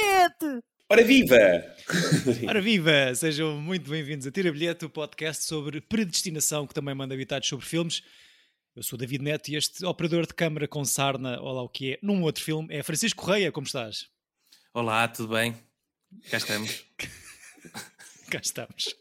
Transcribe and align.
bilhete! 0.00 0.64
Ora 0.88 1.04
viva! 1.04 1.36
Ora 2.48 2.60
viva! 2.60 3.14
Sejam 3.14 3.60
muito 3.60 3.90
bem-vindos 3.90 4.26
a 4.26 4.30
Tira 4.30 4.50
Bilhete, 4.50 4.84
o 4.84 4.90
podcast 4.90 5.44
sobre 5.44 5.80
predestinação 5.80 6.66
que 6.66 6.74
também 6.74 6.94
manda 6.94 7.14
habitados 7.14 7.48
sobre 7.48 7.66
filmes. 7.66 8.02
Eu 8.74 8.82
sou 8.82 8.98
David 8.98 9.22
Neto 9.22 9.50
e 9.50 9.56
este 9.56 9.84
operador 9.84 10.26
de 10.26 10.34
câmara 10.34 10.66
com 10.66 10.84
sarna, 10.84 11.38
ou 11.40 11.52
lá 11.52 11.62
o 11.62 11.68
que 11.68 11.94
é, 11.94 11.98
num 12.02 12.22
outro 12.22 12.42
filme, 12.42 12.74
é 12.74 12.82
Francisco 12.82 13.22
Correia. 13.22 13.52
Como 13.52 13.66
estás? 13.66 14.08
Olá, 14.72 15.06
tudo 15.06 15.34
bem? 15.34 15.54
Cá 16.30 16.38
estamos. 16.38 16.84
Cá 18.32 18.40
estamos. 18.42 18.96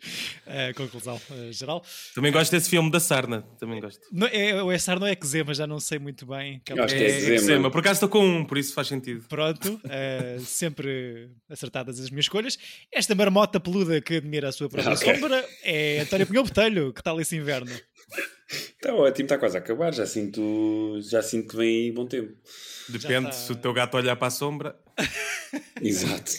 Uh, 0.47 0.73
conclusão 0.75 1.21
uh, 1.29 1.53
geral. 1.53 1.83
Também 2.15 2.31
gosto 2.31 2.51
desse 2.51 2.69
filme 2.69 2.89
da 2.89 2.99
Sarna. 2.99 3.43
Também 3.59 3.79
gosto. 3.79 4.01
Não, 4.11 4.27
é, 4.27 4.61
o 4.63 4.71
é 4.71 4.77
Sarna 4.79 5.05
ou 5.05 5.07
é 5.07 5.13
Eczema? 5.13 5.53
Já 5.53 5.67
não 5.67 5.79
sei 5.79 5.99
muito 5.99 6.25
bem. 6.25 6.61
Eu 6.67 6.83
acho 6.83 6.95
que 6.95 7.03
é 7.03 7.35
Eczema. 7.35 7.67
É, 7.67 7.71
Por 7.71 7.79
acaso 7.79 7.97
estou 7.97 8.09
com 8.09 8.25
um, 8.25 8.43
por 8.43 8.57
isso 8.57 8.73
faz 8.73 8.87
sentido. 8.87 9.23
Pronto. 9.29 9.79
Uh, 9.85 10.39
sempre 10.41 11.29
acertadas 11.47 11.99
as 11.99 12.09
minhas 12.09 12.25
escolhas. 12.25 12.57
Esta 12.91 13.13
marmota 13.13 13.59
peluda 13.59 14.01
que 14.01 14.15
admira 14.15 14.49
a 14.49 14.51
sua 14.51 14.67
própria 14.67 14.95
okay. 14.95 15.13
sombra 15.13 15.47
é 15.63 15.99
António 15.99 16.25
Pinhão 16.25 16.43
Botelho. 16.43 16.91
Que 16.91 17.03
tal 17.03 17.21
esse 17.21 17.35
inverno? 17.35 17.71
Está 18.49 18.95
ótimo, 18.95 19.25
está 19.25 19.37
quase 19.37 19.57
a 19.57 19.59
acabar. 19.59 19.93
Já 19.93 20.07
sinto, 20.07 20.99
já 21.01 21.21
sinto 21.21 21.49
que 21.49 21.57
vem 21.57 21.67
aí 21.67 21.91
bom 21.91 22.07
tempo. 22.07 22.33
Depende, 22.89 23.27
tá... 23.27 23.31
se 23.31 23.51
o 23.51 23.55
teu 23.55 23.71
gato 23.73 23.95
olhar 23.95 24.15
para 24.15 24.27
a 24.27 24.31
sombra. 24.31 24.75
Exato. 25.81 26.31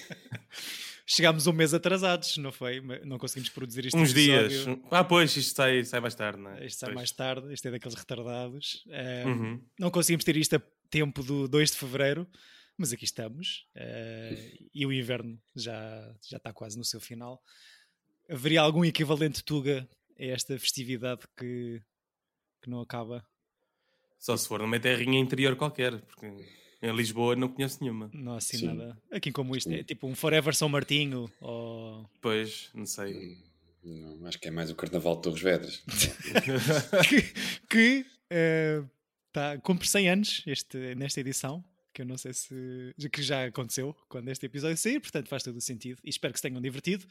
Chegámos 1.12 1.48
um 1.48 1.52
mês 1.52 1.74
atrasados, 1.74 2.36
não 2.36 2.52
foi? 2.52 2.80
Não 3.04 3.18
conseguimos 3.18 3.50
produzir 3.50 3.86
isto. 3.86 3.98
Uns 3.98 4.14
dias. 4.14 4.64
Ah, 4.92 5.02
pois, 5.02 5.36
isto 5.36 5.56
sai, 5.56 5.82
sai 5.82 5.98
mais 5.98 6.14
tarde, 6.14 6.40
não 6.40 6.52
é? 6.52 6.64
Isto 6.64 6.78
sai 6.78 6.90
pois. 6.90 6.94
mais 6.94 7.10
tarde, 7.10 7.52
isto 7.52 7.66
é 7.66 7.70
daqueles 7.72 7.96
retardados. 7.96 8.84
Uh, 8.86 9.28
uhum. 9.28 9.64
Não 9.76 9.90
conseguimos 9.90 10.24
ter 10.24 10.36
isto 10.36 10.54
a 10.54 10.62
tempo 10.88 11.20
do 11.24 11.48
2 11.48 11.72
de 11.72 11.76
fevereiro, 11.76 12.28
mas 12.78 12.92
aqui 12.92 13.04
estamos. 13.04 13.66
Uh, 13.74 14.68
e 14.72 14.86
o 14.86 14.92
inverno 14.92 15.36
já, 15.56 16.14
já 16.28 16.36
está 16.36 16.52
quase 16.52 16.78
no 16.78 16.84
seu 16.84 17.00
final. 17.00 17.42
Haveria 18.30 18.60
algum 18.60 18.84
equivalente 18.84 19.42
Tuga 19.42 19.90
a 20.16 20.24
esta 20.24 20.56
festividade 20.60 21.22
que, 21.36 21.82
que 22.62 22.70
não 22.70 22.80
acaba? 22.80 23.26
Só 24.16 24.36
se 24.36 24.46
for 24.46 24.60
numa 24.60 24.78
terrinha 24.78 25.18
interior 25.18 25.56
qualquer, 25.56 26.00
porque 26.02 26.28
em 26.82 26.92
Lisboa 26.94 27.36
não 27.36 27.48
conheço 27.48 27.78
nenhuma. 27.80 28.10
Não 28.12 28.34
assim 28.34 28.58
Sim. 28.58 28.66
nada. 28.68 28.96
Aqui 29.10 29.30
como 29.30 29.54
isto 29.54 29.70
é 29.70 29.82
tipo 29.82 30.06
um 30.06 30.14
Forever 30.14 30.54
São 30.54 30.68
Martinho 30.68 31.30
ou. 31.40 32.08
Pois, 32.20 32.70
não 32.74 32.86
sei. 32.86 33.38
Não, 33.82 34.26
acho 34.26 34.38
que 34.38 34.48
é 34.48 34.50
mais 34.50 34.70
o 34.70 34.74
Carnaval 34.74 35.16
de 35.16 35.22
Torres 35.22 35.42
Vedras. 35.42 35.82
que 37.08 37.22
que 37.68 38.06
uh, 38.32 38.88
tá, 39.32 39.58
cumpre 39.58 39.88
100 39.88 40.10
anos 40.10 40.42
este, 40.46 40.94
nesta 40.94 41.20
edição. 41.20 41.64
Que 41.92 42.02
eu 42.02 42.06
não 42.06 42.16
sei 42.16 42.32
se. 42.32 42.94
que 43.12 43.22
já 43.22 43.46
aconteceu 43.46 43.94
quando 44.08 44.28
este 44.28 44.46
episódio 44.46 44.76
sair, 44.76 45.00
portanto 45.00 45.28
faz 45.28 45.42
todo 45.42 45.56
o 45.56 45.60
sentido. 45.60 45.98
E 46.04 46.08
espero 46.08 46.32
que 46.32 46.38
se 46.38 46.42
tenham 46.42 46.60
divertido. 46.60 47.04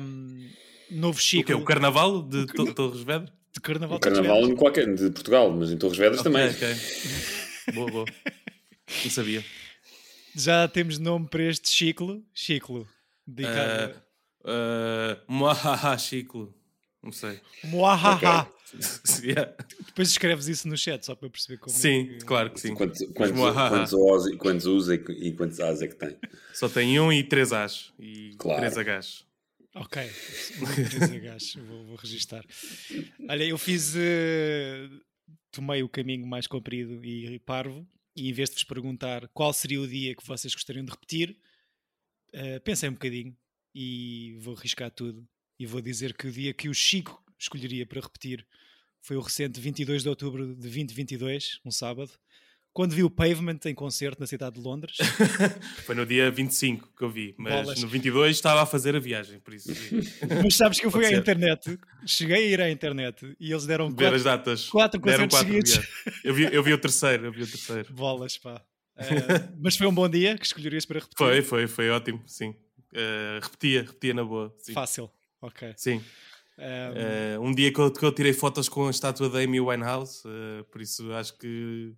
Um, 0.00 0.50
novo 0.90 1.20
Chico. 1.20 1.42
O, 1.42 1.46
quê? 1.46 1.54
o 1.54 1.64
Carnaval 1.64 2.22
de 2.22 2.46
to 2.46 2.74
Torres 2.74 3.02
Vedras? 3.02 3.32
De 3.52 3.60
Carnaval, 3.60 3.96
o 3.96 4.00
carnaval 4.00 4.46
de, 4.46 4.54
qualquer, 4.54 4.94
de 4.94 5.10
Portugal, 5.10 5.50
mas 5.50 5.72
em 5.72 5.76
Torres 5.76 5.98
Vedras 5.98 6.20
okay, 6.20 6.32
também. 6.32 6.50
Okay. 6.50 6.74
boa, 7.74 7.90
boa. 7.90 8.04
Não 9.04 9.10
sabia. 9.10 9.44
Já 10.34 10.68
temos 10.68 10.98
nome 10.98 11.28
para 11.28 11.42
este 11.44 11.68
ciclo. 11.68 12.24
Ciclo. 12.34 12.86
Dedicado. 13.26 13.94
Uh, 14.44 14.48
uh, 14.48 15.32
Muahaha 15.32 15.98
ciclo. 15.98 16.54
Não 17.02 17.12
sei. 17.12 17.40
Muahaha. 17.64 18.42
Okay. 18.42 18.58
yeah. 19.30 19.54
Depois 19.86 20.10
escreves 20.10 20.46
isso 20.46 20.68
no 20.68 20.76
chat 20.76 21.04
só 21.04 21.14
para 21.14 21.30
perceber 21.30 21.58
como. 21.58 21.74
Sim, 21.74 22.00
é 22.02 22.18
que... 22.18 22.24
claro 22.24 22.50
que 22.50 22.60
sim. 22.60 22.74
Quantos, 22.74 22.98
quantos, 23.14 23.40
quantos, 23.40 23.92
O's, 23.92 24.36
quantos 24.36 24.66
U's 24.66 24.88
e 24.88 25.32
quantos 25.32 25.60
A's 25.60 25.82
é 25.82 25.88
que 25.88 25.96
tem? 25.96 26.16
Só 26.52 26.68
tem 26.68 26.98
um 27.00 27.12
e 27.12 27.22
três 27.22 27.52
A's 27.52 27.92
e 27.98 28.34
claro. 28.36 28.60
três 28.60 28.76
H's. 28.76 29.26
Ok, 29.74 30.10
vou, 30.58 31.84
vou 31.86 31.96
registar. 31.96 32.44
Olha, 33.28 33.44
eu 33.44 33.56
fiz. 33.56 33.94
Uh, 33.94 35.00
tomei 35.50 35.82
o 35.82 35.88
caminho 35.88 36.26
mais 36.26 36.46
comprido 36.46 37.04
e 37.04 37.38
parvo 37.40 37.86
e 38.18 38.28
em 38.28 38.32
vez 38.32 38.50
de 38.50 38.56
vos 38.56 38.64
perguntar 38.64 39.28
qual 39.28 39.52
seria 39.52 39.80
o 39.80 39.86
dia 39.86 40.14
que 40.14 40.26
vocês 40.26 40.52
gostariam 40.52 40.84
de 40.84 40.90
repetir, 40.90 41.38
uh, 42.34 42.60
pensei 42.64 42.88
um 42.88 42.92
bocadinho 42.92 43.36
e 43.74 44.36
vou 44.40 44.56
arriscar 44.56 44.90
tudo. 44.90 45.26
E 45.58 45.66
vou 45.66 45.80
dizer 45.80 46.16
que 46.16 46.26
o 46.26 46.32
dia 46.32 46.52
que 46.52 46.68
o 46.68 46.74
Chico 46.74 47.22
escolheria 47.38 47.86
para 47.86 48.00
repetir 48.00 48.46
foi 49.00 49.16
o 49.16 49.20
recente 49.20 49.60
22 49.60 50.02
de 50.02 50.08
outubro 50.08 50.54
de 50.54 50.60
2022, 50.60 51.60
um 51.64 51.70
sábado, 51.70 52.12
quando 52.78 52.92
vi 52.92 53.02
o 53.02 53.10
Pavement 53.10 53.58
em 53.64 53.74
concerto 53.74 54.20
na 54.20 54.26
cidade 54.28 54.54
de 54.54 54.62
Londres. 54.62 54.98
Foi 55.84 55.96
no 55.96 56.06
dia 56.06 56.30
25 56.30 56.88
que 56.96 57.02
eu 57.02 57.10
vi, 57.10 57.34
mas 57.36 57.62
Bolas. 57.62 57.82
no 57.82 57.88
22 57.88 58.36
estava 58.36 58.62
a 58.62 58.66
fazer 58.66 58.94
a 58.94 59.00
viagem, 59.00 59.40
por 59.40 59.52
isso. 59.52 59.72
mas 60.44 60.54
sabes 60.54 60.78
que 60.78 60.86
eu 60.86 60.90
fui 60.92 61.04
à 61.04 61.10
internet, 61.10 61.76
cheguei 62.06 62.36
a 62.36 62.46
ir 62.46 62.60
à 62.60 62.70
internet 62.70 63.34
e 63.40 63.50
eles 63.50 63.66
deram 63.66 63.88
Ver 63.88 63.96
quatro, 63.96 64.14
as 64.14 64.22
datas. 64.22 64.68
quatro 64.68 65.00
concertos 65.00 65.36
quatro 65.36 65.48
seguidos. 65.48 65.88
Eu 66.22 66.32
vi, 66.32 66.54
eu 66.54 66.62
vi 66.62 66.72
o 66.72 66.78
terceiro, 66.78 67.26
eu 67.26 67.32
vi 67.32 67.42
o 67.42 67.46
terceiro. 67.48 67.92
Bolas, 67.92 68.38
pá. 68.38 68.62
Uh, 68.96 69.02
mas 69.60 69.76
foi 69.76 69.88
um 69.88 69.92
bom 69.92 70.08
dia 70.08 70.38
que 70.38 70.46
escolherias 70.46 70.86
para 70.86 71.00
repetir? 71.00 71.18
Foi, 71.18 71.42
foi, 71.42 71.66
foi 71.66 71.90
ótimo, 71.90 72.22
sim. 72.28 72.50
Uh, 72.92 73.42
repetia, 73.42 73.82
repetia 73.82 74.14
na 74.14 74.22
boa. 74.22 74.54
Sim. 74.56 74.72
Fácil, 74.72 75.10
ok. 75.42 75.74
Sim. 75.76 76.00
Um, 76.56 77.40
uh, 77.40 77.42
um 77.42 77.52
dia 77.52 77.72
que 77.72 77.80
eu, 77.80 77.90
que 77.90 78.04
eu, 78.04 78.12
tirei 78.12 78.32
fotos 78.32 78.68
com 78.68 78.86
a 78.86 78.90
estátua 78.90 79.28
da 79.28 79.40
Amy 79.40 79.60
Winehouse, 79.60 80.22
por 80.70 80.80
isso 80.80 81.12
acho 81.12 81.36
que 81.36 81.92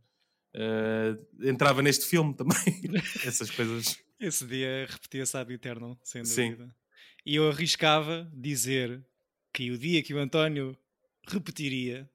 uh, 0.54 1.46
entrava 1.48 1.82
neste 1.82 2.06
filme 2.06 2.34
também. 2.34 2.56
Essas 3.24 3.50
coisas. 3.50 3.98
Esse 4.18 4.46
dia 4.46 4.86
repetia-se 4.88 5.36
ad 5.36 5.52
eterno, 5.52 5.98
sem 6.02 6.22
dúvida. 6.22 6.64
Sim. 6.66 6.72
E 7.24 7.36
eu 7.36 7.48
arriscava 7.48 8.30
dizer 8.32 9.02
que 9.52 9.70
o 9.70 9.78
dia 9.78 10.02
que 10.02 10.14
o 10.14 10.18
António 10.18 10.76
repetiria 11.26 12.08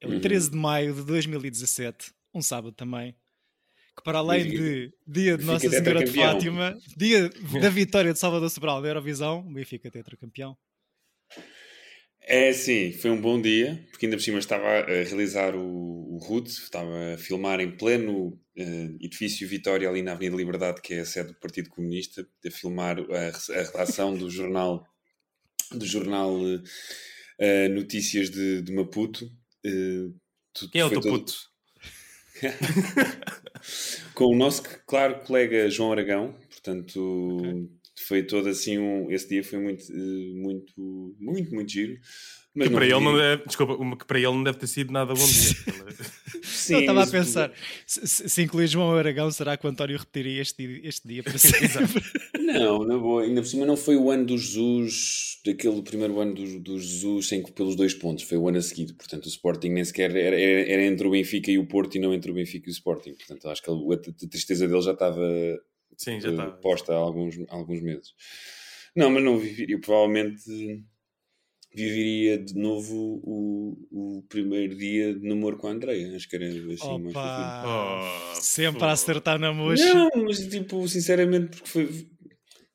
é 0.00 0.06
o 0.06 0.20
13 0.20 0.46
uhum. 0.46 0.52
de 0.52 0.58
maio 0.58 0.94
de 0.94 1.04
2017, 1.04 2.12
um 2.34 2.42
sábado 2.42 2.72
também. 2.72 3.14
Que 3.96 4.02
para 4.02 4.18
além 4.18 4.48
de 4.48 4.92
dia 5.06 5.36
de 5.36 5.44
Nossa 5.44 5.68
Senhora 5.68 6.04
de 6.04 6.12
Fátima, 6.12 6.78
dia 6.96 7.28
da 7.60 7.68
vitória 7.68 8.12
de 8.12 8.18
Salvador 8.18 8.48
Sobral 8.50 8.80
da 8.80 8.88
Eurovisão, 8.88 9.40
o 9.40 9.52
Benfica 9.52 9.90
tetracampeão. 9.90 10.56
É, 12.24 12.52
sim, 12.52 12.92
foi 12.92 13.10
um 13.10 13.20
bom 13.20 13.40
dia, 13.40 13.84
porque 13.90 14.06
ainda 14.06 14.16
por 14.16 14.22
cima 14.22 14.38
estava 14.38 14.64
a 14.64 14.84
realizar 14.84 15.56
o, 15.56 16.14
o 16.14 16.18
RUT, 16.18 16.46
estava 16.46 17.14
a 17.14 17.18
filmar 17.18 17.60
em 17.60 17.76
pleno 17.76 18.28
uh, 18.28 18.96
edifício 19.00 19.48
Vitória, 19.48 19.88
ali 19.88 20.02
na 20.02 20.12
Avenida 20.12 20.36
Liberdade, 20.36 20.80
que 20.80 20.94
é 20.94 21.00
a 21.00 21.04
sede 21.04 21.28
do 21.28 21.40
Partido 21.40 21.68
Comunista, 21.68 22.26
a 22.46 22.50
filmar 22.50 22.98
a, 22.98 23.58
a 23.58 23.62
redação 23.62 24.16
do 24.16 24.30
jornal, 24.30 24.86
do 25.72 25.84
jornal 25.84 26.36
uh, 26.36 27.68
Notícias 27.74 28.30
de, 28.30 28.62
de 28.62 28.72
Maputo. 28.72 29.24
Uh, 29.66 30.14
Quem 30.70 30.80
é 30.80 30.84
o 30.84 30.90
teu 30.90 31.00
todo... 31.00 31.18
puto? 31.18 31.34
Com 34.14 34.26
o 34.26 34.36
nosso, 34.36 34.62
claro, 34.86 35.20
colega 35.24 35.68
João 35.68 35.90
Aragão, 35.90 36.38
portanto... 36.48 37.38
Okay 37.38 37.81
foi 38.02 38.22
todo 38.22 38.48
assim 38.48 38.78
um. 38.78 39.10
Esse 39.10 39.28
dia 39.28 39.44
foi 39.44 39.58
muito, 39.58 39.84
eh, 39.90 40.34
muito, 40.34 41.16
muito, 41.18 41.54
muito 41.54 41.72
giro. 41.72 41.98
Mas 42.54 42.68
que 42.68 42.74
para, 42.74 42.84
ele 42.84 43.00
não 43.00 43.16
deve, 43.16 43.46
desculpa, 43.46 43.96
que 43.96 44.04
para 44.04 44.18
ele 44.18 44.28
não 44.28 44.42
deve 44.42 44.58
ter 44.58 44.66
sido 44.66 44.92
nada 44.92 45.14
bom 45.14 45.24
dia. 45.24 46.02
Sim, 46.44 46.74
eu 46.74 46.80
estava 46.80 47.02
a 47.02 47.06
pensar, 47.06 47.52
se, 47.86 48.28
se 48.28 48.42
incluir 48.42 48.66
João 48.66 48.92
Aragão, 48.92 49.30
será 49.30 49.56
que 49.56 49.66
o 49.66 49.70
António 49.70 49.96
repetiria 49.96 50.42
este, 50.42 50.80
este 50.84 51.08
dia 51.08 51.22
para 51.22 51.38
sempre? 51.38 52.02
não, 52.38 52.84
na 52.84 52.98
boa, 52.98 53.22
ainda 53.22 53.40
por 53.40 53.48
cima 53.48 53.64
não 53.64 53.76
foi 53.76 53.96
o 53.96 54.10
ano 54.10 54.26
do 54.26 54.36
Jesus, 54.36 55.40
daquele 55.44 55.80
primeiro 55.82 56.20
ano 56.20 56.34
do, 56.34 56.60
do 56.60 56.78
Jesus 56.78 57.28
sem 57.28 57.42
pelos 57.42 57.74
dois 57.74 57.94
pontos, 57.94 58.24
foi 58.24 58.36
o 58.36 58.48
ano 58.48 58.58
a 58.58 58.62
seguir. 58.62 58.92
Portanto, 58.94 59.24
o 59.24 59.28
Sporting 59.28 59.70
nem 59.70 59.84
sequer 59.84 60.14
era, 60.14 60.38
era, 60.38 60.70
era, 60.70 60.84
entre 60.84 61.06
o 61.06 61.10
Benfica 61.10 61.50
e 61.50 61.58
o 61.58 61.66
Porto 61.66 61.96
e 61.96 62.00
não 62.00 62.12
entre 62.12 62.30
o 62.30 62.34
Benfica 62.34 62.68
e 62.68 62.70
o 62.70 62.74
Sporting. 62.74 63.14
Portanto, 63.14 63.48
acho 63.48 63.62
que 63.62 63.70
a, 63.70 63.74
a 63.74 64.28
tristeza 64.28 64.68
dele 64.68 64.82
já 64.82 64.92
estava 64.92 65.26
Sim, 65.96 66.20
já 66.20 66.30
está. 66.30 66.50
Posta 66.50 66.92
há 66.92 66.96
alguns, 66.96 67.38
alguns 67.48 67.80
meses. 67.80 68.14
Não, 68.94 69.10
mas 69.10 69.22
não 69.22 69.38
viveria. 69.38 69.80
Provavelmente 69.80 70.42
viveria 71.74 72.38
de 72.38 72.54
novo 72.54 73.20
o, 73.24 73.78
o 73.90 74.22
primeiro 74.28 74.76
dia 74.76 75.14
de 75.14 75.26
namoro 75.26 75.56
com 75.56 75.68
a 75.68 75.70
Andreia. 75.70 76.14
Acho 76.14 76.28
que 76.28 76.36
era 76.36 76.46
assim 76.46 77.08
Opa, 77.08 77.64
mais 77.64 78.36
oh, 78.36 78.40
Sempre 78.40 78.84
a 78.84 78.92
acertar 78.92 79.38
na 79.38 79.52
mocha. 79.52 79.94
Não, 79.94 80.10
mas 80.24 80.46
tipo, 80.46 80.86
sinceramente, 80.88 81.56
porque 81.56 81.68
foi. 81.68 82.12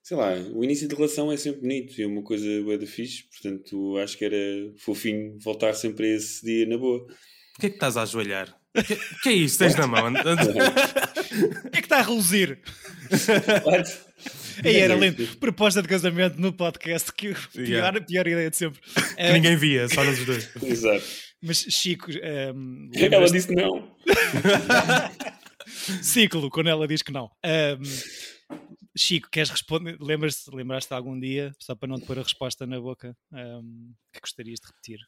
Sei 0.02 0.16
lá, 0.16 0.34
o 0.54 0.64
início 0.64 0.88
de 0.88 0.96
relação 0.96 1.30
é 1.30 1.36
sempre 1.36 1.60
bonito 1.60 2.00
e 2.00 2.04
é 2.04 2.08
uma 2.08 2.24
coisa 2.24 2.48
boa 2.64 2.78
da 2.78 2.88
fixe, 2.88 3.26
portanto 3.30 3.98
acho 3.98 4.18
que 4.18 4.24
era 4.24 4.38
fofinho 4.78 5.38
voltar 5.44 5.74
sempre 5.74 6.08
a 6.08 6.16
esse 6.16 6.46
dia 6.46 6.66
na 6.66 6.78
boa. 6.78 7.06
Porquê 7.54 7.66
é 7.66 7.70
que 7.70 7.76
estás 7.76 7.98
a 7.98 8.04
ajoelhar? 8.04 8.58
O 8.74 8.84
que, 8.84 8.96
que, 8.96 9.30
é 9.30 9.34
isso? 9.34 9.60
Tens 9.60 9.76
na 9.76 9.86
mão? 9.86 10.14
O 11.66 11.70
que 11.70 11.78
é 11.78 11.82
que 11.82 11.86
está 11.86 12.00
a 12.00 12.02
reluzir? 12.02 12.60
Aí 14.64 14.78
era 14.78 14.96
lindo. 14.96 15.26
Proposta 15.38 15.82
de 15.82 15.88
casamento 15.88 16.40
no 16.40 16.52
podcast, 16.52 17.12
que 17.14 17.34
pior, 17.34 17.58
yeah. 17.58 18.02
pior 18.02 18.28
ideia 18.28 18.50
de 18.50 18.58
sempre. 18.58 18.82
Que 19.16 19.34
ninguém 19.34 19.56
via, 19.56 19.88
só 19.88 20.04
nós 20.04 20.26
dois. 20.26 20.50
Exato. 20.64 21.04
Mas 21.42 21.58
Chico. 21.58 22.10
Um, 22.56 22.90
ela 22.94 23.30
disse 23.30 23.54
não. 23.54 23.96
Ciclo, 26.02 26.50
quando 26.50 26.70
ela 26.70 26.88
diz 26.88 27.02
que 27.02 27.12
não. 27.12 27.30
Um, 27.46 27.84
Chico, 28.98 29.30
queres 29.30 29.50
responder? 29.50 29.98
Lembras-te, 30.00 30.50
lembraste 30.54 30.92
algum 30.94 31.20
dia, 31.20 31.52
só 31.60 31.76
para 31.76 31.88
não 31.88 32.00
te 32.00 32.06
pôr 32.06 32.18
a 32.18 32.24
resposta 32.24 32.66
na 32.66 32.80
boca, 32.80 33.16
um, 33.32 33.94
que 34.12 34.20
gostarias 34.20 34.60
de 34.60 34.68
repetir? 34.68 35.00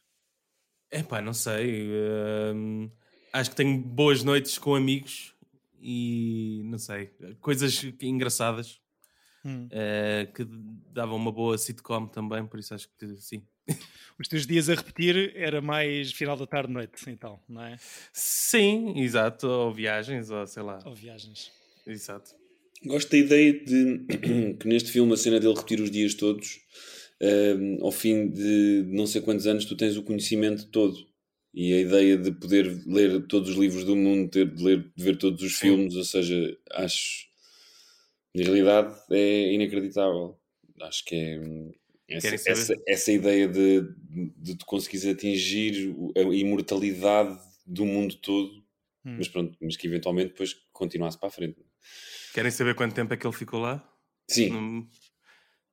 É 0.92 1.02
pá, 1.02 1.20
não 1.20 1.32
sei. 1.32 1.90
Um, 2.54 2.90
acho 3.32 3.50
que 3.50 3.56
tenho 3.56 3.78
boas 3.78 4.22
noites 4.22 4.58
com 4.58 4.74
amigos 4.74 5.34
e 5.80 6.62
não 6.64 6.78
sei, 6.78 7.10
coisas 7.40 7.82
engraçadas 8.02 8.80
hum. 9.44 9.66
uh, 9.66 10.32
que 10.32 10.46
davam 10.92 11.16
uma 11.16 11.32
boa 11.32 11.56
sitcom 11.56 12.06
também, 12.06 12.46
por 12.46 12.58
isso 12.58 12.74
acho 12.74 12.88
que 12.98 13.16
sim. 13.16 13.42
Os 14.18 14.28
teus 14.28 14.46
dias 14.46 14.68
a 14.68 14.74
repetir 14.74 15.32
era 15.34 15.60
mais 15.60 16.12
final 16.12 16.36
da 16.36 16.46
tarde, 16.46 16.72
noite, 16.72 17.08
então, 17.08 17.40
não 17.48 17.62
é? 17.62 17.76
Sim, 18.12 19.00
exato, 19.00 19.46
ou 19.46 19.72
viagens, 19.72 20.30
ou 20.30 20.46
sei 20.46 20.62
lá. 20.62 20.78
Ou 20.84 20.94
viagens. 20.94 21.50
Exato. 21.86 22.34
Gosto 22.84 23.10
da 23.10 23.18
ideia 23.18 23.52
de 23.52 24.06
que 24.58 24.68
neste 24.68 24.90
filme 24.90 25.12
a 25.12 25.16
cena 25.16 25.38
dele 25.38 25.54
repetir 25.54 25.80
os 25.80 25.90
dias 25.90 26.14
todos, 26.14 26.60
uh, 27.20 27.84
ao 27.84 27.92
fim 27.92 28.28
de 28.28 28.84
não 28.88 29.06
sei 29.06 29.20
quantos 29.20 29.46
anos, 29.46 29.64
tu 29.64 29.76
tens 29.76 29.96
o 29.96 30.02
conhecimento 30.02 30.66
todo. 30.66 31.09
E 31.52 31.74
a 31.74 31.80
ideia 31.80 32.16
de 32.16 32.30
poder 32.32 32.82
ler 32.86 33.26
todos 33.26 33.50
os 33.50 33.56
livros 33.56 33.84
do 33.84 33.96
mundo, 33.96 34.30
ter 34.30 34.46
de, 34.46 34.62
ler, 34.62 34.92
de 34.94 35.04
ver 35.04 35.16
todos 35.16 35.42
os 35.42 35.54
Sim. 35.54 35.68
filmes, 35.68 35.96
ou 35.96 36.04
seja, 36.04 36.56
acho. 36.72 37.28
Na 38.34 38.44
realidade 38.44 38.96
é 39.10 39.52
inacreditável. 39.52 40.38
Acho 40.80 41.04
que 41.04 41.16
é. 41.16 41.40
Essa, 42.08 42.50
essa, 42.50 42.74
essa, 42.88 43.12
ideia 43.12 43.46
de, 43.46 43.82
de 44.36 44.56
tu 44.56 44.66
conseguires 44.66 45.06
atingir 45.06 45.94
a 46.16 46.20
imortalidade 46.20 47.38
do 47.64 47.86
mundo 47.86 48.16
todo, 48.16 48.50
hum. 49.04 49.16
mas 49.16 49.28
pronto, 49.28 49.56
mas 49.60 49.76
que 49.76 49.86
eventualmente 49.86 50.30
depois 50.30 50.56
continuasse 50.72 51.16
para 51.16 51.28
a 51.28 51.32
frente. 51.32 51.64
Querem 52.34 52.50
saber 52.50 52.74
quanto 52.74 52.96
tempo 52.96 53.14
é 53.14 53.16
que 53.16 53.24
ele 53.24 53.36
ficou 53.36 53.60
lá? 53.60 53.88
Sim. 54.28 54.52
Um, 54.52 54.88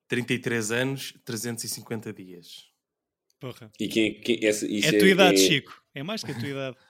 33 0.08 0.72
anos, 0.72 1.14
350 1.26 2.14
dias. 2.14 2.72
Porra. 3.40 3.72
E 3.80 3.88
quem, 3.88 4.20
quem 4.20 4.46
essa, 4.46 4.66
é 4.66 4.88
a 4.88 5.00
tua 5.00 5.08
é, 5.08 5.12
idade, 5.12 5.44
é... 5.44 5.48
Chico. 5.48 5.84
É 5.94 6.04
mais 6.04 6.24
que 6.24 6.32
a 6.32 6.40
tua 6.40 6.48
idade. 6.48 6.78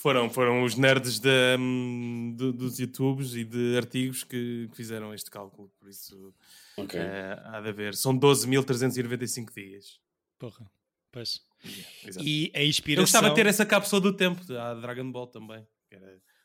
Foram, 0.00 0.30
foram 0.30 0.62
os 0.62 0.76
nerds 0.76 1.18
de, 1.18 1.56
hum, 1.58 2.32
de, 2.36 2.52
dos 2.52 2.78
YouTubes 2.78 3.34
e 3.34 3.42
de 3.42 3.76
artigos 3.76 4.22
que, 4.22 4.68
que 4.70 4.76
fizeram 4.76 5.12
este 5.12 5.28
cálculo, 5.28 5.72
por 5.76 5.88
isso 5.88 6.32
okay. 6.76 7.00
é, 7.00 7.36
há 7.46 7.60
de 7.60 7.68
haver. 7.70 7.96
São 7.96 8.16
12.395 8.16 9.52
dias. 9.52 9.98
Porra, 10.38 10.70
pois. 11.10 11.40
Yeah, 11.64 12.22
e 12.22 12.52
a 12.54 12.62
inspiração... 12.62 13.02
Eu 13.02 13.06
gostava 13.06 13.28
de 13.30 13.34
ter 13.34 13.46
essa 13.46 13.66
cápsula 13.66 14.00
do 14.00 14.12
tempo, 14.12 14.40
a 14.52 14.74
Dragon 14.74 15.10
Ball 15.10 15.26
também. 15.26 15.66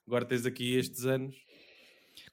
Agora 0.08 0.26
tens 0.26 0.48
aqui 0.48 0.76
estes 0.76 1.06
anos. 1.06 1.36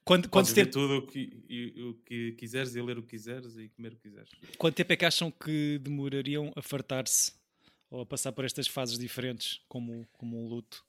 Quando, 0.03 0.29
quando 0.29 0.53
ter 0.53 0.65
tudo 0.67 0.97
o 0.97 1.07
que, 1.07 1.43
e, 1.47 1.81
o 1.83 1.93
que 2.05 2.31
quiseres 2.33 2.75
e 2.75 2.81
ler 2.81 2.97
o 2.97 3.03
que 3.03 3.09
quiseres 3.09 3.55
e 3.57 3.69
comer 3.69 3.93
o 3.93 3.95
que 3.95 4.09
quiseres. 4.09 4.29
Quanto 4.57 4.75
tempo 4.75 4.93
é 4.93 4.95
que 4.95 5.05
acham 5.05 5.29
que 5.31 5.79
demorariam 5.79 6.51
a 6.55 6.61
fartar-se 6.61 7.33
ou 7.89 8.01
a 8.01 8.05
passar 8.05 8.31
por 8.31 8.43
estas 8.43 8.67
fases 8.67 8.97
diferentes, 8.97 9.61
como, 9.67 10.07
como 10.13 10.43
um 10.43 10.47
luto? 10.47 10.83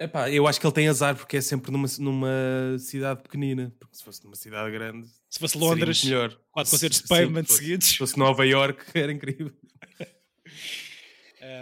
Epá, 0.00 0.30
eu 0.30 0.46
acho 0.46 0.60
que 0.60 0.66
ele 0.66 0.74
tem 0.74 0.88
azar 0.88 1.16
porque 1.16 1.36
é 1.36 1.40
sempre 1.40 1.72
numa, 1.72 1.88
numa 1.98 2.78
cidade 2.78 3.22
pequenina. 3.22 3.74
Porque 3.80 3.96
se 3.96 4.04
fosse 4.04 4.22
numa 4.24 4.36
cidade 4.36 4.70
grande, 4.70 5.08
se 5.28 5.38
fosse 5.38 5.58
Londres, 5.58 6.04
melhor. 6.04 6.30
quatro 6.50 6.70
concertos 6.70 7.02
de 7.02 7.08
pavement 7.08 7.44
seguidos. 7.44 7.88
Se 7.88 7.98
fosse 7.98 8.16
Nova 8.16 8.46
York, 8.46 8.84
era 8.94 9.12
incrível. 9.12 9.52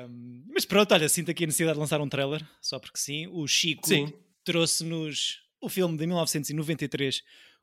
um, 0.09 0.45
mas 0.53 0.67
pronto, 0.67 0.93
olha, 0.93 1.09
sinto 1.09 1.31
aqui 1.31 1.45
a 1.45 1.47
necessidade 1.47 1.75
de 1.75 1.81
lançar 1.81 2.01
um 2.01 2.09
trailer, 2.09 2.47
só 2.61 2.79
porque 2.79 2.99
sim. 2.99 3.27
O 3.29 3.47
Chico 3.47 3.89
trouxe-nos 4.45 5.46
o 5.61 5.69
filme 5.69 5.97
de 5.97 6.06
1993, 6.06 7.23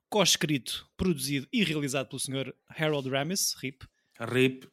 co-escrito, 0.09 0.85
produzido 0.95 1.47
e 1.51 1.63
realizado 1.63 2.09
pelo 2.09 2.19
Sr. 2.19 2.55
Harold 2.69 3.07
Ramis, 3.07 3.55
RIP. 3.61 3.83
RIP. 4.19 4.65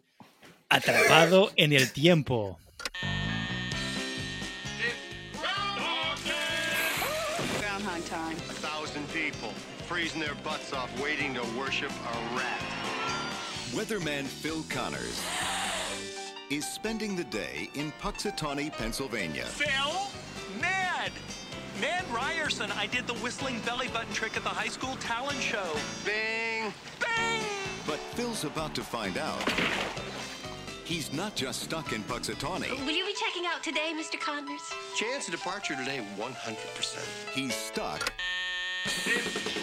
Atrapado 0.68 1.50
en 1.56 1.72
el 1.72 1.90
tiempo. 1.92 2.58
Groundhog 7.58 8.04
time. 8.04 8.36
A 8.48 8.54
thousand 8.54 9.06
people 9.12 9.52
freezing 9.88 10.20
their 10.20 10.36
butts 10.44 10.72
off 10.72 10.88
waiting 11.02 11.34
to 11.34 11.42
worship 11.58 11.90
a 11.90 12.36
rat. 12.36 12.60
Weatherman 13.72 14.24
Phil 14.26 14.64
Connors 14.68 15.20
is 16.50 16.66
spending 16.66 17.16
the 17.16 17.24
day 17.24 17.70
in 17.74 17.92
Puxatawney, 18.00 18.72
Pennsylvania. 18.72 19.44
Phil? 19.44 20.19
Ned! 21.80 22.00
Ned 22.00 22.14
Ryerson, 22.14 22.70
I 22.72 22.86
did 22.86 23.06
the 23.06 23.14
whistling 23.14 23.60
belly 23.60 23.88
button 23.88 24.12
trick 24.12 24.36
at 24.36 24.42
the 24.42 24.48
high 24.48 24.68
school 24.68 24.96
talent 25.00 25.38
show. 25.40 25.76
Bing! 26.04 26.72
Bing! 26.98 27.42
But 27.86 27.98
Phil's 28.14 28.44
about 28.44 28.74
to 28.74 28.82
find 28.82 29.18
out. 29.18 29.42
He's 30.84 31.12
not 31.12 31.36
just 31.36 31.62
stuck 31.62 31.92
in 31.92 32.02
Puxatawney. 32.02 32.70
Will 32.84 32.92
you 32.92 33.06
be 33.06 33.14
checking 33.14 33.46
out 33.46 33.62
today, 33.62 33.92
Mr. 33.94 34.18
Connors? 34.18 34.62
Chance 34.96 35.28
of 35.28 35.32
departure 35.32 35.76
today, 35.76 36.04
100%. 36.18 37.32
He's 37.32 37.54
stuck. 37.54 38.12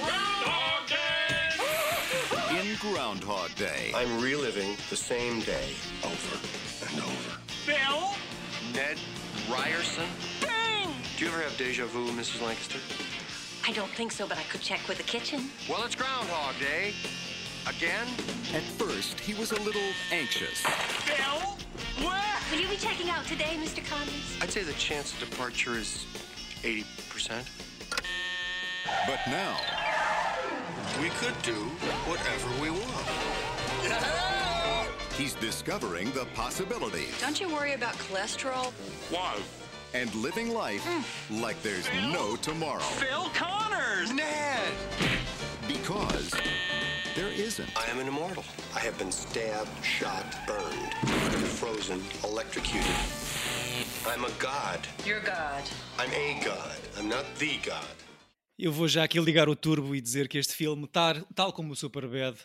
Groundhog 0.01 0.87
Day! 0.87 2.59
In 2.59 2.77
Groundhog 2.77 3.53
Day. 3.55 3.91
I'm 3.93 4.21
reliving 4.21 4.77
the 4.89 4.95
same 4.95 5.41
day 5.41 5.73
over 6.03 6.37
and 6.89 7.01
over. 7.03 7.37
Bill? 7.65 8.15
Ned 8.73 8.97
Ryerson? 9.49 10.05
Do 11.17 11.25
you 11.25 11.31
ever 11.31 11.41
have 11.41 11.57
deja 11.57 11.87
vu, 11.87 12.11
Mrs. 12.11 12.43
Lancaster? 12.43 12.77
I 13.67 13.73
don't 13.73 13.89
think 13.89 14.11
so, 14.11 14.27
but 14.27 14.37
I 14.37 14.43
could 14.43 14.61
check 14.61 14.87
with 14.87 14.97
the 14.97 15.03
kitchen. 15.03 15.49
Well, 15.67 15.83
it's 15.83 15.95
Groundhog 15.95 16.53
Day. 16.59 16.93
Again? 17.67 18.05
At 18.53 18.61
first, 18.61 19.19
he 19.19 19.33
was 19.33 19.51
a 19.51 19.59
little 19.61 19.81
anxious. 20.11 20.61
Bill? 21.07 21.57
What? 22.05 22.21
Will 22.51 22.59
you 22.59 22.67
be 22.67 22.77
checking 22.77 23.09
out 23.09 23.25
today, 23.25 23.57
Mr. 23.57 23.83
Connors? 23.89 24.37
I'd 24.41 24.51
say 24.51 24.61
the 24.61 24.73
chance 24.73 25.11
of 25.11 25.27
departure 25.27 25.75
is 25.75 26.05
80%. 26.61 27.49
But 29.07 29.19
now... 29.25 29.57
We 31.01 31.09
could 31.09 31.41
do 31.41 31.55
whatever 32.05 32.61
we 32.61 32.69
want. 32.69 33.07
He's 35.17 35.33
discovering 35.33 36.11
the 36.11 36.27
possibilities. 36.35 37.19
Don't 37.19 37.41
you 37.41 37.49
worry 37.49 37.73
about 37.73 37.95
cholesterol? 37.95 38.71
Why? 39.09 39.35
And 39.93 40.13
living 40.15 40.53
life 40.53 40.85
mm. 40.85 41.41
like 41.41 41.61
there's 41.61 41.87
Phil? 41.87 42.09
no 42.09 42.35
tomorrow. 42.37 42.79
Phil 42.79 43.29
Connors! 43.33 44.13
Ned! 44.13 44.73
Because 45.67 46.31
there 47.15 47.29
isn't. 47.29 47.69
I 47.75 47.89
am 47.89 47.99
an 47.99 48.07
immortal. 48.07 48.43
I 48.75 48.79
have 48.79 48.97
been 48.97 49.11
stabbed, 49.11 49.69
shot, 49.83 50.25
burned, 50.45 50.93
frozen, 51.59 52.01
electrocuted. 52.23 52.95
I'm 54.05 54.23
a 54.23 54.31
god. 54.39 54.79
You're 55.05 55.19
God. 55.21 55.63
I'm 55.99 56.11
a 56.11 56.39
god. 56.43 56.77
I'm 56.97 57.09
not 57.09 57.25
the 57.37 57.57
god. 57.65 57.95
Eu 58.57 58.71
vou 58.71 58.87
já 58.87 59.03
aqui 59.03 59.19
ligar 59.19 59.49
o 59.49 59.55
turbo 59.55 59.95
e 59.95 60.01
dizer 60.01 60.27
que 60.27 60.37
este 60.37 60.53
filme, 60.55 60.87
tal, 60.87 61.15
tal 61.35 61.53
como 61.53 61.73
o 61.73 61.75
Superbad, 61.75 62.37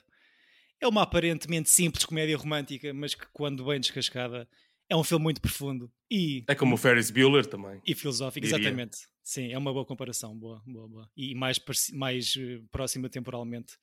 é 0.78 0.86
uma 0.86 1.02
aparentemente 1.02 1.70
simples 1.70 2.04
comédia 2.04 2.36
romântica, 2.36 2.92
mas 2.92 3.14
que 3.14 3.24
quando 3.32 3.64
bem 3.64 3.80
descascada 3.80 4.46
é 4.92 4.96
um 4.96 5.02
filme 5.02 5.22
muito 5.22 5.40
profundo 5.40 5.90
e 6.10 6.44
é 6.46 6.54
como 6.54 6.74
o 6.74 6.78
Ferris 6.78 7.10
Bueller 7.10 7.46
também 7.46 7.80
e 7.86 7.94
filosófico 7.94 8.46
diria. 8.46 8.60
exatamente 8.60 8.98
sim 9.22 9.50
é 9.50 9.56
uma 9.56 9.72
boa 9.72 9.86
comparação 9.86 10.36
boa 10.36 10.62
boa, 10.66 10.86
boa. 10.86 11.10
e 11.16 11.34
mais 11.34 11.58
mais 11.94 12.36
uh, 12.36 12.62
próxima 12.70 13.08
temporalmente 13.08 13.78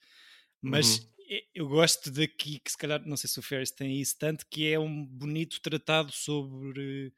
mas 0.61 0.99
uhum. 0.99 1.39
eu 1.55 1.67
gosto 1.67 2.11
daqui 2.11 2.59
que 2.59 2.71
se 2.71 2.77
calhar 2.77 3.01
não 3.07 3.17
sei 3.17 3.27
se 3.27 3.39
o 3.39 3.41
Ferris 3.41 3.71
tem 3.71 3.99
isso 3.99 4.17
tanto 4.19 4.45
que 4.47 4.71
é 4.71 4.77
um 4.77 5.03
bonito 5.03 5.59
tratado 5.61 6.11
sobre 6.11 7.11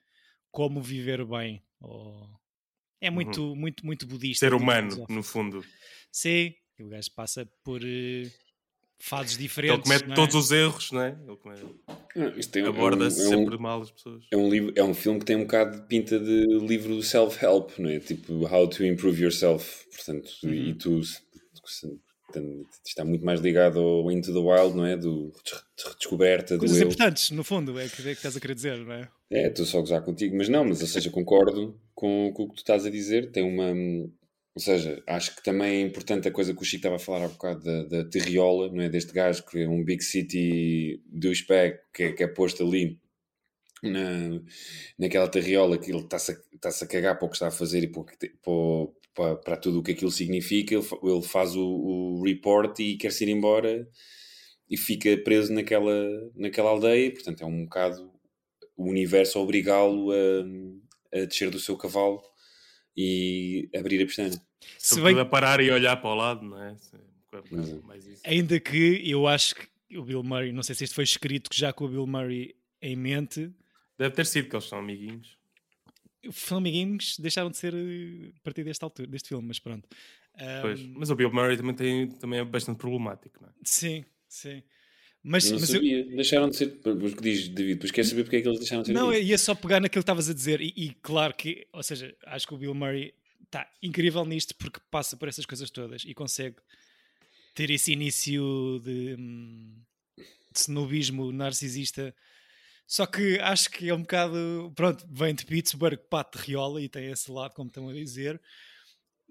como 0.50 0.82
viver 0.82 1.26
bem 1.26 1.62
ou... 1.82 2.30
é 3.02 3.10
muito 3.10 3.42
uhum. 3.42 3.56
muito 3.56 3.86
muito 3.86 4.08
budista 4.08 4.46
ser 4.46 4.54
humano 4.54 5.06
no 5.10 5.22
fundo 5.22 5.66
sim 6.10 6.54
o 6.80 6.88
gajo 6.88 7.12
passa 7.12 7.46
por 7.62 7.82
uh, 7.82 8.32
fases 9.02 9.38
diferentes. 9.38 9.78
Ele 9.78 9.84
comete 9.84 10.12
é? 10.12 10.16
todos 10.16 10.36
os 10.36 10.52
erros, 10.52 10.92
não 10.92 11.02
é? 11.02 11.18
Ele 11.28 11.38
comete... 11.38 11.64
não, 12.16 12.70
aborda 12.70 13.06
é 13.06 13.08
um, 13.08 13.12
sempre 13.12 13.56
é 13.56 13.58
um, 13.58 13.62
mal 13.62 13.82
as 13.82 13.92
pessoas. 13.92 14.24
É 14.32 14.38
um, 14.38 14.50
livro, 14.50 14.74
é 14.76 14.84
um 14.84 14.94
filme 14.94 15.20
que 15.20 15.26
tem 15.26 15.36
um 15.36 15.42
bocado 15.42 15.80
de 15.80 15.88
pinta 15.88 16.20
de 16.20 16.60
livro 16.60 16.96
do 16.96 17.04
self-help, 17.04 17.78
não 17.80 17.90
é? 17.90 18.00
Tipo, 18.00 18.46
How 18.46 18.68
to 18.68 18.86
Improve 18.86 19.24
Yourself. 19.24 19.86
Portanto, 19.96 20.32
uhum. 20.44 20.54
e 20.54 20.74
tu 20.74 21.02
está 22.86 23.04
muito 23.04 23.26
mais 23.26 23.42
ligado 23.42 23.80
ao 23.80 24.12
Into 24.12 24.34
the 24.34 24.40
Wild, 24.40 24.76
não 24.76 24.86
é? 24.86 24.96
Do 24.96 25.34
redescoberta 25.86 26.58
Coisas 26.58 26.78
do 26.78 26.84
importantes, 26.86 27.32
no 27.32 27.44
fundo, 27.44 27.80
é 27.80 27.86
o 27.86 27.90
que, 27.90 28.02
é 28.02 28.06
que 28.06 28.12
estás 28.12 28.38
a 28.38 28.40
querer 28.40 28.56
dizer, 28.56 28.78
não 28.78 28.94
é? 28.94 29.10
É, 29.30 29.48
estou 29.48 29.66
só 29.66 29.80
a 29.80 29.82
gozar 29.82 30.02
contigo, 30.02 30.36
mas 30.38 30.50
não, 30.50 30.66
mas 30.66 30.82
ou 30.82 30.88
seja, 30.88 31.10
concordo 31.10 31.80
com, 31.94 32.32
com 32.34 32.44
o 32.44 32.50
que 32.50 32.56
tu 32.56 32.60
estás 32.60 32.86
a 32.86 32.90
dizer. 32.90 33.32
Tem 33.32 33.44
uma, 33.44 33.74
ou 34.54 34.62
seja, 34.62 35.02
acho 35.08 35.36
que 35.36 35.44
também 35.44 35.78
é 35.78 35.82
importante 35.82 36.28
a 36.28 36.32
coisa 36.32 36.54
que 36.54 36.62
o 36.62 36.66
Chico 36.66 36.78
estava 36.78 36.98
a 36.98 37.00
falar 37.00 37.26
há 37.26 37.28
bocado 37.30 37.64
da, 37.64 37.84
da 37.84 38.10
terriola, 38.10 38.70
não 38.72 38.82
é? 38.84 38.90
Deste 38.90 39.14
gajo 39.14 39.46
que 39.46 39.60
é 39.60 39.70
um 39.70 39.84
big 39.84 40.04
city 40.04 41.02
douchebag 41.08 41.80
que 41.94 42.04
é, 42.04 42.12
que 42.12 42.24
é 42.24 42.28
posto 42.28 42.64
ali 42.64 43.00
na, 43.82 44.42
naquela 45.00 45.30
terriola 45.30 45.78
que 45.78 45.92
ele 45.92 46.02
está-se 46.02 46.34
a, 46.34 46.86
a 46.86 46.88
cagar 46.88 47.18
para 47.18 47.26
o 47.26 47.30
que 47.30 47.36
está 47.36 47.48
a 47.48 47.52
fazer 47.52 47.84
e 47.84 47.92
para, 49.14 49.36
para 49.38 49.58
tudo 49.58 49.80
o 49.80 49.84
que 49.84 49.92
aquilo 49.92 50.12
significa, 50.12 50.76
ele, 50.76 50.86
ele 51.04 51.22
faz 51.22 51.56
o, 51.56 51.66
o 51.66 52.24
report 52.24 52.78
e 52.80 52.98
quer 52.98 53.12
se 53.12 53.24
ir 53.24 53.30
embora 53.30 53.88
e 54.70 54.78
fica 54.78 55.18
preso 55.18 55.54
naquela, 55.54 55.94
naquela 56.36 56.70
aldeia, 56.70 57.12
portanto 57.12 57.42
é 57.42 57.46
um 57.46 57.64
bocado 57.64 58.12
o 58.76 58.90
universo 58.90 59.38
a 59.38 59.42
obrigá-lo 59.42 60.12
a, 60.12 61.20
a 61.20 61.26
descer 61.26 61.50
do 61.50 61.60
seu 61.60 61.78
cavalo 61.78 62.22
e 62.96 63.70
abrir 63.76 64.02
a 64.02 64.06
pestana. 64.06 64.42
Se 64.78 65.02
bem... 65.02 65.20
a 65.20 65.26
parar 65.26 65.60
e 65.60 65.72
olhar 65.72 65.98
para 65.98 66.10
o 66.10 66.16
lado, 66.16 66.44
não 66.44 66.62
é? 66.62 66.76
Ainda 68.26 68.60
que 68.60 69.02
eu 69.06 69.28
acho 69.28 69.56
que 69.56 69.98
o 69.98 70.04
Bill 70.04 70.24
Murray, 70.24 70.52
não 70.52 70.64
sei 70.64 70.76
se 70.76 70.84
isto 70.84 70.96
foi 70.96 71.04
escrito 71.04 71.50
já 71.54 71.72
com 71.72 71.86
o 71.86 71.88
Bill 71.88 72.08
Murray 72.08 72.56
em 72.82 72.96
mente. 72.96 73.52
Deve 73.98 74.16
ter 74.16 74.26
sido 74.26 74.50
que 74.50 74.56
eles 74.56 74.66
são 74.66 74.80
amiguinhos. 74.80 75.38
São 76.32 76.58
amiguinhos, 76.58 77.18
deixaram 77.18 77.50
de 77.50 77.58
ser 77.58 77.74
a 77.74 78.40
partir 78.44 78.64
desta 78.64 78.86
altura, 78.86 79.08
deste 79.08 79.30
filme, 79.30 79.48
mas 79.48 79.60
pronto. 79.60 79.88
Um... 80.36 80.62
Pois, 80.62 80.82
mas 80.82 81.10
o 81.10 81.16
Bill 81.16 81.32
Murray 81.32 81.58
também, 81.58 81.76
tem, 81.76 82.08
também 82.12 82.40
é 82.40 82.46
bastante 82.46 82.78
problemático, 82.78 83.42
não 83.42 83.50
é? 83.50 83.52
Sim, 83.64 84.06
sim. 84.28 84.64
Mas, 85.24 85.50
não 85.52 85.60
mas 85.60 85.70
sabia. 85.70 86.00
Eu... 86.00 86.16
Deixaram 86.16 86.50
de 86.50 86.56
ser. 86.56 86.80
Mas 86.84 87.14
que 87.14 87.22
diz, 87.22 87.48
David? 87.48 87.80
Pois 87.80 87.92
quer 87.92 88.04
saber 88.04 88.24
porque 88.24 88.38
é 88.38 88.42
que 88.42 88.48
eles 88.48 88.60
deixaram 88.60 88.82
de 88.82 88.88
ser. 88.88 88.94
Não, 88.94 89.14
ia 89.14 89.38
só 89.38 89.54
pegar 89.54 89.80
naquilo 89.80 90.02
que 90.02 90.04
estavas 90.04 90.30
a 90.30 90.34
dizer. 90.34 90.62
E, 90.62 90.74
e, 90.76 90.94
claro 91.02 91.34
que, 91.36 91.68
ou 91.72 91.84
seja, 91.84 92.16
acho 92.26 92.48
que 92.48 92.54
o 92.54 92.58
Bill 92.58 92.74
Murray 92.74 93.14
está 93.44 93.70
incrível 93.84 94.26
nisto 94.26 94.56
porque 94.56 94.80
passa 94.90 95.16
por 95.16 95.28
essas 95.28 95.46
coisas 95.46 95.70
todas 95.70 96.04
e 96.06 96.14
consegue 96.14 96.56
ter 97.54 97.70
esse 97.70 97.92
início 97.92 98.82
de, 98.84 99.16
hum, 99.20 99.76
de 100.18 100.60
snobismo 100.60 101.32
narcisista. 101.32 102.16
Só 102.88 103.06
que 103.06 103.40
acho 103.40 103.70
que 103.70 103.90
é 103.90 103.94
um 103.94 104.02
bocado. 104.02 104.72
Pronto, 104.76 105.06
vem 105.10 105.36
de 105.36 105.46
Pittsburgh, 105.46 106.00
pate 106.10 106.40
de 106.40 106.46
riola 106.46 106.82
e 106.82 106.90
tem 106.90 107.12
esse 107.12 107.32
lado, 107.32 107.54
como 107.54 107.68
estão 107.68 107.90
a 107.90 107.94
dizer. 107.94 108.42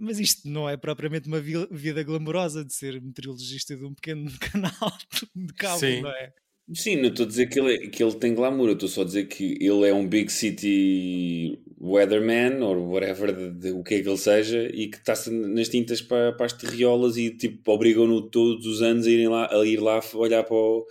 Mas 0.00 0.18
isto 0.18 0.48
não 0.48 0.66
é 0.66 0.78
propriamente 0.78 1.28
uma 1.28 1.40
vida 1.40 2.02
glamourosa 2.02 2.64
de 2.64 2.72
ser 2.72 2.98
meteorologista 3.02 3.76
de 3.76 3.84
um 3.84 3.92
pequeno 3.92 4.30
canal 4.40 4.92
de 5.36 5.52
cabo, 5.52 5.78
Sim. 5.78 6.00
não 6.00 6.10
é? 6.10 6.32
Sim, 6.72 6.96
não 6.96 7.08
estou 7.08 7.26
a 7.26 7.28
dizer 7.28 7.48
que 7.48 7.58
ele, 7.58 7.88
que 7.88 8.02
ele 8.02 8.14
tem 8.14 8.32
glamour, 8.32 8.68
eu 8.68 8.74
estou 8.74 8.88
só 8.88 9.02
a 9.02 9.04
dizer 9.04 9.26
que 9.26 9.58
ele 9.60 9.88
é 9.88 9.92
um 9.92 10.06
big 10.06 10.30
city 10.30 11.60
weatherman, 11.80 12.62
ou 12.62 12.88
whatever, 12.90 13.34
de, 13.34 13.50
de, 13.50 13.70
o 13.72 13.82
que 13.82 13.96
é 13.96 14.02
que 14.02 14.08
ele 14.08 14.16
seja, 14.16 14.70
e 14.72 14.88
que 14.88 14.96
está 14.96 15.14
nas 15.30 15.68
tintas 15.68 16.00
para, 16.00 16.32
para 16.32 16.46
as 16.46 16.52
terriolas 16.52 17.16
e 17.16 17.30
tipo, 17.30 17.72
obrigam-no 17.72 18.22
todos 18.30 18.64
os 18.66 18.82
anos 18.82 19.06
a, 19.06 19.10
irem 19.10 19.28
lá, 19.28 19.52
a 19.52 19.66
ir 19.66 19.80
lá 19.80 20.00
olhar 20.14 20.44
para, 20.44 20.56
o, 20.56 20.86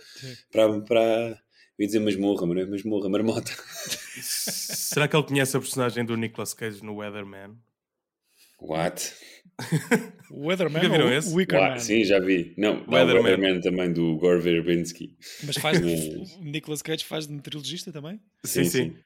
para, 0.52 0.80
para, 0.82 1.40
eu 1.78 1.82
ia 1.82 1.86
dizer 1.86 2.00
masmorra, 2.00 2.46
mas 2.46 2.56
não 2.56 2.62
é 2.62 2.66
masmorra, 2.66 3.08
marmota. 3.08 3.50
Será 4.20 5.08
que 5.08 5.16
ele 5.16 5.26
conhece 5.26 5.56
a 5.56 5.60
personagem 5.60 6.04
do 6.04 6.14
Nicolas 6.14 6.52
Cage 6.52 6.84
no 6.84 6.96
Weatherman? 6.96 7.56
What? 8.60 9.14
Weatherman 10.30 10.82
já 10.82 10.88
viram 10.88 11.12
esse? 11.12 11.34
Wickerman? 11.34 11.78
Sim, 11.78 12.04
já 12.04 12.18
vi. 12.18 12.54
Não, 12.56 12.84
Weatherman. 12.88 13.22
Weatherman 13.22 13.60
também 13.60 13.92
do 13.92 14.16
Gore 14.16 14.40
Verbinski. 14.40 15.16
Mas 15.44 15.56
faz 15.56 15.78
o 15.78 16.42
Nicolas 16.42 16.82
Cage 16.82 17.04
faz 17.04 17.26
de 17.26 17.32
meteorologista 17.32 17.92
também? 17.92 18.20
Sim, 18.44 18.64
sim. 18.64 18.70
sim. 18.70 18.96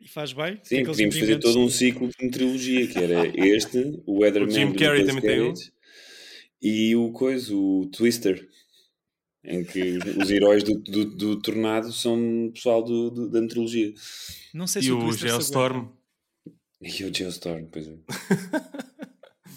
E 0.00 0.08
faz 0.08 0.32
bem? 0.32 0.58
Sim, 0.62 0.84
podíamos 0.84 1.18
fazer 1.18 1.38
todo 1.38 1.60
um 1.60 1.68
ciclo 1.68 2.08
de 2.08 2.24
meteorologia, 2.24 2.86
que 2.86 2.98
era 2.98 3.26
este, 3.36 4.02
o 4.06 4.20
Weatherman 4.20 4.48
o 4.48 4.52
Jim 4.52 4.72
Carrey 4.72 5.04
também 5.04 5.22
tem 5.22 5.42
um. 5.42 5.52
E 6.62 6.96
o 6.96 7.10
coisa, 7.12 7.54
o 7.54 7.86
Twister, 7.86 8.48
em 9.44 9.64
que 9.64 9.98
os 10.18 10.30
heróis 10.30 10.62
do, 10.62 10.74
do, 10.78 11.04
do 11.04 11.40
tornado 11.40 11.92
são 11.92 12.50
pessoal 12.54 12.82
do, 12.82 13.10
do, 13.10 13.30
da 13.30 13.40
meteorologia. 13.40 13.92
Não 14.54 14.66
sei 14.66 14.82
se 14.82 14.88
e 14.88 14.92
o, 14.92 15.04
o 15.04 15.12
Geostorm. 15.12 15.88
E 16.80 17.04
o 17.04 17.14
Geostorm, 17.14 17.66
pois 17.70 17.88
é. 17.88 17.96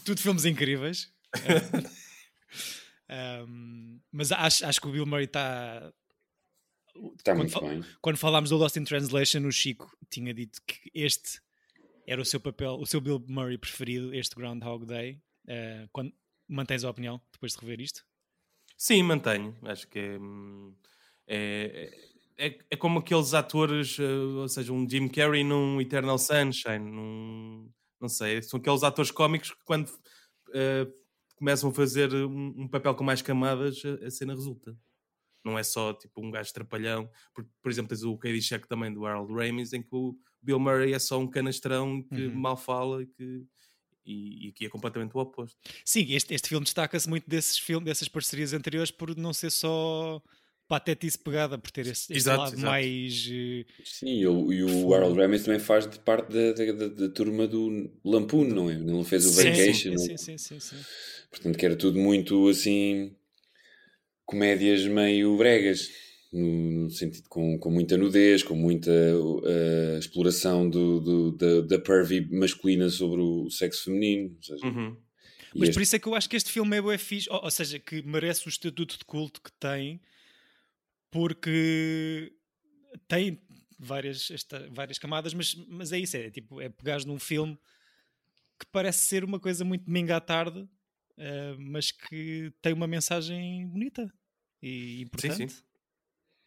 Tudo 0.03 0.22
filmes 0.22 0.45
incríveis. 0.45 1.12
um, 3.48 4.00
mas 4.12 4.31
acho, 4.31 4.65
acho 4.65 4.81
que 4.81 4.88
o 4.88 4.91
Bill 4.91 5.05
Murray 5.05 5.25
está. 5.25 5.91
Está 7.17 7.33
muito 7.33 7.60
bem. 7.60 7.83
Quando 8.01 8.17
falámos 8.17 8.50
do 8.50 8.57
Lost 8.57 8.75
in 8.75 8.83
Translation, 8.83 9.48
o 9.48 9.51
Chico 9.51 9.89
tinha 10.10 10.33
dito 10.33 10.62
que 10.67 10.91
este 10.93 11.41
era 12.05 12.22
o 12.22 12.25
seu 12.25 12.39
papel, 12.39 12.74
o 12.74 12.86
seu 12.86 13.01
Bill 13.01 13.24
Murray 13.27 13.57
preferido, 13.57 14.13
este 14.13 14.36
Groundhog 14.36 14.86
Day. 14.86 15.19
Uh, 15.45 15.89
quando, 15.91 16.13
mantens 16.48 16.83
a 16.83 16.89
opinião 16.89 17.22
depois 17.31 17.53
de 17.53 17.60
rever 17.60 17.81
isto? 17.81 18.05
Sim, 18.77 19.03
mantenho. 19.03 19.57
Acho 19.63 19.88
que 19.88 20.19
é, 21.27 21.91
é, 22.38 22.48
é, 22.48 22.60
é 22.72 22.75
como 22.75 23.00
aqueles 23.00 23.33
atores, 23.33 23.98
eh, 24.00 24.03
ou 24.03 24.48
seja, 24.48 24.74
um 24.74 24.89
Jim 24.89 25.07
Carrey 25.07 25.43
num 25.43 25.79
Eternal 25.79 26.17
Sunshine, 26.17 26.79
num 26.79 27.72
não 28.03 28.10
sei, 28.10 28.41
são 28.41 28.60
aqueles 28.60 28.83
atores 28.83 29.12
cómicos 29.12 29.51
que 29.51 29.63
quando 29.63 29.88
uh, 29.88 30.93
começam 31.38 31.69
a 31.69 31.74
fazer 31.74 32.13
um, 32.13 32.53
um, 32.57 32.67
papel 32.67 32.93
com 32.95 33.03
mais 33.03 33.22
camadas, 33.22 33.81
a, 33.86 34.05
a, 34.05 34.12
cena 34.12 34.36
resulta. 34.36 34.77
Não 35.43 35.57
é 35.57 35.63
só 35.63 35.93
tipo 35.93 36.22
um 36.22 36.29
gajo 36.29 36.53
trapalhão. 36.53 37.10
Por, 37.33 37.48
por 37.62 37.72
exemplo, 37.72 37.89
tens 37.89 38.03
o 38.03 38.17
Check 38.41 38.67
também 38.67 38.93
do 38.93 39.05
Harold 39.05 39.33
Ramis, 39.33 39.72
em 39.72 39.81
que 39.81 39.95
o 39.95 40.17
Bill 40.41 40.60
Murray 40.60 40.91
é 40.93 41.00
só 41.00 41.17
um 41.17 41.27
canastrão 41.27 42.03
que 42.03 42.27
uhum. 42.27 42.36
mal 42.36 42.57
fala 42.57 43.03
e 43.03 43.07
que 43.07 43.45
e, 44.05 44.48
e 44.48 44.50
aqui 44.50 44.65
é 44.65 44.69
completamente 44.69 45.15
o 45.15 45.19
oposto. 45.22 45.57
Sim, 45.86 46.05
este, 46.10 46.33
este 46.33 46.50
filme 46.50 46.65
destaca-se 46.65 47.07
muito 47.07 47.29
desses 47.29 47.57
filmes, 47.57 47.86
dessas 47.86 48.10
parcerias 48.10 48.51
anteriores 48.51 48.91
por 48.91 49.15
não 49.15 49.31
ser 49.31 49.50
só 49.50 50.22
patetice 50.67 51.17
pegada 51.17 51.58
por 51.58 51.72
ter 51.72 51.88
esse, 51.88 52.13
exato, 52.13 52.39
lado 52.39 52.53
exato. 52.53 52.65
mais. 52.65 53.27
Uh, 53.27 53.65
Sim, 53.84 54.20
e 54.20 54.27
o, 54.27 54.53
e 54.53 54.63
o 54.63 54.93
Harold 54.93 55.20
Ramis 55.20 55.43
também 55.43 55.60
faz 55.60 55.88
de 55.89 56.00
parte 56.00 56.32
da, 56.32 56.53
da, 56.53 56.72
da, 56.72 56.88
da 56.88 57.10
turma 57.10 57.48
do 57.48 57.91
Lampoon, 58.03 58.46
não 58.46 58.70
é? 58.70 58.74
Ele 58.74 59.03
fez 59.03 59.25
o 59.25 59.29
sim, 59.29 59.50
Vacation. 59.50 59.98
Sim, 59.98 60.17
sim, 60.17 60.38
sim, 60.38 60.60
sim, 60.60 60.75
Portanto, 61.29 61.58
que 61.58 61.65
era 61.65 61.75
tudo 61.75 62.00
muito 62.00 62.48
assim. 62.48 63.15
comédias 64.25 64.86
meio 64.86 65.38
bregas. 65.38 65.89
No, 66.32 66.86
no 66.86 66.89
sentido 66.89 67.29
com, 67.29 67.60
com 67.60 67.70
muita 67.70 67.96
nudez, 67.96 68.41
com 68.41 68.55
muita 68.55 68.89
uh, 68.89 70.00
exploração 70.00 70.67
do, 70.67 71.00
do, 71.00 71.32
da, 71.34 71.62
da 71.62 71.77
pervy 71.79 72.27
masculina 72.32 72.89
sobre 72.89 73.22
o 73.22 73.51
sexo 73.51 73.84
feminino. 73.84 74.36
Seja, 74.41 74.65
uhum. 74.65 74.98
Mas 75.53 75.70
este... 75.70 75.74
por 75.74 75.84
isso 75.84 75.96
é 75.96 76.00
que 76.00 76.08
eu 76.08 76.15
acho 76.15 76.27
que 76.27 76.36
este 76.36 76.51
filme 76.51 76.75
é 76.75 76.82
bué 76.82 76.98
fixe, 76.98 77.29
ou, 77.29 77.43
ou 77.43 77.51
seja, 77.51 77.77
que 77.77 78.01
merece 78.01 78.48
o 78.48 78.50
estatuto 78.50 78.98
de 78.98 79.05
culto 79.05 79.41
que 79.43 79.51
tem 79.60 80.01
porque 81.13 82.34
tem 83.08 83.39
várias, 83.77 84.32
esta, 84.32 84.67
várias 84.72 84.98
camadas, 84.98 85.32
mas, 85.36 85.53
mas 85.70 85.91
é 85.91 86.00
isso, 86.00 86.17
é 86.17 86.32
tipo, 86.32 86.60
é 86.60 86.70
pegares 86.70 87.05
num 87.05 87.20
filme 87.20 87.55
que 88.60 88.65
parece 88.72 89.05
ser 89.05 89.24
uma 89.24 89.39
coisa 89.39 89.63
muito 89.63 89.86
domingo 89.86 90.12
à 90.12 90.20
tarde, 90.20 90.62
uh, 90.62 91.60
mas 91.60 91.91
que 91.91 92.51
tem 92.63 92.74
uma 92.74 92.88
mensagem 92.88 93.67
bonita 93.67 94.12
e 94.60 95.03
importante. 95.03 95.36
Sim, 95.36 95.48
sim. 95.48 95.63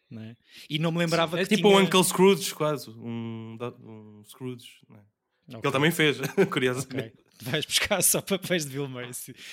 Não 0.09 0.21
é? 0.21 0.35
E 0.69 0.79
não 0.79 0.91
me 0.91 0.99
lembrava 0.99 1.37
sim. 1.37 1.43
É 1.43 1.45
tipo 1.45 1.69
tinha... 1.69 1.79
um 1.79 1.83
Uncle 1.83 2.03
Scrooge, 2.03 2.53
quase. 2.53 2.89
Um, 2.89 3.57
um 3.81 4.23
Scrooge. 4.25 4.67
É? 4.89 4.93
Okay. 4.93 5.61
Que 5.61 5.67
ele 5.67 5.73
também 5.73 5.91
fez, 5.91 6.17
curiosamente. 6.51 7.13
Okay. 7.13 7.26
Vais 7.41 7.65
buscar 7.65 8.01
só 8.01 8.21
papéis 8.21 8.65
de 8.65 8.71
Bill 8.71 8.87
Murray. 8.87 9.11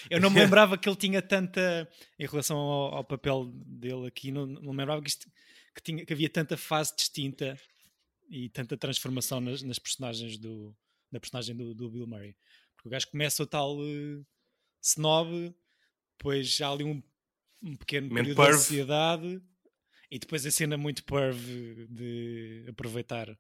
Eu 0.09 0.21
não 0.21 0.31
me 0.31 0.41
lembrava 0.41 0.79
que 0.79 0.89
ele 0.89 0.97
tinha 0.97 1.21
tanta. 1.21 1.89
Em 2.19 2.27
relação 2.27 2.57
ao, 2.57 2.95
ao 2.97 3.05
papel 3.05 3.51
dele 3.55 4.07
aqui, 4.07 4.31
não, 4.31 4.47
não 4.47 4.73
me 4.73 4.79
lembrava 4.79 5.03
que, 5.03 5.09
isto, 5.09 5.31
que, 5.75 5.83
tinha, 5.83 6.05
que 6.05 6.13
havia 6.13 6.31
tanta 6.31 6.57
fase 6.57 6.95
distinta 6.97 7.59
e 8.29 8.49
tanta 8.49 8.77
transformação 8.77 9.41
nas, 9.41 9.63
nas 9.63 9.79
personagens 9.79 10.39
do, 10.39 10.75
na 11.13 11.21
personagem 11.21 11.55
do, 11.55 11.75
do, 11.75 11.91
Bill 11.91 12.07
Murray. 12.07 12.37
Porque 12.75 12.89
o 12.89 12.91
gajo 12.91 13.09
começa 13.09 13.43
o 13.43 13.47
tal 13.47 13.77
uh, 13.79 14.27
snob, 14.81 15.55
depois 16.17 16.49
já 16.49 16.71
ali 16.71 16.85
um, 16.85 17.03
um 17.63 17.77
pequeno 17.77 18.09
período 18.09 18.43
de 18.43 18.51
ansiedade 18.51 19.43
e 20.11 20.19
depois 20.19 20.47
a 20.47 20.51
cena 20.51 20.77
muito 20.77 21.05
perv 21.05 21.39
de 21.89 22.65
aproveitar 22.69 23.37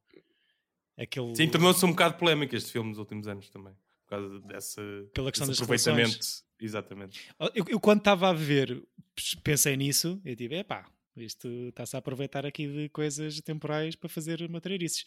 aquele. 0.99 1.35
Sim, 1.35 1.49
tornou-se 1.49 1.85
um 1.85 1.91
bocado 1.91 2.19
polémico 2.19 2.55
este 2.55 2.73
filme 2.73 2.91
nos 2.91 2.99
últimos 2.99 3.27
anos 3.27 3.49
também 3.49 3.75
causa 4.17 4.41
dessa 4.41 4.83
pela 5.13 5.31
questão 5.31 5.49
desse 5.49 5.61
das 5.61 5.71
aproveitamento. 5.71 6.19
Exatamente. 6.61 7.21
Eu, 7.55 7.65
eu, 7.69 7.81
quando 7.81 7.99
estava 7.99 8.31
a 8.31 8.33
ver, 8.33 8.83
pensei 9.43 9.77
nisso, 9.77 10.21
eu 10.25 10.37
tive, 10.37 10.57
epá, 10.57 10.87
isto 11.17 11.49
está-se 11.69 11.97
a 11.97 11.99
aproveitar 11.99 12.47
aqui 12.47 12.67
de 12.67 12.89
coisas 12.89 13.41
temporais 13.41 13.95
para 13.97 14.09
fazer 14.09 14.49
materialices. 14.49 15.05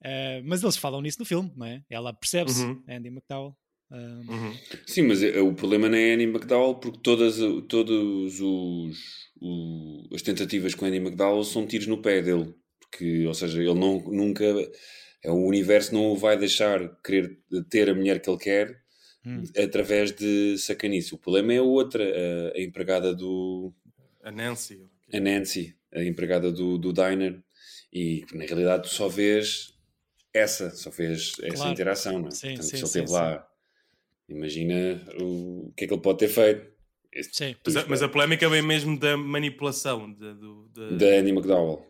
Uh, 0.00 0.42
mas 0.44 0.62
eles 0.62 0.76
falam 0.76 1.00
nisso 1.00 1.18
no 1.18 1.24
filme, 1.24 1.52
não 1.56 1.66
é? 1.66 1.82
Ela 1.88 2.12
percebe-se, 2.12 2.64
uhum. 2.64 2.82
Andy 2.88 3.08
McDowell. 3.08 3.56
Um... 3.90 4.30
Uhum. 4.30 4.54
Sim, 4.86 5.02
mas 5.02 5.22
eh, 5.22 5.40
o 5.40 5.54
problema 5.54 5.88
não 5.88 5.96
é 5.96 6.14
Andy 6.14 6.24
McDowell 6.24 6.74
porque 6.74 6.98
todas, 7.02 7.36
todos 7.68 8.40
os, 8.40 8.98
os 9.40 10.12
as 10.12 10.22
tentativas 10.22 10.74
com 10.74 10.86
Andy 10.86 10.96
McDowell 10.96 11.44
são 11.44 11.66
tiros 11.66 11.86
no 11.86 12.02
pé 12.02 12.20
dele. 12.20 12.52
Porque, 12.80 13.26
ou 13.26 13.34
seja, 13.34 13.60
ele 13.60 13.74
não, 13.74 14.00
nunca 14.10 14.44
é 15.26 15.30
o 15.30 15.44
universo 15.44 15.94
não 15.94 16.12
o 16.12 16.16
vai 16.16 16.36
deixar 16.36 16.88
querer 17.02 17.38
ter 17.68 17.90
a 17.90 17.94
mulher 17.94 18.20
que 18.20 18.30
ele 18.30 18.38
quer 18.38 18.82
hum. 19.24 19.42
através 19.56 20.12
de 20.12 20.56
sacanice. 20.58 21.14
O 21.14 21.18
problema 21.18 21.52
é 21.52 21.58
a 21.58 21.62
outra, 21.62 22.04
a, 22.04 22.58
a, 22.58 22.60
empregada 22.62 23.14
do. 23.14 23.72
A 24.22 24.30
Nancy. 24.30 24.88
A 25.12 25.20
Nancy, 25.20 25.76
a 25.92 26.02
empregada 26.02 26.52
do, 26.52 26.78
do 26.78 26.92
diner. 26.92 27.42
E 27.92 28.24
na 28.32 28.44
realidade 28.44 28.84
tu 28.84 28.88
só 28.88 29.08
vês 29.08 29.74
essa, 30.32 30.70
só 30.70 30.90
vês 30.90 31.32
essa 31.42 31.56
claro. 31.56 31.72
interação, 31.72 32.18
não 32.18 32.28
é? 32.28 32.30
Sim, 32.30 32.48
Portanto, 32.48 32.70
sim, 32.70 32.76
só 32.76 32.86
sim, 32.86 33.00
teve 33.00 33.12
lá 33.12 33.48
Imagina 34.28 35.04
o, 35.20 35.68
o 35.68 35.72
que 35.76 35.84
é 35.84 35.88
que 35.88 35.94
ele 35.94 36.02
pode 36.02 36.18
ter 36.18 36.28
feito. 36.28 36.74
Sim. 37.32 37.54
Mas, 37.64 37.76
a, 37.76 37.86
mas 37.86 38.02
a 38.02 38.08
polémica 38.08 38.48
vem 38.48 38.60
mesmo 38.60 38.98
da 38.98 39.16
manipulação 39.16 40.12
de, 40.12 40.34
de, 40.34 40.96
da 40.96 41.06
Annie 41.18 41.32
McDowell. 41.32 41.86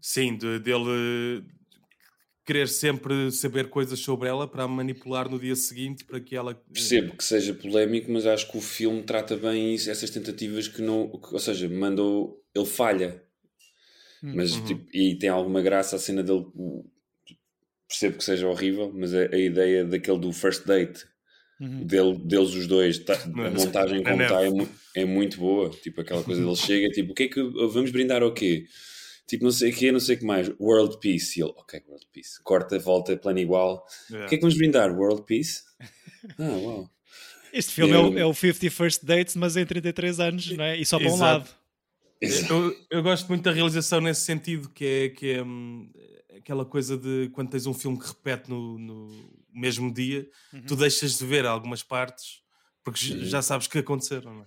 Sim, 0.00 0.36
de, 0.36 0.58
dele 0.58 1.44
querer 2.46 2.68
sempre 2.68 3.32
saber 3.32 3.68
coisas 3.68 3.98
sobre 3.98 4.28
ela 4.28 4.46
para 4.46 4.62
a 4.62 4.68
manipular 4.68 5.28
no 5.28 5.38
dia 5.38 5.56
seguinte 5.56 6.04
para 6.04 6.20
que 6.20 6.36
ela. 6.36 6.54
Percebo 6.54 7.16
que 7.16 7.24
seja 7.24 7.52
polémico, 7.52 8.10
mas 8.10 8.24
acho 8.24 8.50
que 8.50 8.56
o 8.56 8.60
filme 8.60 9.02
trata 9.02 9.36
bem 9.36 9.74
isso, 9.74 9.90
essas 9.90 10.08
tentativas 10.08 10.68
que 10.68 10.80
não. 10.80 11.10
Ou 11.12 11.38
seja, 11.40 11.68
mandou. 11.68 12.40
Ele 12.54 12.64
falha. 12.64 13.22
Hum. 14.22 14.32
Mas, 14.36 14.54
uhum. 14.54 14.64
tipo, 14.64 14.96
e 14.96 15.16
tem 15.16 15.28
alguma 15.28 15.60
graça 15.60 15.96
a 15.96 15.98
cena 15.98 16.22
dele. 16.22 16.46
Percebo 17.88 18.16
que 18.16 18.24
seja 18.24 18.48
horrível, 18.48 18.92
mas 18.94 19.12
a, 19.12 19.22
a 19.22 19.38
ideia 19.38 19.84
daquele 19.84 20.18
do 20.18 20.32
first 20.32 20.64
date 20.66 21.04
uhum. 21.60 21.84
dele, 21.84 22.18
deles 22.18 22.54
os 22.54 22.66
dois, 22.66 22.98
tá, 22.98 23.14
a 23.22 23.50
montagem 23.50 24.02
como 24.02 24.22
está 24.22 24.44
é, 24.44 24.50
é, 24.94 25.04
muito 25.04 25.38
boa. 25.38 25.70
Tipo, 25.70 26.00
aquela 26.00 26.22
coisa 26.22 26.40
dele 26.40 26.56
chega, 26.56 26.88
tipo, 26.90 27.12
o 27.12 27.14
que 27.14 27.24
é 27.24 27.28
que 27.28 27.42
vamos 27.42 27.90
brindar 27.90 28.22
ao 28.22 28.32
quê? 28.32 28.66
Tipo, 29.26 29.44
não 29.44 29.50
sei 29.50 29.72
o 29.72 29.74
quê, 29.74 29.90
não 29.90 30.00
sei 30.00 30.16
o 30.16 30.18
que 30.18 30.24
mais. 30.24 30.48
World 30.60 30.98
Peace. 31.00 31.38
E 31.38 31.42
ele, 31.42 31.52
ok, 31.56 31.82
World 31.88 32.06
Peace. 32.12 32.42
Corta, 32.42 32.78
volta, 32.78 33.16
plano 33.16 33.38
igual. 33.38 33.84
Yeah. 34.08 34.26
O 34.26 34.28
que 34.28 34.34
é 34.34 34.38
que 34.38 34.42
vamos 34.42 34.56
brindar? 34.56 34.96
World 34.96 35.22
Peace? 35.24 35.62
Ah, 36.40 36.56
uau. 36.56 36.90
Este 37.52 37.72
filme 37.72 37.92
é, 37.92 37.98
o, 37.98 38.18
é 38.18 38.26
o 38.26 38.32
51st 38.32 39.04
Dates, 39.04 39.36
mas 39.36 39.56
em 39.56 39.64
33 39.64 40.18
anos, 40.18 40.50
não 40.56 40.64
é? 40.64 40.76
E 40.76 40.84
só 40.84 40.98
para 40.98 41.08
um 41.08 41.16
lado. 41.16 41.48
Eu, 42.20 42.76
eu, 42.90 43.00
gosto 43.00 43.28
muito 43.28 43.44
da 43.44 43.52
realização 43.52 44.00
nesse 44.00 44.22
sentido, 44.22 44.68
que 44.70 44.84
é, 44.84 45.08
que 45.10 45.30
é 45.34 45.42
hum, 45.44 45.88
aquela 46.36 46.64
coisa 46.64 46.98
de 46.98 47.30
quando 47.32 47.50
tens 47.50 47.64
um 47.64 47.72
filme 47.72 47.96
que 47.96 48.08
repete 48.08 48.50
no, 48.50 48.76
no 48.76 49.30
mesmo 49.54 49.94
dia, 49.94 50.28
uhum. 50.52 50.62
tu 50.66 50.74
deixas 50.74 51.16
de 51.16 51.24
ver 51.24 51.46
algumas 51.46 51.80
partes 51.80 52.42
porque 52.86 53.00
já 53.24 53.42
sabes 53.42 53.66
que 53.66 53.78
aconteceram, 53.78 54.32
não 54.32 54.42
é? 54.42 54.46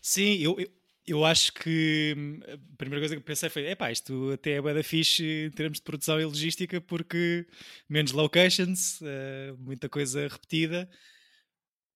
Sim, 0.00 0.38
eu, 0.38 0.58
eu, 0.58 0.66
eu, 1.06 1.24
acho 1.24 1.52
que 1.52 2.14
hum, 2.16 2.40
a 2.46 2.76
primeira 2.76 3.00
coisa 3.00 3.16
que 3.16 3.22
pensei 3.22 3.48
foi: 3.48 3.70
epá, 3.70 3.90
isto 3.90 4.30
até 4.32 4.52
é 4.52 4.62
bem 4.62 4.82
fixe 4.82 5.46
em 5.46 5.50
termos 5.50 5.78
de 5.78 5.84
produção 5.84 6.20
e 6.20 6.24
logística, 6.24 6.80
porque 6.80 7.46
menos 7.88 8.12
locations, 8.12 9.00
uh, 9.00 9.56
muita 9.58 9.88
coisa 9.88 10.28
repetida. 10.28 10.88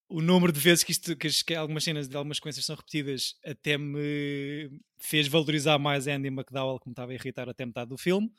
O 0.09 0.21
número 0.21 0.53
de 0.53 0.59
vezes 0.59 0.85
que, 0.85 0.91
isto, 0.93 1.17
que, 1.17 1.27
que 1.43 1.53
algumas 1.53 1.83
cenas 1.83 2.07
de 2.07 2.15
algumas 2.15 2.37
sequências 2.37 2.65
são 2.65 2.77
repetidas 2.77 3.35
até 3.43 3.77
me 3.77 4.71
fez 4.97 5.27
valorizar 5.27 5.77
mais 5.77 6.07
Andy 6.07 6.29
McDowell, 6.29 6.79
que 6.79 6.87
me 6.87 6.93
estava 6.93 7.11
a 7.11 7.15
irritar 7.15 7.49
até 7.49 7.65
metade 7.65 7.89
do 7.89 7.97
filme. 7.97 8.31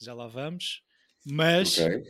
Já 0.00 0.14
lá 0.14 0.26
vamos. 0.26 0.82
Mas, 1.26 1.78
okay. 1.78 2.04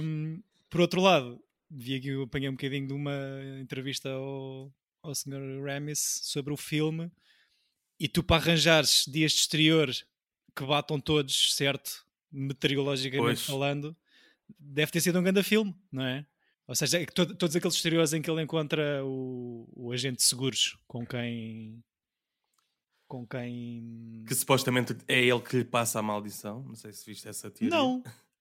um, 0.00 0.42
por 0.70 0.80
outro 0.80 1.00
lado, 1.00 1.40
vi 1.70 1.96
aqui, 1.96 2.08
eu 2.08 2.22
apanhei 2.22 2.48
um 2.48 2.52
bocadinho 2.52 2.86
de 2.86 2.92
uma 2.92 3.12
entrevista 3.60 4.10
ao, 4.10 4.72
ao 5.02 5.14
Sr. 5.14 5.62
Ramis 5.64 6.20
sobre 6.22 6.52
o 6.52 6.56
filme 6.56 7.10
e 7.98 8.08
tu 8.08 8.22
para 8.22 8.36
arranjares 8.42 9.04
dias 9.06 9.32
de 9.32 9.38
exterior 9.38 9.90
que 10.54 10.64
batam 10.64 11.00
todos, 11.00 11.54
certo? 11.54 12.06
Meteorologicamente 12.30 13.26
pois. 13.26 13.46
falando, 13.46 13.96
deve 14.58 14.92
ter 14.92 15.00
sido 15.00 15.18
um 15.18 15.22
grande 15.22 15.42
filme, 15.42 15.74
não 15.90 16.04
é? 16.04 16.26
Ou 16.66 16.74
seja, 16.74 17.00
é 17.00 17.06
to 17.06 17.34
todos 17.34 17.56
aqueles 17.56 17.74
exteriores 17.74 18.12
em 18.12 18.22
que 18.22 18.30
ele 18.30 18.42
encontra 18.42 19.04
o, 19.04 19.68
o 19.74 19.92
agente 19.92 20.18
de 20.18 20.22
seguros 20.22 20.78
com 20.86 21.04
quem 21.04 21.82
com 23.08 23.26
quem 23.26 24.24
que 24.26 24.34
supostamente 24.34 24.96
é 25.06 25.20
ele 25.20 25.40
que 25.40 25.58
lhe 25.58 25.64
passa 25.64 25.98
a 25.98 26.02
maldição. 26.02 26.62
Não 26.62 26.74
sei 26.74 26.92
se 26.92 27.04
viste 27.04 27.28
essa 27.28 27.50
teoria. 27.50 27.76
Não, 27.76 28.02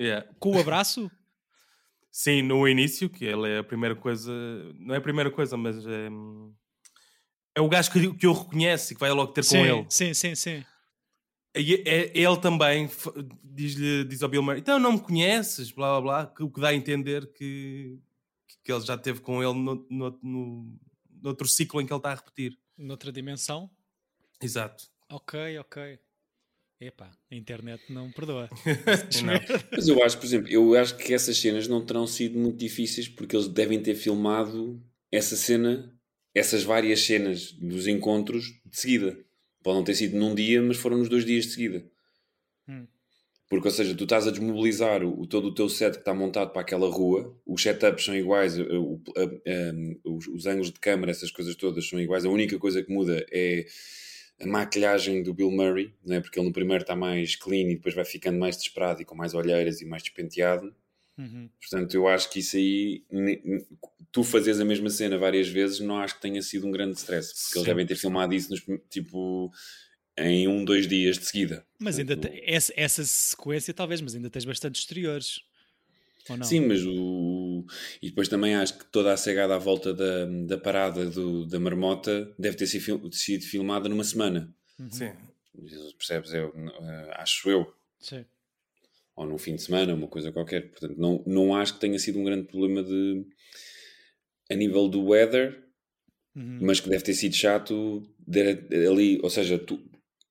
Yeah. 0.00 0.26
Com 0.38 0.56
o 0.56 0.58
abraço? 0.58 1.10
Sim, 2.10 2.42
no 2.42 2.66
início, 2.66 3.08
que 3.08 3.24
ele 3.24 3.48
é 3.48 3.58
a 3.58 3.64
primeira 3.64 3.94
coisa. 3.94 4.32
Não 4.78 4.94
é 4.94 4.98
a 4.98 5.00
primeira 5.00 5.30
coisa, 5.30 5.56
mas 5.56 5.86
é. 5.86 6.08
É 7.54 7.60
o 7.60 7.68
gajo 7.68 7.90
que, 7.90 8.14
que 8.14 8.26
eu 8.26 8.32
reconhece 8.32 8.92
e 8.92 8.96
que 8.96 9.00
vai 9.00 9.10
logo 9.10 9.32
ter 9.32 9.44
sim, 9.44 9.58
com 9.58 9.66
ele. 9.66 9.86
Sim, 9.88 10.14
sim, 10.14 10.34
sim. 10.34 10.64
E 11.56 11.82
é, 11.86 12.16
ele 12.16 12.36
também 12.40 12.88
diz-lhe, 13.42 14.04
diz 14.04 14.22
ao 14.22 14.28
Bill 14.28 14.42
Murray, 14.42 14.60
então 14.60 14.78
não 14.78 14.92
me 14.92 15.00
conheces, 15.00 15.72
blá 15.72 16.00
blá 16.00 16.24
blá, 16.24 16.34
o 16.40 16.50
que 16.50 16.60
dá 16.60 16.68
a 16.68 16.74
entender 16.74 17.32
que, 17.32 17.98
que 18.62 18.72
ele 18.72 18.80
já 18.82 18.96
teve 18.96 19.20
com 19.20 19.42
ele 19.42 19.54
no, 19.54 19.86
no, 19.90 20.18
no, 20.22 20.78
no 21.22 21.28
outro 21.28 21.48
ciclo 21.48 21.80
em 21.80 21.86
que 21.86 21.92
ele 21.92 21.98
está 21.98 22.12
a 22.12 22.14
repetir. 22.14 22.56
Noutra 22.78 23.10
dimensão? 23.10 23.68
Exato. 24.40 24.84
Ok, 25.08 25.58
ok. 25.58 25.98
Epá, 26.80 27.10
a 27.30 27.34
internet 27.34 27.82
não 27.90 28.10
perdoa. 28.10 28.48
não. 29.22 29.34
Mas 29.70 29.86
eu 29.86 30.02
acho, 30.02 30.16
por 30.16 30.24
exemplo, 30.24 30.48
eu 30.48 30.74
acho 30.74 30.96
que 30.96 31.12
essas 31.12 31.36
cenas 31.36 31.68
não 31.68 31.84
terão 31.84 32.06
sido 32.06 32.38
muito 32.38 32.56
difíceis 32.56 33.06
porque 33.06 33.36
eles 33.36 33.48
devem 33.48 33.82
ter 33.82 33.94
filmado 33.94 34.82
essa 35.12 35.36
cena, 35.36 35.94
essas 36.34 36.62
várias 36.62 37.00
cenas 37.00 37.52
dos 37.52 37.86
encontros 37.86 38.46
de 38.64 38.80
seguida. 38.80 39.18
Podem 39.62 39.84
ter 39.84 39.94
sido 39.94 40.16
num 40.16 40.34
dia, 40.34 40.62
mas 40.62 40.78
foram 40.78 40.96
nos 40.96 41.10
dois 41.10 41.26
dias 41.26 41.44
de 41.44 41.50
seguida. 41.50 41.84
Hum. 42.66 42.86
Porque, 43.46 43.68
ou 43.68 43.74
seja, 43.74 43.94
tu 43.94 44.04
estás 44.04 44.26
a 44.26 44.30
desmobilizar 44.30 45.04
o, 45.04 45.26
todo 45.26 45.48
o 45.48 45.54
teu 45.54 45.68
set 45.68 45.94
que 45.94 45.98
está 45.98 46.14
montado 46.14 46.50
para 46.50 46.62
aquela 46.62 46.88
rua, 46.88 47.36
os 47.44 47.60
setups 47.60 48.04
são 48.06 48.16
iguais, 48.16 48.58
o, 48.58 49.02
a, 49.16 49.22
a, 49.22 50.10
os, 50.10 50.26
os 50.28 50.46
ângulos 50.46 50.72
de 50.72 50.80
câmera, 50.80 51.10
essas 51.10 51.30
coisas 51.30 51.54
todas 51.56 51.86
são 51.86 52.00
iguais. 52.00 52.24
A 52.24 52.30
única 52.30 52.58
coisa 52.58 52.82
que 52.82 52.90
muda 52.90 53.26
é 53.30 53.66
a 54.40 54.46
maquilhagem 54.46 55.22
do 55.22 55.34
Bill 55.34 55.50
Murray, 55.50 55.92
né? 56.04 56.20
porque 56.20 56.38
ele 56.38 56.46
no 56.46 56.52
primeiro 56.52 56.82
está 56.82 56.96
mais 56.96 57.36
clean 57.36 57.70
e 57.70 57.74
depois 57.74 57.94
vai 57.94 58.04
ficando 58.04 58.38
mais 58.38 58.56
desesperado 58.56 59.02
e 59.02 59.04
com 59.04 59.14
mais 59.14 59.34
olheiras 59.34 59.80
e 59.80 59.84
mais 59.84 60.02
despenteado. 60.02 60.74
Uhum. 61.18 61.50
Portanto, 61.60 61.94
eu 61.94 62.08
acho 62.08 62.30
que 62.30 62.38
isso 62.38 62.56
aí, 62.56 63.04
tu 64.10 64.24
fazes 64.24 64.58
a 64.58 64.64
mesma 64.64 64.88
cena 64.88 65.18
várias 65.18 65.48
vezes, 65.48 65.78
não 65.80 65.98
acho 65.98 66.14
que 66.14 66.22
tenha 66.22 66.40
sido 66.40 66.66
um 66.66 66.70
grande 66.70 66.96
stress, 66.96 67.34
porque 67.34 67.58
eles 67.58 67.66
devem 67.66 67.86
ter 67.86 67.96
filmado 67.96 68.34
isso 68.34 68.50
nos, 68.50 68.62
tipo 68.88 69.52
em 70.16 70.48
um, 70.48 70.64
dois 70.64 70.86
dias 70.86 71.18
de 71.18 71.26
seguida. 71.26 71.64
Mas 71.78 71.96
Portanto, 71.96 72.26
ainda 72.26 72.40
te, 72.40 72.50
essa, 72.50 72.72
essa 72.76 73.04
sequência, 73.04 73.74
talvez, 73.74 74.00
mas 74.00 74.14
ainda 74.14 74.30
tens 74.30 74.44
bastante 74.44 74.78
exteriores. 74.78 75.40
Sim, 76.42 76.60
mas 76.60 76.84
o. 76.84 77.64
E 78.00 78.08
depois 78.08 78.28
também 78.28 78.54
acho 78.54 78.78
que 78.78 78.84
toda 78.86 79.12
a 79.12 79.16
cegada 79.16 79.54
à 79.54 79.58
volta 79.58 79.92
da, 79.92 80.26
da 80.46 80.58
parada 80.58 81.06
do, 81.06 81.46
da 81.46 81.58
marmota 81.58 82.32
deve 82.38 82.56
ter 82.56 82.66
sido, 82.66 83.12
sido 83.12 83.44
filmada 83.44 83.88
numa 83.88 84.04
semana. 84.04 84.54
Uhum. 84.78 84.90
Sim. 84.90 85.12
Percebes? 85.96 86.32
Eu, 86.32 86.48
uh, 86.48 87.10
acho 87.14 87.50
eu. 87.50 87.72
Sim. 87.98 88.24
Ou 89.16 89.26
num 89.26 89.38
fim 89.38 89.54
de 89.54 89.62
semana, 89.62 89.94
uma 89.94 90.08
coisa 90.08 90.32
qualquer. 90.32 90.70
Portanto, 90.70 90.96
não, 90.98 91.22
não 91.26 91.54
acho 91.54 91.74
que 91.74 91.80
tenha 91.80 91.98
sido 91.98 92.18
um 92.18 92.24
grande 92.24 92.46
problema 92.46 92.82
de. 92.82 93.26
a 94.50 94.54
nível 94.54 94.88
do 94.88 95.04
weather, 95.04 95.62
uhum. 96.34 96.58
mas 96.62 96.80
que 96.80 96.88
deve 96.88 97.04
ter 97.04 97.14
sido 97.14 97.34
chato 97.34 98.02
de, 98.26 98.86
ali. 98.88 99.20
Ou 99.22 99.28
seja, 99.28 99.58
tu, 99.58 99.78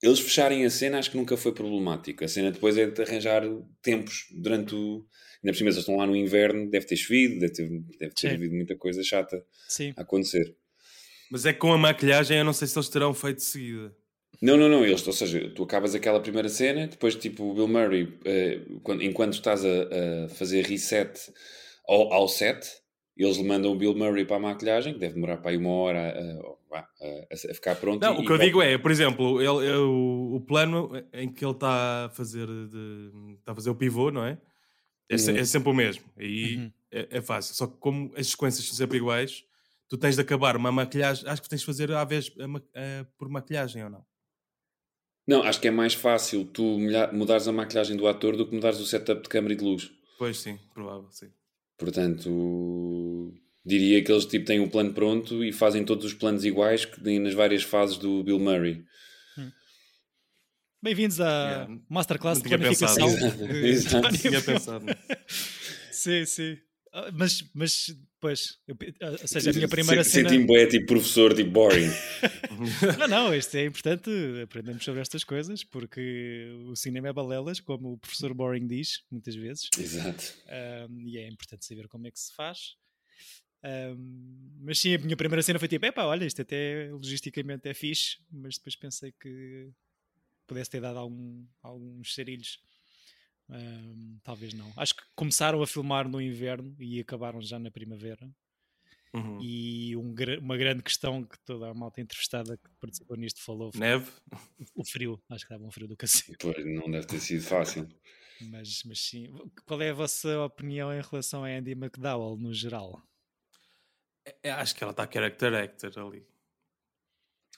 eles 0.01 0.19
fecharem 0.19 0.65
a 0.65 0.69
cena 0.69 0.97
acho 0.97 1.12
que 1.12 1.17
nunca 1.17 1.35
foi 1.35 1.53
problemático. 1.53 2.23
A 2.23 2.27
cena 2.27 2.51
depois 2.51 2.77
é 2.77 2.88
de 2.88 3.01
arranjar 3.01 3.43
tempos 3.81 4.27
durante 4.31 4.73
o 4.73 5.05
Ainda 5.43 5.54
por 5.54 5.56
cima, 5.56 5.69
eles 5.69 5.78
estão 5.80 5.95
lá 5.95 6.06
no 6.06 6.15
inverno, 6.15 6.69
deve 6.69 6.86
ter 6.86 6.97
chovido, 6.97 7.39
deve 7.39 7.54
ter, 7.54 7.69
deve 7.97 8.13
ter 8.13 8.34
havido 8.34 8.56
muita 8.56 8.75
coisa 8.75 9.02
chata 9.04 9.43
Sim. 9.67 9.93
a 9.95 10.02
acontecer. 10.02 10.56
Mas 11.32 11.45
é 11.45 11.54
que 11.54 11.60
com 11.60 11.71
a 11.71 11.78
maquilhagem 11.78 12.38
eu 12.38 12.45
não 12.45 12.54
sei 12.54 12.67
se 12.67 12.78
eles 12.78 12.89
terão 12.89 13.13
feito 13.13 13.38
de 13.38 13.43
seguida. 13.43 13.95
Não, 14.41 14.58
não, 14.58 14.67
não. 14.69 14.86
Eles, 14.86 15.06
ou 15.06 15.13
seja, 15.13 15.49
tu 15.54 15.63
acabas 15.63 15.93
aquela 15.93 16.19
primeira 16.19 16.49
cena, 16.49 16.88
depois, 16.88 17.15
tipo, 17.15 17.52
o 17.52 17.54
Bill 17.54 17.67
Murray, 17.67 18.17
eh, 18.25 18.62
quando, 18.84 19.04
enquanto 19.04 19.34
estás 19.34 19.63
a, 19.65 19.67
a, 19.67 20.30
fazer 20.30 20.65
reset 20.65 21.32
ao, 21.88 22.13
ao 22.13 22.28
set, 22.28 22.65
eles 23.17 23.38
mandam 23.39 23.71
o 23.71 23.75
Bill 23.75 23.93
Murray 23.95 24.25
para 24.25 24.38
a 24.38 24.39
maquilhagem, 24.39 24.93
que 24.93 24.99
deve 24.99 25.15
demorar 25.15 25.38
para 25.38 25.52
aí 25.52 25.58
uma 25.58 25.71
hora 25.71 26.13
a, 26.71 26.78
a, 26.78 27.34
a 27.34 27.54
ficar 27.54 27.75
pronto. 27.75 28.02
Não, 28.02 28.19
o 28.19 28.25
que 28.25 28.32
eu 28.32 28.38
digo 28.38 28.62
é, 28.62 28.78
por 28.78 28.91
exemplo, 28.91 29.41
ele, 29.41 29.67
ele, 29.67 29.78
o, 29.78 30.36
o 30.36 30.41
plano 30.41 30.91
em 31.13 31.32
que 31.32 31.43
ele 31.43 31.52
está 31.52 32.06
a 32.06 32.10
fazer 32.10 32.47
de, 32.47 33.12
está 33.39 33.52
a 33.52 33.56
fazer 33.56 33.69
o 33.69 33.75
pivô, 33.75 34.10
não 34.10 34.25
é? 34.25 34.38
É, 35.10 35.15
é 35.15 35.45
sempre 35.45 35.69
o 35.69 35.74
mesmo. 35.74 36.04
Aí 36.15 36.58
uhum. 36.58 36.72
é, 36.91 37.08
é, 37.17 37.22
fácil. 37.22 37.56
Só 37.56 37.67
que 37.67 37.78
como 37.78 38.13
as 38.15 38.28
sequências 38.28 38.65
são 38.65 38.76
sempre 38.76 38.98
iguais, 38.98 39.43
tu 39.88 39.98
tens 39.98 40.15
de 40.15 40.22
acabar 40.22 40.56
uma 40.56 40.72
maquilhagem. 40.72 41.28
Acho 41.28 41.41
que 41.41 41.50
tens 41.50 41.62
de 41.62 41.65
fazer 41.65 41.91
à 41.91 42.04
vez 42.04 42.32
a, 42.39 42.45
a, 42.45 43.04
por 43.17 43.28
maquilhagem 43.28 43.84
ou 43.84 43.89
não? 43.89 44.06
Não, 45.28 45.43
acho 45.43 45.60
que 45.60 45.67
é 45.67 45.72
mais 45.72 45.93
fácil 45.93 46.45
tu 46.45 46.63
mudares 47.12 47.48
a 47.48 47.52
maquilhagem 47.52 47.95
do 47.95 48.08
ator 48.08 48.36
do 48.36 48.48
que 48.48 48.56
mudares 48.56 48.80
o 48.80 48.86
setup 48.86 49.22
de 49.22 49.30
câmera 49.30 49.54
e 49.54 49.58
de 49.58 49.63
luz. 49.63 49.91
Pois 50.17 50.38
sim, 50.39 50.58
provável, 50.74 51.08
sim. 51.12 51.32
Portanto, 51.78 53.32
diria 53.63 54.04
que 54.04 54.12
eles 54.12 54.26
tipo, 54.26 54.45
têm 54.45 54.60
um 54.60 54.67
plano 54.67 54.93
pronto 54.93 55.43
e 55.43 55.54
fazem 55.54 55.86
todos 55.86 56.04
os 56.04 56.13
planos 56.13 56.43
iguais 56.43 56.88
nas 57.22 57.34
várias 57.34 57.63
fases 57.63 57.98
do 57.98 58.24
Bill 58.24 58.39
Murray. 58.39 58.84
Bem-vindos 60.81 61.19
à 61.19 61.25
yeah. 61.25 61.81
Masterclass 61.89 62.41
de 62.41 62.47
planificação. 62.47 63.09
Exato. 63.51 64.17
Tinha 64.17 64.41
pensado. 64.41 64.85
sim, 65.91 66.25
sim. 66.25 66.57
Ah, 66.93 67.11
mas, 67.13 67.43
mas 67.53 67.93
pois, 68.21 68.57
eu, 68.65 68.77
ah, 69.01 69.17
ou 69.21 69.27
seja, 69.27 69.49
a 69.49 69.53
minha 69.53 69.67
primeira 69.67 70.05
Senti 70.05 70.15
cena. 70.15 70.29
Senti-me 70.29 70.47
bué, 70.47 70.65
tipo 70.67 70.85
professor, 70.85 71.35
tipo 71.35 71.51
boring. 71.51 71.89
não, 72.97 73.07
não, 73.09 73.35
isto 73.35 73.55
é 73.55 73.65
importante 73.65 74.09
aprendermos 74.41 74.85
sobre 74.85 75.01
estas 75.01 75.25
coisas, 75.25 75.65
porque 75.65 76.49
o 76.67 76.75
cinema 76.77 77.09
é 77.09 77.13
balelas, 77.13 77.59
como 77.59 77.91
o 77.91 77.97
professor 77.97 78.33
Boring 78.33 78.65
diz, 78.65 79.03
muitas 79.11 79.35
vezes. 79.35 79.67
Exato. 79.77 80.33
Um, 80.89 81.07
e 81.07 81.17
é 81.17 81.27
importante 81.27 81.65
saber 81.65 81.89
como 81.89 82.07
é 82.07 82.11
que 82.11 82.19
se 82.19 82.33
faz. 82.33 82.75
Um, 83.61 84.57
mas 84.61 84.79
sim, 84.79 84.95
a 84.95 84.97
minha 84.97 85.17
primeira 85.17 85.43
cena 85.43 85.59
foi 85.59 85.67
tipo: 85.67 85.85
epá, 85.85 86.05
olha, 86.05 86.25
isto 86.25 86.41
até 86.41 86.87
logisticamente 86.89 87.67
é 87.67 87.73
fixe, 87.73 88.17
mas 88.31 88.57
depois 88.57 88.77
pensei 88.77 89.13
que 89.19 89.69
pudesse 90.49 90.69
ter 90.69 90.81
dado 90.81 90.99
algum, 90.99 91.45
alguns 91.62 92.13
sarilhos. 92.13 92.59
Um, 93.49 94.19
talvez 94.23 94.53
não. 94.53 94.71
Acho 94.75 94.95
que 94.95 95.03
começaram 95.15 95.62
a 95.62 95.67
filmar 95.67 96.07
no 96.07 96.21
inverno 96.21 96.75
e 96.79 96.99
acabaram 96.99 97.41
já 97.41 97.57
na 97.57 97.71
primavera. 97.71 98.29
Uhum. 99.13 99.39
E 99.41 99.95
um, 99.95 100.13
uma 100.39 100.55
grande 100.55 100.83
questão 100.83 101.23
que 101.23 101.39
toda 101.39 101.69
a 101.69 101.73
malta 101.73 101.99
entrevistada 101.99 102.57
que 102.57 102.69
participou 102.79 103.17
nisto 103.17 103.41
falou 103.41 103.71
Neve? 103.73 104.12
O 104.75 104.85
frio, 104.85 105.19
acho 105.29 105.47
que 105.47 105.53
estava 105.53 105.67
um 105.67 105.71
frio 105.71 105.88
do 105.88 105.97
cacete. 105.97 106.38
Pois, 106.39 106.63
não 106.63 106.91
deve 106.91 107.07
ter 107.07 107.19
sido 107.19 107.43
fácil. 107.43 107.88
mas, 108.41 108.83
mas 108.83 108.99
sim. 108.99 109.27
Qual 109.65 109.81
é 109.81 109.89
a 109.89 109.93
vossa 109.93 110.39
opinião 110.41 110.93
em 110.93 111.01
relação 111.01 111.43
a 111.43 111.47
Andy 111.47 111.71
McDowell 111.71 112.38
no 112.38 112.53
geral? 112.53 113.01
É, 114.25 114.35
é, 114.43 114.51
acho 114.51 114.75
que 114.75 114.83
ela 114.83 114.91
está 114.91 115.09
character 115.12 115.53
actor 115.55 115.97
ali. 115.97 116.25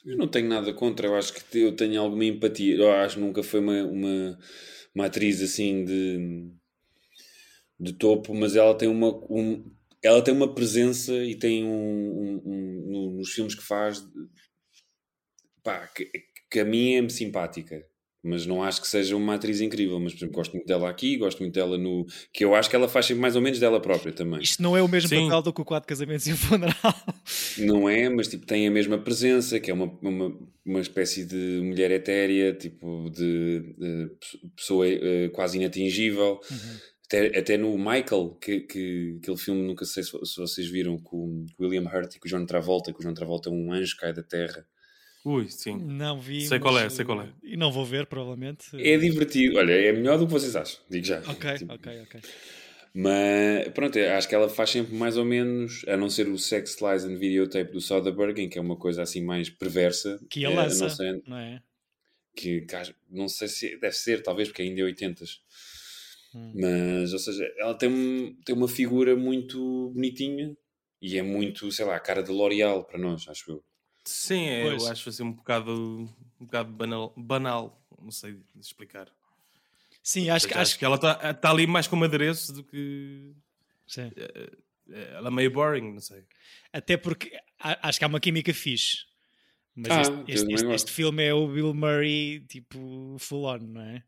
Eu 0.06 0.18
não 0.18 0.28
tenho 0.28 0.48
nada 0.48 0.74
contra, 0.74 1.08
eu 1.08 1.16
acho 1.16 1.34
que 1.34 1.60
eu 1.60 1.76
tenho 1.76 2.02
alguma 2.02 2.26
empatia. 2.26 2.76
Eu 2.76 2.92
acho 2.92 3.16
que 3.16 3.22
nunca 3.22 3.44
foi 3.44 3.60
uma, 3.60 3.84
uma, 3.84 4.40
uma 4.96 5.06
atriz 5.06 5.42
assim 5.42 5.86
de, 5.86 6.52
de 7.80 7.94
topo, 7.94 8.34
mas 8.34 8.56
ela 8.56 8.76
tem 8.76 8.90
uma. 8.90 9.10
Um, 9.30 9.72
ela 10.04 10.24
tem 10.24 10.34
uma 10.34 10.54
presença 10.54 11.14
e 11.14 11.36
tem 11.36 11.64
um, 11.64 11.70
um, 11.70 12.42
um 12.46 13.12
nos 13.18 13.32
filmes 13.32 13.54
que 13.54 13.62
faz 13.62 14.04
pá, 15.64 15.88
que, 15.88 16.10
que 16.50 16.60
a 16.60 16.66
mim 16.66 16.96
é 16.96 17.10
simpática 17.10 17.86
mas 18.24 18.46
não 18.46 18.62
acho 18.64 18.82
que 18.82 18.88
seja 18.88 19.16
uma 19.16 19.36
atriz 19.36 19.62
incrível. 19.62 20.00
Mas, 20.00 20.14
por 20.14 20.20
exemplo, 20.20 20.36
gosto 20.36 20.54
muito 20.54 20.68
dela 20.68 20.90
aqui, 20.90 21.18
gosto 21.18 21.40
muito 21.40 21.54
dela 21.54 21.78
no. 21.78 22.06
que 22.32 22.46
eu 22.46 22.54
acho 22.54 22.70
que 22.70 22.76
ela 22.76 22.88
faz 22.88 23.08
sempre 23.08 23.22
mais 23.22 23.36
ou 23.36 23.42
menos 23.42 23.60
dela 23.60 23.82
própria 23.82 24.12
também. 24.12 24.42
Isto 24.42 24.62
não 24.62 24.78
é 24.78 24.82
o 24.82 24.88
mesmo 24.88 25.10
Sim. 25.10 25.26
papel 25.26 25.42
do 25.42 25.54
que 25.54 25.62
o 25.62 25.66
quatro 25.66 25.88
casamentos 25.88 26.28
e 26.28 26.34
o 26.34 26.38
funeral. 26.38 26.96
Não 27.58 27.90
é, 27.90 28.10
mas 28.10 28.28
tipo, 28.28 28.46
tem 28.46 28.68
a 28.68 28.72
mesma 28.72 28.98
presença, 28.98 29.60
que 29.60 29.70
é 29.70 29.74
uma, 29.74 29.86
uma, 30.02 30.38
uma 30.66 30.80
espécie 30.80 31.26
de 31.26 31.62
mulher 31.62 31.92
etérea, 31.92 32.54
tipo, 32.54 33.10
de, 33.10 33.62
de 33.78 34.12
pessoa 34.56 34.86
uh, 34.88 35.30
quase 35.32 35.58
inatingível. 35.58 36.40
Uhum. 36.50 36.78
Até, 37.06 37.38
até 37.38 37.58
no 37.58 37.78
Michael, 37.78 38.38
que, 38.42 38.62
que 38.62 39.18
aquele 39.22 39.38
filme, 39.38 39.62
nunca 39.64 39.84
sei 39.84 40.02
se, 40.02 40.12
se 40.12 40.38
vocês 40.38 40.68
viram, 40.68 40.98
com 40.98 41.46
o 41.58 41.64
William 41.64 41.84
Hurt 41.84 42.16
e 42.16 42.20
com 42.20 42.28
o 42.28 42.30
John 42.32 42.46
Travolta, 42.46 42.94
que 42.94 43.00
o 43.00 43.04
John 43.04 43.14
Travolta 43.14 43.50
é 43.50 43.52
um 43.52 43.74
anjo 43.74 43.96
que 43.96 44.02
cai 44.02 44.14
da 44.14 44.24
terra. 44.24 44.66
Ui, 45.24 45.48
sim. 45.50 45.78
Não 45.78 46.20
vi. 46.20 46.42
Sei 46.42 46.60
qual 46.60 46.78
é, 46.80 46.90
sei 46.90 47.06
qual 47.06 47.22
é. 47.22 47.30
E 47.44 47.56
não 47.56 47.72
vou 47.72 47.86
ver, 47.86 48.08
provavelmente. 48.08 48.70
É 48.74 48.98
divertido. 48.98 49.58
Olha, 49.58 49.74
é 49.74 49.92
melhor 49.92 50.18
do 50.18 50.26
que 50.26 50.32
vocês 50.34 50.56
acham, 50.56 50.80
digo 50.90 51.06
já. 51.06 51.20
Ok, 51.20 51.58
tipo, 51.58 51.74
ok, 51.74 52.02
ok. 52.02 52.22
Mas 52.94 53.70
pronto, 53.70 53.98
acho 53.98 54.28
que 54.28 54.36
ela 54.36 54.50
faz 54.50 54.72
sempre 54.72 54.94
mais 54.94 55.16
ou 55.16 55.24
menos, 55.24 55.86
a 55.88 55.96
não 55.96 56.10
ser 56.10 56.28
o 56.28 56.38
Sex 56.38 56.78
Lies 56.82 57.06
and 57.06 57.18
Videotape 57.18 57.72
do 57.72 57.80
Soderbergh, 57.80 58.50
que 58.50 58.58
é 58.58 58.62
uma 58.62 58.76
coisa 58.76 59.02
assim 59.04 59.22
mais 59.24 59.50
perversa. 59.50 60.20
Que 60.30 60.44
ela 60.44 60.64
lança, 60.64 61.04
não, 61.04 61.22
não 61.28 61.38
é? 61.38 61.62
Que, 62.36 62.66
não 63.10 63.28
sei 63.30 63.48
se 63.48 63.78
deve 63.80 63.96
ser, 63.96 64.24
talvez, 64.24 64.50
porque 64.50 64.62
ainda 64.64 64.82
é 64.82 64.86
80 64.86 65.24
hum. 66.34 66.54
Mas, 66.56 67.14
ou 67.14 67.20
seja, 67.20 67.50
ela 67.60 67.76
tem, 67.76 68.36
tem 68.44 68.56
uma 68.56 68.68
figura 68.68 69.16
muito 69.16 69.92
bonitinha 69.94 70.56
e 71.02 71.18
é 71.18 71.22
muito, 71.22 71.72
sei 71.72 71.86
lá, 71.86 71.96
a 71.96 72.00
cara 72.00 72.22
de 72.22 72.32
L'Oreal 72.32 72.84
para 72.84 73.00
nós, 73.00 73.28
acho 73.28 73.52
eu. 73.52 73.64
Sim, 74.04 74.48
é, 74.48 74.68
eu 74.68 74.88
acho 74.88 75.10
assim 75.10 75.24
um 75.24 75.32
bocado, 75.32 76.10
um 76.40 76.46
bocado 76.46 76.72
banal, 76.72 77.14
banal, 77.16 77.86
não 78.02 78.12
sei 78.12 78.40
explicar. 78.60 79.08
Sim, 80.04 80.30
acho, 80.30 80.48
que, 80.48 80.54
acho 80.56 80.80
que 80.80 80.84
ela 80.84 80.96
está 80.96 81.34
tá 81.34 81.52
ali 81.52 81.68
mais 81.68 81.88
como 81.88 82.04
adereço 82.04 82.52
do 82.54 82.64
que. 82.64 83.34
Sim. 83.86 84.12
Eh, 84.16 84.52
eh, 84.90 85.14
ela 85.14 85.28
é 85.28 85.32
meio 85.32 85.52
boring, 85.52 85.94
não 85.94 86.02
sei. 86.02 86.24
Até 86.74 86.98
porque 86.98 87.32
acho 87.60 88.00
que 88.00 88.06
há 88.06 88.08
uma 88.08 88.20
química 88.20 88.54
fixe. 88.54 89.06
Mas 89.76 89.92
ah, 89.92 90.02
este, 90.28 90.32
este, 90.32 90.54
este, 90.54 90.74
este, 90.74 90.92
filme 90.92 91.24
é 91.24 91.34
o 91.34 91.48
Bill 91.48 91.74
Murray, 91.74 92.42
tipo, 92.48 93.16
full 93.20 93.46
on, 93.46 93.60
não 93.60 93.82
é? 93.82 94.04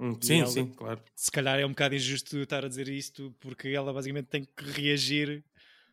Hum, 0.00 0.18
sim, 0.20 0.40
ela, 0.40 0.50
sim, 0.50 0.66
claro. 0.72 1.00
Se 1.14 1.30
calhar 1.30 1.60
é 1.60 1.66
um 1.66 1.70
bocado 1.70 1.94
injusto 1.94 2.38
estar 2.38 2.64
a 2.64 2.68
dizer 2.68 2.88
isto, 2.88 3.34
porque 3.38 3.68
ela 3.68 3.92
basicamente 3.92 4.26
tem 4.26 4.44
que 4.44 4.64
reagir 4.64 5.44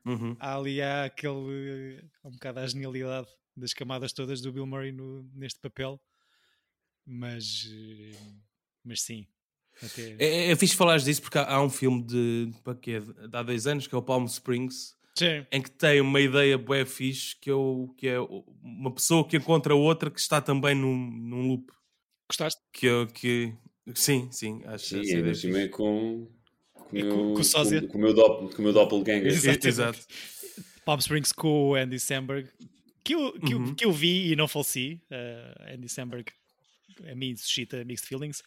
uhum. 0.06 0.36
ali 0.40 0.82
àquele. 0.82 2.02
um 2.24 2.32
bocado 2.32 2.62
à 2.62 2.68
genialidade 2.68 3.28
das 3.62 3.74
camadas 3.74 4.12
todas 4.12 4.42
do 4.42 4.52
Bill 4.52 4.66
Murray 4.66 4.92
no, 4.92 5.24
neste 5.34 5.60
papel. 5.60 6.02
Mas, 7.06 7.70
mas 8.84 9.02
sim. 9.02 9.26
Até... 9.82 10.16
É, 10.20 10.52
é 10.52 10.56
fixe 10.56 10.76
falares 10.76 11.04
disso 11.04 11.22
porque 11.22 11.38
há, 11.38 11.54
há 11.56 11.64
um 11.64 11.70
filme 11.70 12.04
de, 12.04 12.52
para 12.64 12.76
quê? 12.76 13.00
de 13.00 13.36
há 13.36 13.42
dois 13.42 13.66
anos 13.68 13.88
que 13.88 13.96
é 13.96 13.98
o 13.98 14.02
Palm 14.02 14.26
Springs. 14.26 14.96
Sim. 15.18 15.46
Em 15.52 15.62
que 15.62 15.70
tem 15.72 16.00
uma 16.02 16.20
ideia 16.20 16.58
bué 16.58 16.86
fixe 16.86 17.36
que, 17.36 17.52
eu, 17.52 17.94
que 17.98 18.08
é 18.08 18.20
uma 18.64 18.92
pessoa 18.92 19.28
que 19.28 19.38
encontra 19.38 19.76
outra 19.76 20.10
que 20.10 20.20
está 20.20 20.42
também 20.42 20.76
num, 20.76 20.96
num 20.96 21.48
loop. 21.48 21.72
Gostaste? 22.30 22.62
Que, 22.72 22.86
eu, 22.86 23.08
que, 23.08 23.54
sim, 23.94 24.30
sim, 24.32 24.62
acho 24.66 24.86
sim, 24.86 25.02
que 25.02 25.14
é, 25.14 25.64
é 25.64 25.68
com, 25.68 26.28
com, 26.74 26.98
é 26.98 27.02
com, 27.02 27.34
com, 27.34 27.34
com, 27.34 27.88
com, 27.88 27.98
o 27.98 28.02
meu 28.02 28.14
doppel, 28.14 28.50
com 28.50 28.60
o 28.60 28.62
meu 28.62 28.74
doppelganger. 28.74 29.68
Exato. 29.68 30.00
Palm 30.86 31.00
Springs 31.00 31.34
com 31.34 31.72
o 31.72 31.76
Andy 31.76 32.00
Samberg 32.00 32.50
que 33.04 33.14
eu, 33.14 33.34
que, 33.40 33.56
uhum. 33.56 33.68
eu, 33.68 33.76
que 33.76 33.86
eu 33.86 33.92
vi 33.92 34.32
e 34.32 34.36
não 34.36 34.48
faleci. 34.48 35.02
Uh, 35.10 35.74
Andy 35.74 35.90
Samberg 35.90 36.32
a 37.10 37.16
mim 37.16 37.36
suscita 37.36 37.84
mixed 37.86 38.08
feelings. 38.08 38.44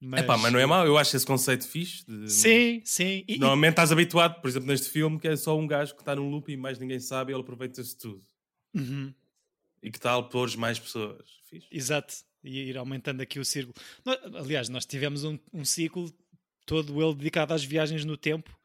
Mas... 0.00 0.20
Epá, 0.20 0.36
mas 0.36 0.52
não 0.52 0.60
é 0.60 0.66
mau, 0.66 0.86
eu 0.86 0.96
acho 0.96 1.16
esse 1.16 1.26
conceito 1.26 1.66
fixe. 1.66 2.04
De... 2.06 2.30
Sim, 2.30 2.80
sim. 2.84 3.24
E, 3.26 3.38
Normalmente 3.38 3.70
e... 3.70 3.74
estás 3.74 3.92
habituado, 3.92 4.40
por 4.40 4.48
exemplo, 4.48 4.68
neste 4.68 4.88
filme, 4.88 5.18
que 5.18 5.26
é 5.26 5.36
só 5.36 5.58
um 5.58 5.66
gajo 5.66 5.94
que 5.94 6.02
está 6.02 6.14
num 6.14 6.30
loop 6.30 6.52
e 6.52 6.56
mais 6.56 6.78
ninguém 6.78 7.00
sabe 7.00 7.32
e 7.32 7.34
ele 7.34 7.42
aproveita-se 7.42 7.96
tudo. 7.96 8.22
Uhum. 8.74 9.12
E 9.82 9.90
que 9.90 9.98
tal 9.98 10.28
pôr 10.28 10.56
mais 10.56 10.78
pessoas. 10.78 11.26
Fixe. 11.50 11.66
Exato. 11.70 12.14
E 12.44 12.60
ir 12.68 12.78
aumentando 12.78 13.20
aqui 13.20 13.40
o 13.40 13.44
círculo. 13.44 13.74
aliás, 14.36 14.68
nós 14.68 14.86
tivemos 14.86 15.24
um, 15.24 15.36
um 15.52 15.64
ciclo 15.64 16.12
todo 16.64 17.02
ele 17.02 17.14
dedicado 17.14 17.52
às 17.52 17.64
viagens 17.64 18.04
no 18.04 18.16
tempo. 18.16 18.56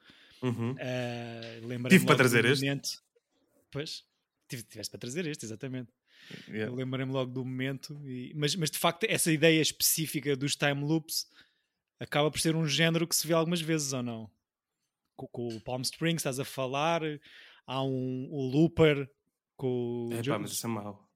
Uhum. 0.41 0.71
Uh, 0.71 1.89
Tive 1.89 2.05
para 2.05 2.17
trazer 2.17 2.45
este. 2.45 2.99
Pois 3.71 4.03
tiveste 4.47 4.91
para 4.91 4.99
trazer 4.99 5.25
este, 5.25 5.45
exatamente. 5.45 5.91
Yeah. 6.47 6.71
Eu 6.71 6.75
lembrei-me 6.75 7.11
logo 7.11 7.31
do 7.31 7.43
momento, 7.43 7.99
e, 8.05 8.33
mas, 8.35 8.55
mas 8.55 8.71
de 8.71 8.77
facto, 8.77 9.05
essa 9.05 9.31
ideia 9.31 9.61
específica 9.61 10.35
dos 10.35 10.55
time 10.55 10.81
loops 10.81 11.27
acaba 11.99 12.29
por 12.31 12.39
ser 12.39 12.55
um 12.55 12.67
género 12.67 13.07
que 13.07 13.15
se 13.15 13.27
vê 13.27 13.33
algumas 13.33 13.61
vezes 13.61 13.93
ou 13.93 14.03
não? 14.03 14.29
Com, 15.15 15.27
com 15.27 15.47
o 15.47 15.61
Palm 15.61 15.81
Springs, 15.81 16.21
estás 16.21 16.39
a 16.39 16.45
falar, 16.45 17.01
há 17.65 17.83
um 17.83 18.27
o 18.31 18.49
Looper 18.49 19.09
com 19.55 20.09
o. 20.09 20.13
É 20.13 20.23
pá, 20.23 20.39
mas 20.39 20.51
isso 20.51 20.65
é 20.65 20.69
mau. 20.69 21.07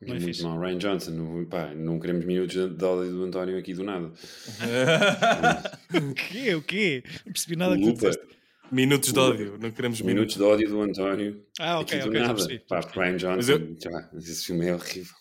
Não 0.00 0.14
é 0.14 0.18
muito 0.18 0.42
mal. 0.42 0.58
Ryan 0.58 0.78
Johnson, 0.78 1.10
não, 1.10 1.44
pá, 1.46 1.74
não 1.74 2.00
queremos 2.00 2.24
minutos 2.24 2.54
de 2.54 2.84
ódio 2.84 3.12
do 3.12 3.24
António 3.24 3.58
aqui 3.58 3.74
do 3.74 3.84
nada. 3.84 4.10
o 5.92 6.14
quê? 6.14 6.54
O 6.54 6.62
quê? 6.62 7.04
Não 7.26 7.32
percebi 7.32 7.56
nada 7.56 7.74
o 7.74 7.78
que 7.78 7.84
Looper, 7.84 8.39
Minutos 8.70 9.12
de 9.12 9.18
ódio, 9.18 9.58
não 9.58 9.70
queremos 9.70 10.00
minutos. 10.00 10.36
Minutos 10.36 10.36
de 10.36 10.42
ódio 10.42 10.68
do 10.68 10.80
António. 10.80 11.44
Ah, 11.58 11.80
ok, 11.80 11.98
aqui 11.98 12.08
ok. 12.08 12.20
Do 12.20 12.26
nada. 12.26 12.64
Pá, 12.68 12.80
Ryan 12.80 13.16
Johnson, 13.16 13.52
eu... 13.52 13.76
já, 13.80 14.10
esse 14.14 14.46
filme 14.46 14.66
é 14.66 14.74
horrível. 14.74 15.14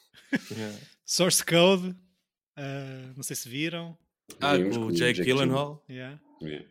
Yeah. 0.51 0.79
Source 1.03 1.43
Code, 1.43 1.89
uh, 1.89 3.13
não 3.15 3.23
sei 3.23 3.35
se 3.35 3.49
viram. 3.49 3.97
Ah, 4.39 4.53
com 4.57 4.85
o 4.85 4.91
Jake 4.91 5.23
Gyllenhaal. 5.23 5.83
Yeah. 5.89 6.19
Yeah. 6.41 6.65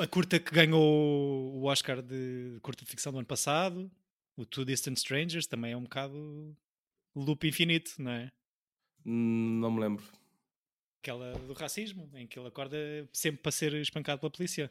a 0.00 0.06
curta 0.06 0.38
que 0.38 0.50
ganhou 0.50 0.82
o 0.82 1.64
Oscar 1.64 2.00
de 2.00 2.58
curta 2.62 2.84
de 2.84 2.90
ficção 2.90 3.12
do 3.12 3.18
ano 3.18 3.26
passado, 3.26 3.90
o 4.36 4.46
Two 4.46 4.64
Distant 4.64 4.96
Strangers, 4.96 5.46
também 5.46 5.72
é 5.72 5.76
um 5.76 5.82
bocado 5.82 6.56
loop 7.14 7.46
infinito, 7.46 7.92
não 7.98 8.12
é? 8.12 8.32
Hum, 9.04 9.58
não 9.60 9.70
me 9.70 9.80
lembro. 9.80 10.04
Aquela 11.02 11.32
do 11.38 11.52
racismo, 11.52 12.10
em 12.14 12.26
que 12.26 12.38
ele 12.38 12.48
acorda 12.48 12.76
sempre 13.12 13.42
para 13.42 13.52
ser 13.52 13.74
espancado 13.74 14.20
pela 14.20 14.30
polícia. 14.30 14.70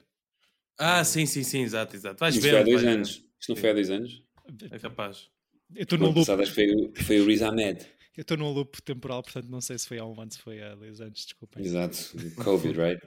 Ah, 0.78 1.04
sim, 1.04 1.26
sim, 1.26 1.44
sim, 1.44 1.62
exato, 1.62 1.96
exato. 1.96 2.20
Vais 2.20 2.36
Isto 2.36 2.44
ver. 2.44 2.50
foi 2.52 2.60
há 2.60 2.64
dois 2.64 2.84
anos. 2.84 3.10
Isto 3.40 3.50
não 3.50 3.56
foi 3.56 3.70
há 3.70 3.74
dois 3.74 3.90
anos? 3.90 4.24
É 4.72 4.80
capaz. 4.80 5.30
Eu 5.76 5.84
estou 5.84 5.98
num 6.00 6.12
loop. 6.12 6.26
Foi, 6.48 6.94
foi 7.04 7.20
o 7.20 7.26
Riz 7.26 7.42
Ahmed. 7.42 7.86
Eu 8.16 8.22
estou 8.22 8.38
num 8.38 8.52
loop 8.52 8.82
temporal, 8.82 9.22
portanto 9.22 9.48
não 9.48 9.62
sei 9.62 9.78
se 9.78 9.88
foi 9.88 10.00
há 10.00 10.06
um 10.06 10.20
ano, 10.20 10.32
se 10.32 10.40
foi 10.40 10.62
há 10.62 10.74
dois 10.74 11.00
anos, 11.02 11.24
desculpem. 11.24 11.64
Exato, 11.64 11.98
Covid, 12.44 12.76
right? 12.76 13.02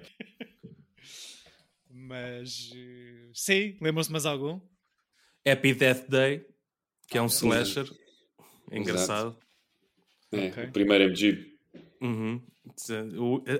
mas 1.90 2.70
eh, 2.76 3.30
sim, 3.34 3.76
lembram-se 3.80 4.12
mais 4.12 4.24
algum? 4.24 4.60
Happy 5.44 5.74
Death 5.74 6.08
Day, 6.08 6.46
que 7.08 7.18
é 7.18 7.22
um 7.22 7.26
slasher. 7.26 7.90
Engraçado. 8.70 9.36
É, 10.30 10.48
okay. 10.48 10.64
o 10.66 10.72
primeiro 10.72 11.10
é 11.10 11.14
giro. 11.16 11.44
Uhum. 12.00 12.40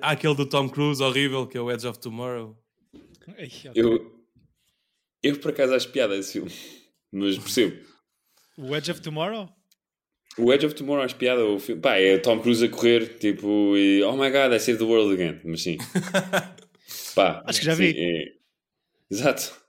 Há 0.03 0.13
aquele 0.13 0.37
do 0.37 0.47
Tom 0.47 0.69
Cruise 0.69 1.03
horrível 1.03 1.49
que 1.49 1.59
é 1.59 1.61
o 1.61 1.71
Edge 1.71 1.87
of 1.87 1.99
Tomorrow. 1.99 2.57
Eu, 3.75 4.21
eu 5.23 5.39
por 5.39 5.51
acaso 5.51 5.75
acho 5.75 5.91
piada 5.91 6.17
esse 6.17 6.33
filme, 6.33 6.51
mas 7.13 7.39
percebo. 7.39 7.77
O 8.57 8.75
Edge 8.75 8.91
of 8.91 9.01
Tomorrow? 9.01 9.49
O 10.39 10.53
Edge 10.53 10.67
of 10.67 10.75
Tomorrow 10.75 11.05
acho 11.05 11.17
piada. 11.17 11.45
O 11.45 11.59
filme, 11.59 11.81
pá, 11.81 11.97
é 11.97 12.19
Tom 12.19 12.41
Cruise 12.41 12.65
a 12.65 12.69
correr, 12.69 13.19
tipo, 13.19 13.77
e 13.77 14.03
oh 14.03 14.17
my 14.17 14.31
god, 14.31 14.53
I 14.53 14.61
saved 14.61 14.79
the 14.79 14.85
world 14.85 15.13
again. 15.13 15.41
Mas 15.45 15.63
sim, 15.63 15.77
pá, 17.15 17.43
acho 17.47 17.61
que 17.61 17.67
já 17.67 17.75
vi. 17.75 17.95
é... 17.97 18.41
Exato. 19.11 19.61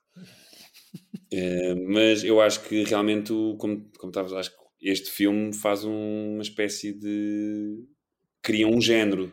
Uh, 1.33 1.87
mas 1.87 2.23
eu 2.23 2.41
acho 2.41 2.61
que 2.63 2.83
realmente, 2.83 3.29
como, 3.57 3.89
como 3.97 4.09
estavas, 4.09 4.33
acho 4.33 4.51
que 4.51 4.61
este 4.81 5.09
filme 5.09 5.53
faz 5.53 5.83
um, 5.83 6.33
uma 6.33 6.41
espécie 6.41 6.93
de. 6.93 7.85
cria 8.41 8.67
um 8.67 8.81
género 8.81 9.31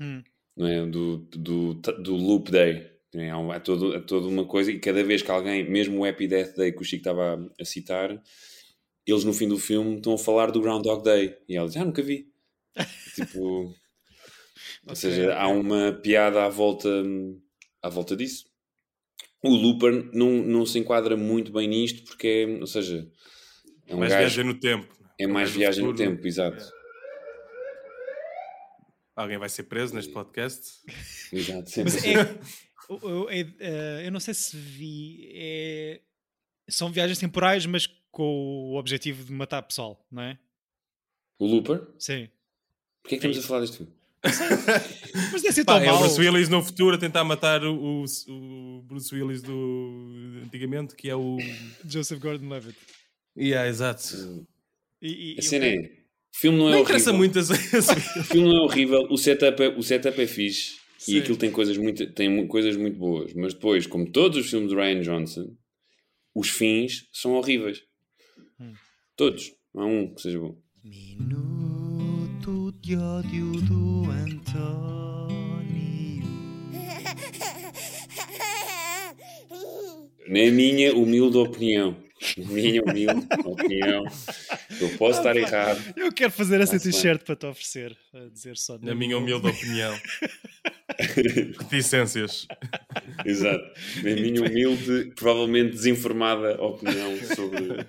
hum. 0.00 0.22
não 0.56 0.66
é? 0.66 0.86
do, 0.86 1.18
do, 1.18 1.74
do 1.74 2.14
Loop 2.14 2.50
Day. 2.50 2.90
É, 3.14 3.28
é, 3.28 3.58
todo, 3.58 3.94
é 3.94 4.00
toda 4.00 4.28
uma 4.28 4.44
coisa, 4.44 4.70
e 4.70 4.78
cada 4.78 5.02
vez 5.02 5.20
que 5.20 5.30
alguém, 5.30 5.68
mesmo 5.68 6.00
o 6.00 6.04
Happy 6.04 6.28
Death 6.28 6.54
Day 6.56 6.72
que 6.72 6.80
o 6.80 6.84
Chico 6.84 7.00
estava 7.00 7.50
a, 7.60 7.64
citar, 7.64 8.22
eles 9.04 9.24
no 9.24 9.32
fim 9.32 9.48
do 9.48 9.58
filme 9.58 9.96
estão 9.96 10.14
a 10.14 10.18
falar 10.18 10.50
do 10.52 10.60
Groundhog 10.60 11.02
Day. 11.02 11.36
E 11.48 11.56
ela 11.56 11.66
diz: 11.66 11.76
Ah, 11.76 11.84
nunca 11.84 12.02
vi. 12.02 12.28
tipo. 13.14 13.74
Ou 14.86 14.96
seja, 14.96 15.34
há 15.34 15.48
uma 15.48 15.92
piada 15.92 16.44
à 16.44 16.48
volta, 16.48 16.88
à 17.82 17.88
volta 17.88 18.16
disso. 18.16 18.46
O 19.42 19.50
Looper 19.50 20.10
não, 20.12 20.30
não 20.30 20.66
se 20.66 20.78
enquadra 20.78 21.16
muito 21.16 21.52
bem 21.52 21.66
nisto, 21.66 22.04
porque 22.04 22.46
é, 22.46 22.60
ou 22.60 22.66
seja, 22.66 23.06
é 23.86 23.94
um 23.94 23.98
mais 23.98 24.12
gajo, 24.12 24.20
viagem 24.20 24.44
no 24.44 24.58
tempo. 24.58 24.86
É 25.18 25.26
mais, 25.26 25.48
mais 25.48 25.50
viagem 25.50 25.84
no 25.84 25.94
tempo, 25.94 26.26
exato. 26.26 26.62
É. 26.62 26.80
Alguém 29.16 29.38
vai 29.38 29.48
ser 29.48 29.64
preso 29.64 29.94
neste 29.94 30.12
podcast? 30.12 30.80
Exato, 31.32 31.68
sempre. 31.68 31.92
Mas 31.92 32.04
é, 32.04 32.40
eu, 32.90 33.28
eu, 33.28 33.30
eh, 33.30 34.02
eu, 34.06 34.10
não 34.10 34.18
sei 34.18 34.34
se 34.34 34.56
vi. 34.56 35.30
É, 35.32 36.00
são 36.68 36.90
viagens 36.90 37.18
temporais, 37.18 37.64
mas 37.66 37.86
com 38.10 38.72
o 38.72 38.76
objetivo 38.76 39.24
de 39.24 39.32
matar 39.32 39.62
pessoal, 39.62 40.04
não 40.10 40.22
é? 40.22 40.38
O 41.38 41.46
Looper? 41.46 41.82
Sim. 41.98 42.28
Porquê 43.02 43.14
é 43.14 43.18
que 43.18 43.26
estamos 43.26 43.38
a 43.38 43.42
falar 43.42 43.60
disto 43.60 43.76
filme? 43.78 43.92
Mas 45.32 45.40
deve 45.40 45.54
ser 45.54 45.64
tão 45.64 45.78
Pá, 45.78 45.82
É 45.82 45.90
o 45.90 45.98
Bruce 45.98 46.20
Willis 46.20 46.48
no 46.50 46.62
futuro 46.62 46.94
a 46.94 46.98
tentar 46.98 47.24
matar 47.24 47.64
o, 47.64 48.04
o, 48.04 48.82
Bruce 48.82 49.14
Willis 49.14 49.40
do 49.40 50.42
antigamente, 50.44 50.94
que 50.94 51.08
é 51.08 51.16
o 51.16 51.38
Joseph 51.88 52.20
Gordon-Levitt. 52.20 52.76
Yeah, 53.34 53.66
exato. 53.66 54.46
E, 55.00 55.36
e, 55.36 55.38
a 55.38 55.42
cena 55.42 55.64
é, 55.64 55.78
o 55.78 56.36
filme 56.36 56.58
não 56.58 56.68
é 56.68 56.72
não 56.72 56.80
horrível. 56.80 56.98
interessa 56.98 57.12
muito 57.14 57.38
o 58.20 58.24
filme 58.24 58.48
não 58.48 58.58
é 58.58 58.60
horrível, 58.60 59.06
o 59.08 59.16
setup 59.16 59.62
é, 59.62 59.68
o 59.68 59.82
setup 59.82 60.20
é 60.20 60.26
fixe 60.26 60.79
Sim. 61.00 61.14
e 61.14 61.18
aquilo 61.18 61.38
tem 61.38 61.50
coisas, 61.50 61.78
muito, 61.78 62.12
tem 62.12 62.46
coisas 62.46 62.76
muito 62.76 62.98
boas, 62.98 63.32
mas 63.32 63.54
depois, 63.54 63.86
como 63.86 64.12
todos 64.12 64.36
os 64.36 64.50
filmes 64.50 64.68
de 64.68 64.74
Ryan 64.74 65.00
Johnson, 65.00 65.56
os 66.34 66.50
fins 66.50 67.08
são 67.10 67.32
horríveis. 67.32 67.82
Hum. 68.60 68.74
Todos. 69.16 69.50
Não 69.72 69.82
há 69.82 69.86
um 69.86 70.14
que 70.14 70.20
seja 70.20 70.38
bom. 70.38 70.60
Minuto 70.84 72.70
de 72.82 72.96
ódio 72.96 73.50
do 73.62 74.10
António. 74.10 75.30
Na 80.28 80.50
minha 80.52 80.94
humilde 80.94 81.38
opinião. 81.38 81.96
Minha 82.36 82.82
humilde 82.82 83.26
opinião. 83.44 84.04
Eu 84.80 84.88
posso 84.98 85.18
estar 85.18 85.36
errado. 85.36 85.80
Eu 85.96 86.12
quero 86.12 86.30
fazer 86.30 86.60
essa 86.60 86.78
t-shirt 86.78 87.22
para 87.24 87.36
te 87.36 87.46
oferecer. 87.46 87.96
A 88.14 88.28
dizer 88.28 88.56
só. 88.56 88.78
Na 88.78 88.94
minha 88.94 89.16
humilde 89.16 89.48
opinião. 89.48 89.98
Reticências. 91.58 92.46
Exato. 93.24 93.64
Na 94.02 94.10
minha 94.10 94.42
humilde, 94.42 95.12
provavelmente 95.16 95.70
desinformada 95.72 96.60
opinião 96.62 97.16
sobre. 97.34 97.86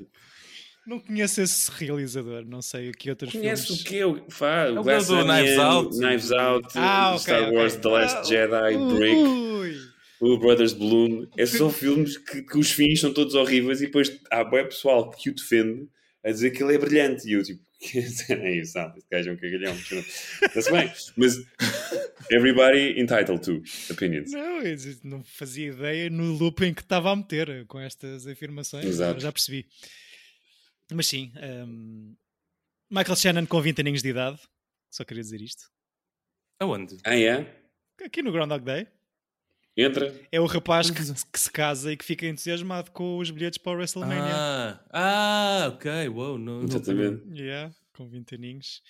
Não 0.86 1.00
conheço 1.00 1.41
esse 1.41 1.70
realizador, 1.72 2.44
não 2.44 2.62
sei 2.62 2.89
o 2.89 2.91
que 2.91 3.10
outros 3.12 3.32
Conhece 3.32 3.67
filmes... 3.67 3.82
o 3.82 3.86
que 3.86 3.96
eu 3.98 4.26
faço? 4.30 4.80
O 4.80 4.84
Glass 4.84 5.08
Knives 5.10 5.60
Out, 5.60 5.98
Knives 5.98 6.32
Out 6.32 6.67
ah, 6.76 7.10
okay, 7.10 7.20
Star 7.20 7.41
okay. 7.44 7.58
Wars 7.58 7.76
The 7.76 7.88
Last 7.88 8.17
ah, 8.17 8.24
Jedi, 8.24 8.78
Brick. 8.96 9.15
Ui. 9.15 9.90
O 10.21 10.38
Brothers 10.38 10.73
Bloom, 10.73 11.27
é 11.36 11.47
só 11.47 11.69
filmes 11.71 12.15
que, 12.15 12.43
que, 12.43 12.57
os 12.57 12.71
fins 12.71 12.99
são 12.99 13.12
todos 13.12 13.34
horríveis 13.34 13.81
e 13.81 13.88
depois 13.88 14.19
há 14.29 14.43
boé 14.43 14.63
pessoal 14.63 15.10
que 15.10 15.31
o 15.31 15.34
defende 15.34 15.89
a 16.23 16.29
dizer 16.29 16.51
que 16.51 16.62
ele 16.62 16.75
é 16.75 16.77
brilhante. 16.77 17.27
E 17.27 17.34
eu, 17.34 17.43
tipo, 17.43 17.60
que 17.81 17.97
é 17.97 18.57
isso? 18.57 18.77
Não, 18.77 18.93
este 18.95 19.07
gajo 19.12 19.29
é 19.31 19.34
um 19.34 19.38
cagalhão. 19.38 19.73
Está-se 19.73 20.71
bem, 20.71 20.91
mas 21.17 21.38
everybody 22.29 22.99
entitled 22.99 23.41
to 23.41 23.63
opinions. 23.91 24.31
Não, 24.31 24.62
eu 24.62 24.77
não 25.03 25.23
fazia 25.23 25.69
ideia 25.69 26.07
no 26.07 26.34
looping 26.34 26.75
que 26.75 26.81
estava 26.81 27.12
a 27.12 27.15
meter 27.15 27.65
com 27.65 27.79
estas 27.79 28.27
afirmações. 28.27 28.86
Exato. 28.86 29.19
Já 29.19 29.31
percebi. 29.31 29.65
Mas 30.93 31.07
sim, 31.07 31.31
um, 31.67 32.15
Michael 32.91 33.15
Shannon 33.15 33.45
com 33.47 33.60
20 33.60 33.79
aninhos 33.79 34.03
de 34.03 34.10
idade, 34.10 34.39
só 34.91 35.03
queria 35.03 35.23
dizer 35.23 35.41
isto. 35.41 35.63
Aonde? 36.60 36.97
Ah, 37.03 37.17
é? 37.17 37.60
Aqui 38.03 38.21
no 38.21 38.31
Groundhog 38.31 38.63
Day. 38.63 38.86
Entra. 39.82 40.13
É 40.32 40.39
o 40.39 40.46
rapaz 40.46 40.89
que, 40.89 41.02
que, 41.32 41.39
se 41.39 41.52
casa 41.52 41.91
e 41.91 41.98
que 41.98 42.06
fica 42.06 42.26
entusiasmado 42.28 42.91
com 42.91 43.17
os 43.17 43.32
bilhetes 43.32 43.58
para 43.58 43.72
o 43.72 43.76
WrestleMania. 43.76 44.34
Ah, 44.34 44.80
ah 44.91 45.67
ok, 45.74 46.08
wow. 46.10 46.38
No, 46.38 46.63
Exatamente. 46.63 47.24
Yeah, 47.34 47.74
com 47.94 48.08
20 48.08 48.36
aninhos. 48.36 48.82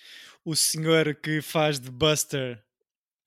O 0.44 0.54
senhor 0.54 1.14
que 1.14 1.40
faz 1.40 1.78
de 1.78 1.90
Buster, 1.90 2.62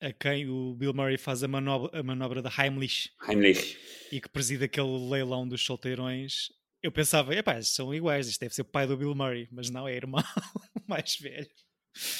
a 0.00 0.12
quem 0.12 0.48
o 0.48 0.74
Bill 0.74 0.94
Murray 0.94 1.18
faz 1.18 1.42
a 1.42 1.48
manobra, 1.48 1.98
a 1.98 2.02
manobra 2.02 2.42
da 2.42 2.50
Heimlich. 2.50 3.10
Heimlich. 3.28 3.78
E 4.12 4.20
que 4.20 4.28
preside 4.28 4.64
aquele 4.64 5.08
leilão 5.10 5.46
dos 5.46 5.64
solteirões. 5.64 6.50
Eu 6.82 6.92
pensava, 6.92 7.34
epá, 7.34 7.60
são 7.62 7.92
iguais, 7.94 8.28
isto 8.28 8.40
deve 8.40 8.54
ser 8.54 8.62
o 8.62 8.66
pai 8.66 8.86
do 8.86 8.96
Bill 8.96 9.14
Murray, 9.14 9.48
mas 9.50 9.70
não, 9.70 9.88
é 9.88 9.96
irmão 9.96 10.22
mais 10.86 11.16
velho. 11.16 11.48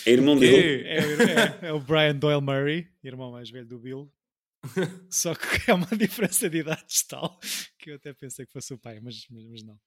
É 0.07 0.11
irmão 0.11 0.37
dele? 0.37 0.85
É, 0.87 0.99
é, 0.99 1.69
é, 1.69 1.73
o 1.73 1.79
Brian 1.79 2.17
Doyle 2.17 2.41
Murray, 2.41 2.89
irmão 3.05 3.33
mais 3.33 3.51
velho 3.51 3.67
do 3.67 3.79
Bill. 3.79 4.11
Só 5.11 5.35
que 5.35 5.71
é 5.71 5.75
uma 5.75 5.89
diferença 5.97 6.49
de 6.49 6.59
idades 6.59 7.03
tal 7.05 7.39
que 7.79 7.91
eu 7.91 7.97
até 7.97 8.13
pensei 8.13 8.47
que 8.47 8.53
fosse 8.53 8.75
o 8.75 8.79
pai, 8.79 9.01
mas, 9.01 9.27
mas, 9.31 9.45
mas 9.47 9.63
não. 9.63 9.79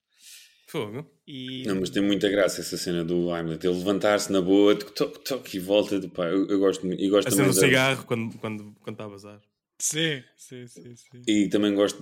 Fogo. 0.68 1.12
E... 1.28 1.64
Não, 1.66 1.80
mas 1.80 1.90
tem 1.90 2.02
muita 2.02 2.30
graça 2.30 2.62
essa 2.62 2.78
cena 2.78 3.04
do 3.04 3.36
Heimlich, 3.36 3.66
ele 3.66 3.76
levantar-se 3.76 4.32
na 4.32 4.40
boa, 4.40 4.76
toque, 4.76 5.20
toque 5.24 5.58
e 5.58 5.60
volta. 5.60 6.00
Do 6.00 6.10
pai. 6.10 6.32
Eu, 6.32 6.48
eu 6.48 6.60
gosto 6.60 6.86
muito. 6.86 7.02
E 7.02 7.10
gosto 7.10 7.28
a 7.28 7.32
cena 7.32 7.48
do 7.48 7.54
cigarro 7.54 8.06
quando, 8.06 8.38
quando, 8.38 8.76
quando 8.80 8.94
está 8.94 9.06
a 9.06 9.10
bazar. 9.10 9.42
Sim, 9.80 10.22
sim, 10.36 10.68
sim, 10.68 10.96
sim. 10.96 11.22
E 11.26 11.48
também 11.48 11.74
gosto 11.74 12.00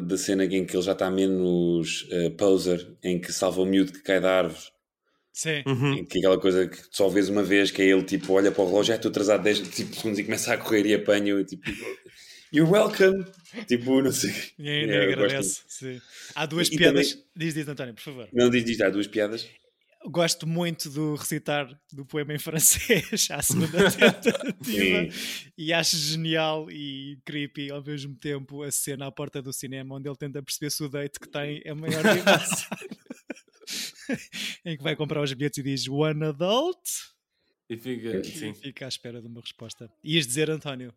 da 0.00 0.16
cena 0.16 0.44
em 0.44 0.64
que 0.64 0.74
ele 0.74 0.82
já 0.82 0.92
está 0.92 1.10
menos 1.10 2.08
uh, 2.10 2.30
poser, 2.32 2.96
em 3.02 3.20
que 3.20 3.32
salva 3.32 3.60
o 3.60 3.66
miúdo 3.66 3.92
que 3.92 4.02
cai 4.02 4.20
da 4.20 4.38
árvore. 4.38 4.64
Sim. 5.32 5.62
Uhum. 5.66 6.04
Que 6.04 6.18
é 6.18 6.20
aquela 6.20 6.40
coisa 6.40 6.66
que 6.66 6.78
só 6.90 7.08
vês 7.08 7.28
uma 7.28 7.42
vez, 7.42 7.70
que 7.70 7.82
é 7.82 7.86
ele 7.86 8.02
tipo, 8.02 8.32
olha 8.32 8.50
para 8.50 8.62
o 8.62 8.66
relógio, 8.66 8.88
já 8.88 8.96
estou 8.96 9.10
atrasado 9.10 9.42
10 9.42 9.60
tipo, 9.68 9.94
segundos 9.94 10.18
e 10.18 10.24
começa 10.24 10.52
a 10.52 10.58
correr 10.58 10.86
e 10.86 10.94
apanha 10.94 11.42
tipo, 11.44 11.70
You're 12.52 12.70
welcome. 12.70 13.24
Tipo, 13.68 14.02
não 14.02 14.10
sei. 14.10 14.34
E 14.58 14.68
ainda 14.68 14.94
é, 14.94 15.04
agradece. 15.04 15.62
Sim. 15.68 16.00
Há 16.34 16.46
duas 16.46 16.68
e 16.68 16.76
piadas. 16.76 17.10
Também... 17.12 17.26
Diz, 17.36 17.54
diz, 17.54 17.68
António, 17.68 17.94
por 17.94 18.02
favor. 18.02 18.28
Não, 18.32 18.50
diz, 18.50 18.64
diz, 18.64 18.80
há 18.80 18.90
duas 18.90 19.06
piadas. 19.06 19.48
Gosto 20.06 20.46
muito 20.46 20.88
do 20.88 21.14
recitar 21.14 21.68
do 21.92 22.06
poema 22.06 22.32
em 22.32 22.38
francês 22.38 23.28
à 23.30 23.42
segunda 23.42 23.78
tentativa 23.92 25.14
e 25.58 25.74
acho 25.74 25.94
genial 25.94 26.70
e 26.70 27.18
creepy 27.22 27.70
ao 27.70 27.84
mesmo 27.84 28.16
tempo 28.16 28.62
a 28.62 28.70
cena 28.70 29.06
à 29.06 29.12
porta 29.12 29.42
do 29.42 29.52
cinema 29.52 29.96
onde 29.96 30.08
ele 30.08 30.16
tenta 30.16 30.42
perceber 30.42 30.70
se 30.70 30.82
o 30.82 30.88
date 30.88 31.20
que 31.20 31.28
tem 31.28 31.60
é 31.66 31.74
maior 31.74 32.02
dimensão. 32.02 32.78
em 34.64 34.76
que 34.76 34.82
vai 34.82 34.96
comprar 34.96 35.22
os 35.22 35.32
bilhetes 35.32 35.58
e 35.58 35.62
diz 35.62 35.88
One 35.88 36.24
adult 36.24 36.80
e 37.68 37.76
fica, 37.76 38.16
e 38.16 38.54
fica 38.54 38.84
à 38.84 38.88
espera 38.88 39.20
de 39.20 39.28
uma 39.28 39.40
resposta. 39.40 39.88
Ias 40.02 40.26
dizer, 40.26 40.50
António? 40.50 40.92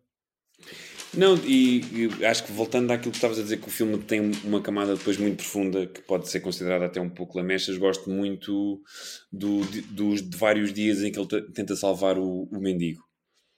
Não, 1.12 1.36
e, 1.44 1.80
e, 1.92 2.24
acho 2.24 2.44
que 2.44 2.52
voltando 2.52 2.90
àquilo 2.90 3.12
que 3.12 3.16
estavas 3.16 3.38
a 3.38 3.42
dizer, 3.42 3.58
que 3.58 3.68
o 3.68 3.70
filme 3.70 3.98
tem 3.98 4.20
uma 4.42 4.60
camada 4.60 4.96
depois 4.96 5.16
muito 5.16 5.36
profunda, 5.36 5.86
que 5.86 6.02
pode 6.02 6.28
ser 6.28 6.40
considerada 6.40 6.86
até 6.86 7.00
um 7.00 7.08
pouco 7.08 7.38
lamechas, 7.38 7.76
gosto 7.76 8.10
muito 8.10 8.82
do, 9.32 9.60
de, 9.66 9.82
dos 9.82 10.28
de 10.28 10.36
vários 10.36 10.72
dias 10.72 11.02
em 11.02 11.12
que 11.12 11.18
ele 11.18 11.42
tenta 11.52 11.76
salvar 11.76 12.18
o, 12.18 12.48
o 12.50 12.60
mendigo. 12.60 13.04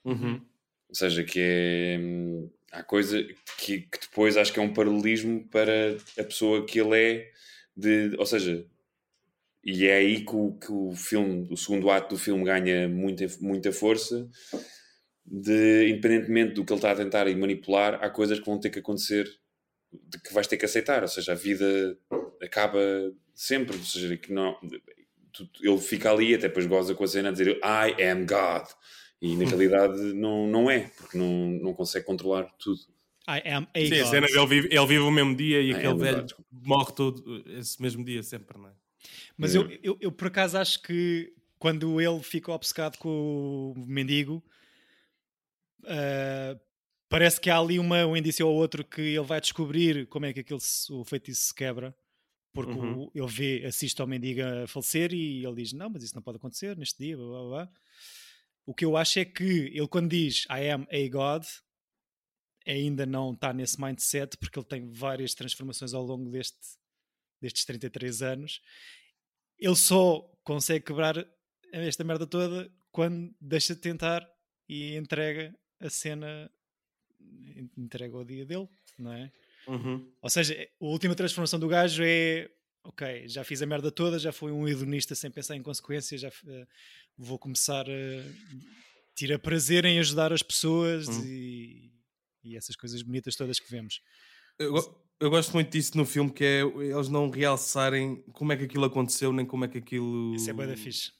Uhum. 0.05 0.41
Ou 0.89 0.95
seja, 0.95 1.25
que 1.25 1.41
é. 1.41 1.99
Há 2.73 2.83
coisa 2.83 3.23
que, 3.59 3.81
que, 3.81 4.01
depois 4.03 4.37
acho 4.37 4.53
que 4.53 4.59
é 4.59 4.63
um 4.63 4.75
paralelismo 4.75 5.49
para 5.49 5.97
a 6.19 6.25
pessoa 6.25 6.67
que 6.67 6.79
ele 6.79 6.99
é, 6.99 7.31
de, 7.75 8.15
ou 8.19 8.27
seja, 8.27 8.67
e 9.69 9.85
é 9.85 9.97
aí 9.97 10.25
que 10.25 10.37
o, 10.37 10.53
que 10.53 10.71
o 10.71 10.93
filme, 10.95 11.49
o 11.51 11.57
segundo 11.57 11.91
ato 11.91 12.15
do 12.15 12.19
filme 12.21 12.45
ganha 12.45 12.89
muita, 12.89 13.27
muita 13.41 13.73
força 13.73 14.29
de, 15.27 15.89
independentemente 15.89 16.55
do 16.55 16.65
que 16.65 16.73
ele 16.73 16.79
está 16.79 16.93
a 16.93 16.95
tentar 16.95 17.27
e 17.27 17.35
manipular, 17.35 17.95
há 18.01 18.09
coisas 18.09 18.39
que 18.39 18.47
vão 18.47 18.61
ter 18.61 18.71
que 18.71 18.79
acontecer 18.79 19.29
de 19.93 20.21
que 20.23 20.33
vais 20.33 20.47
ter 20.47 20.57
que 20.57 20.65
aceitar, 20.65 21.03
ou 21.03 21.09
seja, 21.09 21.33
a 21.33 21.35
vida 21.35 21.99
acaba 22.41 22.79
sempre, 23.35 23.77
ou 23.77 23.83
seja, 23.83 24.17
que 24.17 24.33
não, 24.33 24.57
ele 25.61 25.79
fica 25.79 26.13
ali 26.13 26.33
até 26.33 26.47
depois 26.47 26.67
goza 26.67 26.95
com 26.95 27.03
a 27.03 27.09
cena 27.09 27.31
a 27.31 27.33
dizer 27.33 27.57
I 27.57 28.05
am 28.05 28.25
God 28.25 28.69
e 29.21 29.35
na 29.35 29.47
realidade 29.51 30.01
não, 30.15 30.47
não 30.47 30.71
é, 30.71 30.93
porque 30.97 31.19
não, 31.19 31.49
não 31.61 31.75
consegue 31.75 32.07
controlar 32.07 32.45
tudo. 32.57 32.79
I 33.29 33.43
am 33.49 33.67
a 33.75 33.81
Sim, 33.81 33.89
God. 33.89 34.01
a 34.01 34.07
cena 34.07 34.27
ele 34.31 34.47
vive, 34.47 34.69
ele 34.71 34.87
vive 34.87 35.01
o 35.01 35.11
mesmo 35.11 35.35
dia 35.35 35.61
e 35.61 35.71
I 35.71 35.75
aquele 35.75 35.99
velho 35.99 36.23
God. 36.23 36.33
morre 36.53 36.93
todo 36.93 37.43
esse 37.59 37.83
mesmo 37.83 38.05
dia 38.05 38.23
sempre, 38.23 38.57
não 38.57 38.69
é? 38.69 38.86
Mas 39.37 39.55
é. 39.55 39.59
Eu, 39.59 39.79
eu, 39.83 39.99
eu 40.01 40.13
por 40.13 40.29
acaso 40.29 40.59
acho 40.59 40.83
que 40.83 41.33
quando 41.59 42.01
ele 42.01 42.23
fica 42.23 42.53
obcecado 42.53 42.99
com 42.99 43.75
o 43.77 43.85
mendigo 43.87 44.43
uh, 45.85 46.61
parece 47.09 47.41
que 47.41 47.51
há 47.51 47.59
ali 47.59 47.79
uma, 47.79 48.05
um 48.07 48.17
indício 48.17 48.47
ou 48.47 48.55
outro 48.55 48.85
que 48.85 49.01
ele 49.01 49.25
vai 49.25 49.41
descobrir 49.41 50.07
como 50.07 50.27
é 50.27 50.33
que 50.33 50.41
aquele, 50.41 50.61
o 50.91 51.05
feitiço 51.05 51.43
se 51.43 51.55
quebra. 51.55 51.95
Porque 52.53 52.73
uhum. 52.73 53.03
o, 53.05 53.13
ele 53.15 53.27
vê, 53.27 53.67
assiste 53.67 54.01
ao 54.01 54.07
mendigo 54.07 54.41
a 54.43 54.67
falecer 54.67 55.13
e 55.13 55.45
ele 55.45 55.57
diz: 55.57 55.75
Não, 55.75 55.91
mas 55.91 56.03
isso 56.03 56.15
não 56.15 56.23
pode 56.23 56.39
acontecer 56.39 56.75
neste 56.77 56.99
dia. 57.05 57.17
Blá, 57.17 57.27
blá, 57.27 57.49
blá. 57.49 57.71
O 58.65 58.75
que 58.75 58.85
eu 58.85 58.97
acho 58.97 59.19
é 59.19 59.25
que 59.27 59.45
ele, 59.45 59.87
quando 59.87 60.09
diz 60.09 60.47
I 60.47 60.71
am 60.71 60.87
a 60.91 61.09
God, 61.11 61.45
ainda 62.67 63.05
não 63.05 63.33
está 63.33 63.53
nesse 63.53 63.81
mindset, 63.81 64.37
porque 64.39 64.59
ele 64.59 64.67
tem 64.67 64.91
várias 64.91 65.35
transformações 65.35 65.93
ao 65.93 66.03
longo 66.03 66.31
deste, 66.31 66.57
destes 67.41 67.65
33 67.65 68.23
anos. 68.23 68.61
Ele 69.59 69.77
só 69.77 70.21
consegue 70.45 70.85
quebrar 70.85 71.27
esta 71.73 72.05
merda 72.05 72.27
toda 72.27 72.71
quando 72.91 73.35
deixa 73.41 73.75
de 73.75 73.81
tentar 73.81 74.27
e 74.69 74.97
entrega 74.97 75.55
a 75.81 75.91
cena, 75.91 76.51
entrega 77.77 78.17
o 78.17 78.25
dia 78.25 78.45
dele, 78.45 78.69
não 78.99 79.13
é? 79.13 79.31
Uhum. 79.67 80.11
Ou 80.23 80.31
seja, 80.31 80.55
a 80.81 80.85
última 80.85 81.15
transformação 81.15 81.59
do 81.59 81.69
gajo 81.69 82.03
é 82.05 82.51
ok, 82.85 83.29
já 83.29 83.43
fiz 83.43 83.61
a 83.63 83.67
merda 83.67 83.91
toda, 83.91 84.19
já 84.19 84.33
fui 84.33 84.53
um 84.53 84.67
hedonista 84.69 85.15
sem 85.15 85.31
pensar 85.31 85.57
em 85.57 85.63
consequências, 85.63 86.21
já 86.21 86.29
uh, 86.29 86.67
vou 87.19 87.39
começar 87.39 87.85
a 87.89 88.75
tirar 89.15 89.39
prazer 89.39 89.85
em 89.85 89.99
ajudar 89.99 90.33
as 90.33 90.43
pessoas 90.43 91.09
uhum. 91.09 91.25
e, 91.25 91.93
e, 92.45 92.57
essas 92.57 92.77
coisas 92.77 93.03
bonitas 93.03 93.35
todas 93.35 93.59
que 93.59 93.71
vemos. 93.71 94.01
Eu, 94.59 94.77
eu, 95.21 95.31
gosto 95.31 95.53
muito 95.53 95.71
disso 95.71 95.97
no 95.97 96.05
filme, 96.05 96.31
que 96.31 96.45
é 96.45 96.61
eles 96.61 97.09
não 97.09 97.31
realçarem 97.31 98.23
como 98.33 98.53
é 98.53 98.57
que 98.57 98.65
aquilo 98.65 98.85
aconteceu, 98.85 99.33
nem 99.33 99.47
como 99.47 99.65
é 99.65 99.69
que 99.69 99.79
aquilo. 99.79 100.35
Isso 100.35 100.51
é 100.51 100.53
bem 100.53 100.67
da 100.67 100.77
fixe 100.77 101.17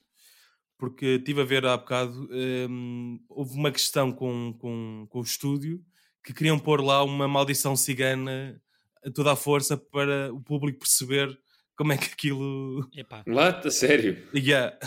porque 0.77 1.15
estive 1.15 1.41
a 1.41 1.45
ver 1.45 1.65
há 1.65 1.75
bocado, 1.75 2.29
um, 2.31 3.19
houve 3.27 3.55
uma 3.55 3.71
questão 3.71 4.11
com, 4.11 4.53
com, 4.59 5.07
com 5.09 5.19
o 5.19 5.23
estúdio 5.23 5.83
que 6.23 6.33
queriam 6.33 6.59
pôr 6.59 6.81
lá 6.81 7.03
uma 7.03 7.27
maldição 7.27 7.75
cigana 7.75 8.61
a 9.03 9.09
toda 9.09 9.31
a 9.31 9.35
força 9.35 9.75
para 9.75 10.31
o 10.33 10.39
público 10.39 10.79
perceber 10.79 11.37
como 11.75 11.93
é 11.93 11.97
que 11.97 12.05
aquilo. 12.05 12.87
Lata, 13.25 13.71
sério. 13.71 14.27
Yeah. 14.35 14.77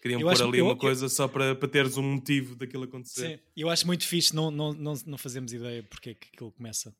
Queriam 0.00 0.20
eu 0.20 0.26
pôr 0.26 0.42
ali 0.42 0.60
uma 0.60 0.72
eu, 0.72 0.76
coisa 0.76 1.08
só 1.08 1.28
para, 1.28 1.54
para 1.54 1.68
teres 1.68 1.96
um 1.96 2.02
motivo 2.02 2.56
daquilo 2.56 2.84
acontecer. 2.84 3.38
Sim, 3.38 3.42
eu 3.56 3.70
acho 3.70 3.86
muito 3.86 4.06
fixe, 4.06 4.34
não, 4.34 4.50
não, 4.50 4.72
não, 4.72 4.94
não 5.06 5.16
fazemos 5.16 5.52
ideia 5.52 5.82
porque 5.84 6.10
é 6.10 6.14
que 6.14 6.28
aquilo 6.34 6.50
começa. 6.52 6.94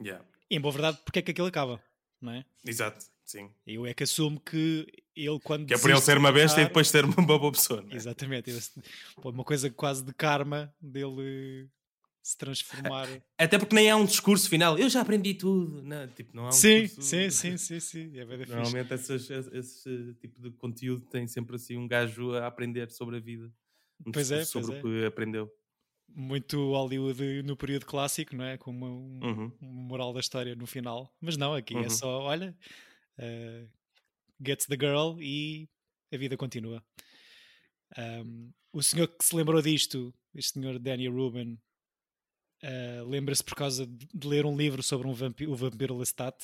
Yeah. 0.00 0.24
E 0.52 0.56
em 0.56 0.60
boa 0.60 0.70
verdade, 0.70 0.98
porque 1.02 1.20
é 1.20 1.22
que 1.22 1.30
aquilo 1.30 1.46
acaba, 1.46 1.82
não 2.20 2.30
é? 2.30 2.44
Exato, 2.62 3.06
sim. 3.24 3.50
Eu 3.66 3.86
é 3.86 3.94
que 3.94 4.02
assumo 4.02 4.38
que 4.38 4.86
ele 5.16 5.40
quando. 5.40 5.66
Que 5.66 5.72
é 5.72 5.78
por 5.78 5.90
ele 5.90 6.00
ser 6.02 6.18
uma 6.18 6.30
besta 6.30 6.60
e 6.60 6.64
depois 6.66 6.90
ser 6.90 7.06
uma 7.06 7.38
boa 7.38 7.50
pessoa. 7.50 7.82
É? 7.90 7.96
Exatamente. 7.96 8.52
Uma 9.24 9.44
coisa 9.44 9.70
quase 9.70 10.04
de 10.04 10.12
karma 10.12 10.70
dele 10.78 11.70
se 12.22 12.36
transformar. 12.36 13.08
Até 13.38 13.58
porque 13.58 13.74
nem 13.74 13.90
há 13.90 13.96
um 13.96 14.04
discurso 14.04 14.46
final. 14.46 14.78
Eu 14.78 14.90
já 14.90 15.00
aprendi 15.00 15.32
tudo. 15.32 15.82
Não, 15.82 16.06
tipo, 16.08 16.36
não 16.36 16.44
há 16.44 16.48
um 16.48 16.52
sim, 16.52 16.82
discurso... 16.82 17.08
sim, 17.08 17.30
sim, 17.30 17.56
sim, 17.56 17.80
sim. 17.80 18.18
É 18.18 18.24
Normalmente 18.26 18.92
essas, 18.92 19.30
esse 19.30 20.14
tipo 20.20 20.38
de 20.38 20.50
conteúdo 20.50 21.00
tem 21.06 21.26
sempre 21.26 21.56
assim 21.56 21.78
um 21.78 21.88
gajo 21.88 22.34
a 22.34 22.46
aprender 22.46 22.90
sobre 22.90 23.16
a 23.16 23.20
vida. 23.20 23.50
Um 24.06 24.12
pois 24.12 24.30
é, 24.30 24.44
sobre 24.44 24.80
pois 24.82 24.84
o 24.84 24.98
que 24.98 25.04
é. 25.04 25.06
aprendeu. 25.06 25.50
Muito 26.14 26.72
Hollywood 26.72 27.42
no 27.42 27.56
período 27.56 27.86
clássico, 27.86 28.36
não 28.36 28.44
é? 28.44 28.58
Com 28.58 28.70
uma, 28.70 28.88
um, 28.88 29.20
uhum. 29.22 29.52
uma 29.60 29.82
moral 29.82 30.12
da 30.12 30.20
história 30.20 30.54
no 30.54 30.66
final. 30.66 31.14
Mas 31.20 31.36
não, 31.36 31.54
aqui 31.54 31.74
é 31.74 31.78
uhum. 31.78 31.84
é 31.84 31.88
só, 31.88 32.22
olha, 32.22 32.56
uh, 33.18 33.68
gets 34.44 34.66
the 34.66 34.76
girl 34.76 35.18
e 35.20 35.68
a 36.12 36.16
vida 36.16 36.36
continua. 36.36 36.84
Um, 37.96 38.52
o 38.72 38.82
senhor 38.82 39.08
que 39.08 39.24
se 39.24 39.34
lembrou 39.34 39.60
disto, 39.60 40.14
este 40.34 40.52
senhor 40.52 40.78
Danny 40.78 41.08
Rubin, 41.08 41.58
uh, 42.62 43.08
lembra-se 43.08 43.44
por 43.44 43.54
causa 43.54 43.86
de 43.86 44.26
ler 44.26 44.46
um 44.46 44.56
livro 44.56 44.82
sobre 44.82 45.06
um 45.06 45.12
vampiro, 45.12 45.52
o 45.52 45.56
vampiro 45.56 45.96
Lestat. 45.96 46.36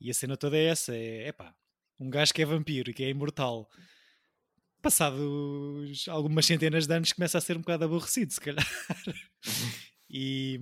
E 0.00 0.10
a 0.10 0.14
cena 0.14 0.36
toda 0.36 0.56
é 0.56 0.64
essa: 0.64 0.96
é 0.96 1.28
epá, 1.28 1.54
um 1.98 2.10
gajo 2.10 2.34
que 2.34 2.42
é 2.42 2.44
vampiro 2.44 2.90
e 2.90 2.94
que 2.94 3.04
é 3.04 3.08
imortal. 3.08 3.68
Passados 4.82 6.08
algumas 6.08 6.44
centenas 6.44 6.86
de 6.86 6.94
anos, 6.94 7.12
começa 7.12 7.38
a 7.38 7.40
ser 7.40 7.56
um 7.56 7.60
bocado 7.60 7.84
aborrecido, 7.84 8.32
se 8.32 8.40
calhar. 8.40 8.66
e, 10.10 10.60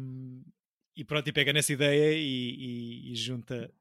e 0.95 1.05
pronto, 1.05 1.27
e 1.27 1.33
pega 1.33 1.53
nessa 1.53 1.73
ideia 1.73 2.13
e, 2.13 2.21
e, 2.21 3.13
e 3.13 3.17
junta 3.17 3.73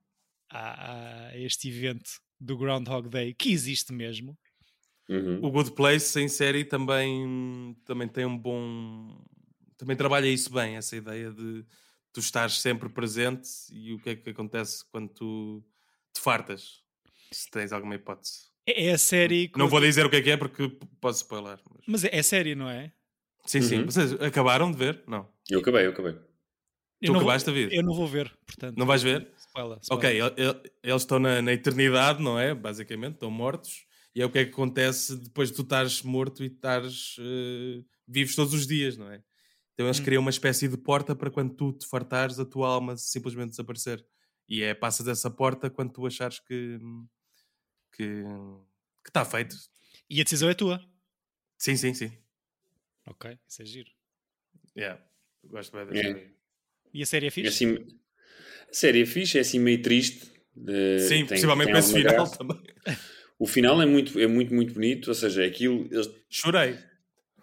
a, 0.50 1.28
a, 1.28 1.38
este 1.38 1.68
evento 1.68 2.10
do 2.40 2.58
Groundhog 2.58 3.10
Day, 3.10 3.34
que 3.34 3.52
existe 3.52 3.92
mesmo. 3.92 4.38
Uhum. 5.10 5.44
O 5.44 5.52
Good 5.52 5.72
Place 5.72 6.20
em 6.20 6.30
série 6.30 6.64
também, 6.64 7.76
também 7.84 8.08
tem 8.08 8.26
um 8.26 8.38
bom. 8.38 9.22
Também 9.76 9.98
trabalha 9.98 10.28
isso 10.28 10.52
bem, 10.54 10.78
essa 10.78 10.96
ideia 10.96 11.32
de 11.32 11.66
tu 12.14 12.20
estares 12.20 12.60
sempre 12.60 12.90
presente 12.90 13.50
e 13.72 13.94
o 13.94 14.00
que 14.00 14.10
é 14.12 14.16
que 14.16 14.30
acontece 14.30 14.84
quando 14.92 15.10
tu 15.10 15.64
te 16.14 16.20
fartas, 16.20 16.84
se 17.32 17.50
tens 17.50 17.72
alguma 17.72 17.96
hipótese. 17.96 18.49
É, 18.66 18.88
é 18.88 18.92
a 18.92 18.98
série. 18.98 19.52
Não 19.56 19.68
vou 19.68 19.80
dizer 19.80 20.06
o 20.06 20.10
que 20.10 20.18
é 20.18 20.22
que 20.22 20.32
é 20.32 20.38
porque 20.38 20.70
posso 21.00 21.24
spoiler. 21.24 21.60
Mas, 21.70 21.82
mas 21.88 22.04
é, 22.06 22.10
é 22.18 22.24
série, 22.24 22.56
não 22.56 22.70
é? 22.70 22.92
Sim, 23.46 23.62
sim. 23.62 23.80
Uhum. 23.80 23.86
Vocês 23.86 24.14
acabaram 24.22 24.72
de 24.72 24.78
ver? 24.78 25.04
Não. 25.08 25.28
Eu 25.50 25.60
acabei, 25.60 25.86
eu 25.86 25.92
acabei. 25.92 26.16
Tu 27.04 27.16
acabaste 27.16 27.50
vou, 27.50 27.58
a 27.58 27.62
ver? 27.62 27.74
Eu 27.74 27.84
não 27.84 27.94
vou 27.94 28.08
ver, 28.08 28.32
portanto. 28.46 28.78
Não 28.78 28.86
vais 28.86 29.02
ver? 29.02 29.28
Spoiler, 29.38 29.80
spoiler. 29.82 30.26
Ok, 30.26 30.64
eles 30.84 31.02
estão 31.02 31.18
na, 31.18 31.42
na, 31.42 31.54
eternidade, 31.54 32.22
não 32.22 32.38
é? 32.38 32.54
Basicamente, 32.54 33.14
estão 33.14 33.32
mortos. 33.32 33.86
E 34.14 34.22
é 34.22 34.26
o 34.26 34.30
que 34.30 34.40
é 34.40 34.46
que 34.46 34.52
acontece 34.52 35.16
depois 35.16 35.50
de 35.50 35.56
tu 35.56 35.62
estares 35.62 36.02
morto 36.02 36.44
e 36.44 36.48
estares 36.48 37.18
uh, 37.20 37.86
vivos 38.08 38.36
todos 38.36 38.54
os 38.54 38.68
dias, 38.68 38.98
não 38.98 39.10
é? 39.10 39.24
Então 39.74 39.88
eles 39.88 40.00
hum. 40.00 40.04
criam 40.04 40.22
uma 40.22 40.30
espécie 40.30 40.68
de 40.68 40.78
porta 40.78 41.16
para 41.16 41.32
quando 41.32 41.56
tu 41.56 41.72
te 41.72 41.88
fartares, 41.88 42.38
a 42.38 42.46
tua 42.46 42.68
alma 42.68 42.98
simplesmente 42.98 43.52
desaparecer. 43.52 44.06
E 44.48 44.62
é 44.62 44.74
passas 44.74 45.08
essa 45.08 45.32
porta 45.32 45.70
quando 45.70 45.94
tu 45.94 46.06
achares 46.06 46.40
que 46.40 46.78
que 47.92 48.24
está 49.08 49.26
feito. 49.26 49.56
E 50.10 50.20
a 50.20 50.24
decisão 50.24 50.50
é 50.50 50.54
tua? 50.54 50.84
Sim, 51.58 51.76
sim, 51.76 51.94
sim. 51.94 52.12
Ok, 53.06 53.38
isso 53.48 53.62
é 53.62 53.66
giro. 53.66 53.90
Yeah. 54.78 55.02
Gosto 55.44 55.76
bem 55.76 55.86
da 55.86 55.94
série. 55.94 56.34
E 56.94 57.04
a 57.04 57.06
série 57.06 57.28
é 57.28 57.32
fixe? 57.32 57.48
É 57.48 57.50
assim, 57.50 57.88
a 58.70 58.74
série 58.74 59.02
é 59.02 59.06
fixe, 59.06 59.38
é 59.38 59.42
assim 59.42 59.60
meio 59.60 59.82
triste. 59.82 60.32
De, 60.56 61.00
Sim, 61.00 61.26
tem, 61.26 61.28
possivelmente 61.28 61.72
para 61.72 61.80
esse 61.80 61.94
final 61.94 62.14
graça. 62.14 62.38
também. 62.38 62.62
O 63.38 63.48
final 63.48 63.82
é 63.82 63.86
muito, 63.86 64.20
é 64.20 64.28
muito, 64.28 64.54
muito 64.54 64.74
bonito, 64.74 65.08
ou 65.08 65.14
seja, 65.14 65.46
aquilo. 65.46 65.88
Eles... 65.92 66.10
Chorei. 66.30 66.78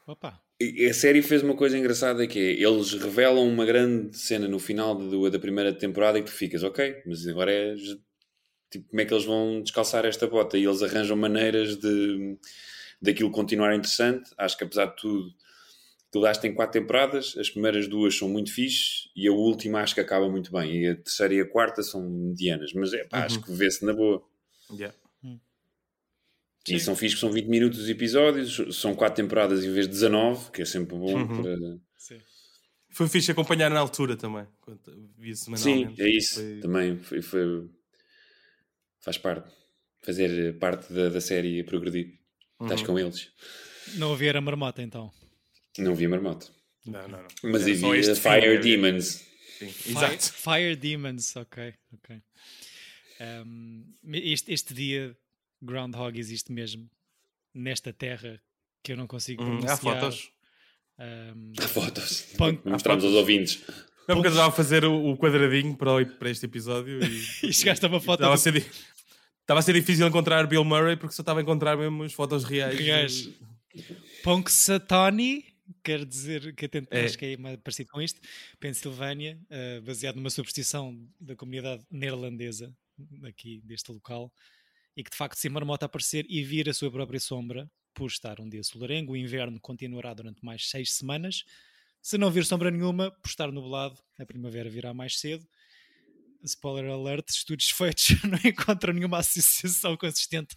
Opa. 0.06 0.42
A 0.60 0.92
série 0.94 1.22
fez 1.22 1.42
uma 1.42 1.56
coisa 1.56 1.76
engraçada 1.76 2.26
que 2.26 2.38
é, 2.38 2.52
eles 2.52 2.92
revelam 2.92 3.46
uma 3.46 3.64
grande 3.64 4.16
cena 4.16 4.48
no 4.48 4.58
final 4.58 4.96
de, 4.96 5.30
da 5.30 5.38
primeira 5.38 5.72
temporada 5.72 6.18
e 6.18 6.22
tu 6.22 6.30
ficas, 6.30 6.62
ok, 6.62 7.02
mas 7.06 7.26
agora 7.26 7.52
é 7.52 7.74
tipo, 8.78 8.90
como 8.90 9.00
é 9.00 9.04
que 9.04 9.14
eles 9.14 9.24
vão 9.24 9.62
descalçar 9.62 10.04
esta 10.04 10.26
bota? 10.26 10.56
E 10.56 10.64
eles 10.64 10.82
arranjam 10.82 11.16
maneiras 11.16 11.76
de 11.76 12.38
daquilo 13.00 13.30
continuar 13.30 13.74
interessante. 13.74 14.30
Acho 14.38 14.56
que 14.56 14.64
apesar 14.64 14.86
de 14.86 14.96
tudo, 14.96 15.34
Aquilo 16.16 16.40
tem 16.40 16.54
quatro 16.54 16.80
temporadas, 16.80 17.36
as 17.36 17.50
primeiras 17.50 17.88
duas 17.88 18.16
são 18.16 18.28
muito 18.28 18.52
fixes 18.52 19.10
e 19.14 19.28
a 19.28 19.32
última 19.32 19.80
acho 19.80 19.94
que 19.94 20.00
acaba 20.00 20.28
muito 20.30 20.50
bem. 20.50 20.82
E 20.82 20.88
a 20.88 20.96
terceira 20.96 21.34
e 21.34 21.40
a 21.40 21.48
quarta 21.48 21.82
são 21.82 22.00
medianas, 22.08 22.72
mas 22.72 22.92
é 22.94 23.04
pá, 23.04 23.18
uhum. 23.18 23.24
acho 23.24 23.42
que 23.42 23.52
vê-se 23.52 23.84
na 23.84 23.92
boa. 23.92 24.22
Yeah. 24.70 24.96
Hum. 25.22 25.38
E 26.68 26.80
são 26.80 26.96
fixes, 26.96 27.20
são 27.20 27.30
20 27.30 27.46
minutos 27.46 27.80
os 27.80 27.88
episódios, 27.88 28.76
são 28.76 28.94
quatro 28.94 29.22
temporadas 29.22 29.64
em 29.64 29.72
vez 29.72 29.86
de 29.86 29.92
19, 29.92 30.50
que 30.52 30.62
é 30.62 30.64
sempre 30.64 30.96
bom 30.96 31.12
uhum. 31.12 31.42
para... 31.42 31.56
Sim. 31.98 32.20
Foi 32.90 33.08
fixe 33.08 33.30
acompanhar 33.30 33.70
na 33.70 33.78
altura 33.78 34.16
também, 34.16 34.46
via 35.18 35.34
Sim, 35.34 35.94
é 35.98 36.08
isso, 36.08 36.36
foi... 36.36 36.60
também 36.60 36.96
foi, 36.96 37.20
foi, 37.20 37.68
faz 39.06 39.16
parte, 39.18 39.48
fazer 40.02 40.58
parte 40.58 40.92
da, 40.92 41.08
da 41.08 41.20
série 41.20 41.62
progredir. 41.62 42.18
Uhum. 42.58 42.66
Estás 42.66 42.82
com 42.82 42.98
eles. 42.98 43.30
Não 43.94 44.12
havia 44.12 44.36
a 44.36 44.40
marmota 44.40 44.82
então. 44.82 45.12
Não 45.78 45.94
vi 45.94 46.08
Marmota. 46.08 46.48
Não, 46.84 47.06
não, 47.06 47.22
não. 47.22 47.28
Mas 47.44 47.64
vi 47.64 47.76
Fire 47.76 48.58
Demons. 48.58 49.24
Fire, 49.58 50.18
Fire, 50.18 50.76
Demons, 50.76 51.36
ok. 51.36 51.72
ok. 51.92 52.20
Um, 53.20 53.94
este, 54.12 54.52
este 54.52 54.74
dia, 54.74 55.16
Groundhog 55.62 56.18
existe 56.18 56.50
mesmo 56.50 56.90
nesta 57.54 57.92
terra 57.92 58.42
que 58.82 58.92
eu 58.92 58.96
não 58.96 59.06
consigo 59.06 59.42
hum, 59.42 59.60
pronunciar. 59.60 59.74
Há 59.74 60.00
fotos. 60.00 60.30
Um, 60.98 61.52
há 61.58 61.68
fotos. 61.68 62.22
Punk, 62.36 62.66
Mostramos 62.66 63.04
aos 63.04 63.14
ouvintes. 63.14 63.62
Não, 64.08 64.16
porque 64.16 64.28
eu 64.28 64.32
estava 64.32 64.48
a 64.48 64.52
fazer 64.52 64.84
o, 64.84 65.10
o 65.10 65.16
quadradinho 65.16 65.76
para, 65.76 66.04
para 66.06 66.30
este 66.30 66.46
episódio 66.46 67.00
e, 67.04 67.22
e 67.48 67.52
chegaste 67.52 67.84
a 67.84 67.88
uma 67.88 68.00
foto. 68.00 68.20
Estava, 68.20 68.34
a 68.34 68.38
ser, 68.38 68.64
estava 69.46 69.60
a 69.60 69.62
ser 69.62 69.74
difícil 69.74 70.04
encontrar 70.08 70.44
Bill 70.48 70.64
Murray 70.64 70.96
porque 70.96 71.14
só 71.14 71.22
estava 71.22 71.38
a 71.38 71.42
encontrar 71.42 71.76
mesmo 71.76 72.02
as 72.02 72.12
fotos 72.12 72.42
reais. 72.42 72.76
Reais. 72.76 73.30
Punk 74.24 74.50
Satani 74.50 75.44
quer 75.84 76.04
dizer 76.04 76.52
que 76.56 76.68
tento, 76.68 76.92
é. 76.92 77.04
acho 77.04 77.16
que 77.16 77.26
é 77.26 77.36
mais 77.36 77.56
parecido 77.58 77.90
com 77.90 78.02
isto, 78.02 78.20
Pensilvânia, 78.58 79.38
uh, 79.50 79.82
baseado 79.82 80.16
numa 80.16 80.30
superstição 80.30 80.98
da 81.20 81.36
comunidade 81.36 81.84
neerlandesa 81.88 82.74
aqui 83.24 83.60
deste 83.64 83.92
local, 83.92 84.32
e 84.96 85.04
que 85.04 85.10
de 85.10 85.16
facto 85.16 85.36
se 85.36 85.46
a 85.46 85.50
marmota 85.50 85.86
aparecer 85.86 86.26
e 86.28 86.42
vir 86.42 86.68
a 86.68 86.74
sua 86.74 86.90
própria 86.90 87.20
sombra, 87.20 87.70
por 87.94 88.08
estar 88.08 88.40
um 88.40 88.48
dia 88.48 88.64
solarengo, 88.64 89.12
o 89.12 89.16
inverno 89.16 89.60
continuará 89.60 90.12
durante 90.12 90.44
mais 90.44 90.68
seis 90.68 90.92
semanas, 90.92 91.44
Se 92.02 92.16
não 92.16 92.30
vir 92.30 92.44
sombra 92.44 92.70
nenhuma, 92.70 93.10
por 93.10 93.28
estar 93.28 93.50
nublado, 93.50 93.98
a 94.18 94.24
primavera 94.24 94.70
virá 94.70 94.94
mais 94.94 95.18
cedo. 95.18 95.44
Spoiler 96.46 96.90
alert, 96.90 97.28
estudos 97.28 97.70
feitos 97.70 98.22
não 98.24 98.38
encontram 98.44 98.94
nenhuma 98.94 99.18
associação 99.18 99.96
consistente 99.96 100.54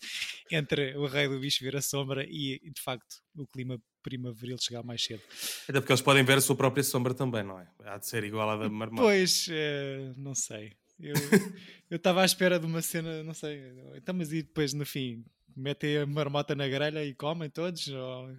entre 0.51 0.95
o 0.97 1.05
rei 1.05 1.27
do 1.27 1.39
bicho 1.39 1.63
vir 1.63 1.75
a 1.75 1.81
sombra 1.81 2.25
e, 2.29 2.59
de 2.73 2.81
facto, 2.81 3.17
o 3.35 3.47
clima 3.47 3.81
primaveril 4.01 4.57
chegar 4.59 4.83
mais 4.83 5.03
cedo. 5.03 5.21
Até 5.67 5.79
porque 5.79 5.91
eles 5.91 6.01
podem 6.01 6.23
ver 6.23 6.37
a 6.37 6.41
sua 6.41 6.55
própria 6.55 6.83
sombra 6.83 7.13
também, 7.13 7.43
não 7.43 7.59
é? 7.59 7.67
Há 7.85 7.97
de 7.97 8.07
ser 8.07 8.23
igual 8.23 8.49
à 8.49 8.57
da 8.57 8.69
marmota. 8.69 9.01
Pois, 9.03 9.47
é, 9.49 10.13
não 10.17 10.33
sei. 10.33 10.73
Eu 11.89 11.95
estava 11.97 12.21
à 12.21 12.25
espera 12.25 12.59
de 12.59 12.65
uma 12.65 12.81
cena, 12.81 13.23
não 13.23 13.33
sei. 13.33 13.61
Então, 13.95 14.13
mas 14.13 14.31
e 14.33 14.43
depois 14.43 14.73
no 14.73 14.85
fim? 14.85 15.23
Metem 15.55 15.97
a 15.97 16.05
marmota 16.05 16.55
na 16.55 16.67
grelha 16.67 17.03
e 17.03 17.13
comem 17.13 17.49
todos? 17.49 17.87
Ou, 17.87 18.27
um, 18.29 18.37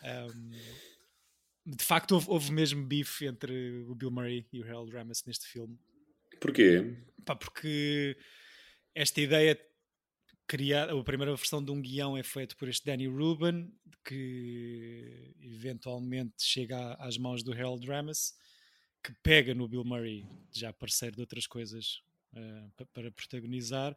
de 1.66 1.84
facto, 1.84 2.12
houve, 2.12 2.26
houve 2.28 2.52
mesmo 2.52 2.84
bife 2.84 3.26
entre 3.26 3.84
o 3.88 3.94
Bill 3.94 4.10
Murray 4.10 4.46
e 4.52 4.60
o 4.60 4.64
Harold 4.64 4.92
Ramis 4.92 5.24
neste 5.26 5.46
filme. 5.46 5.78
Porquê? 6.40 6.96
Pá, 7.24 7.36
porque 7.36 8.16
esta 8.94 9.20
ideia 9.20 9.60
criar 10.46 10.90
a 10.90 11.04
primeira 11.04 11.36
versão 11.36 11.62
de 11.62 11.70
um 11.70 11.80
guião 11.80 12.16
é 12.16 12.24
feito 12.24 12.56
por 12.56 12.68
este 12.68 12.84
Danny 12.84 13.06
Rubin 13.06 13.72
que 14.04 15.32
eventualmente 15.42 16.42
chega 16.42 16.94
às 16.94 17.16
mãos 17.16 17.42
do 17.44 17.52
Harold 17.52 17.86
Ramis 17.86 18.34
que 19.04 19.12
pega 19.22 19.54
no 19.54 19.68
Bill 19.68 19.84
Murray 19.84 20.26
já 20.50 20.72
parceiro 20.72 21.14
de 21.14 21.20
outras 21.20 21.46
coisas 21.46 22.02
uh, 22.34 22.86
para 22.92 23.12
protagonizar. 23.12 23.96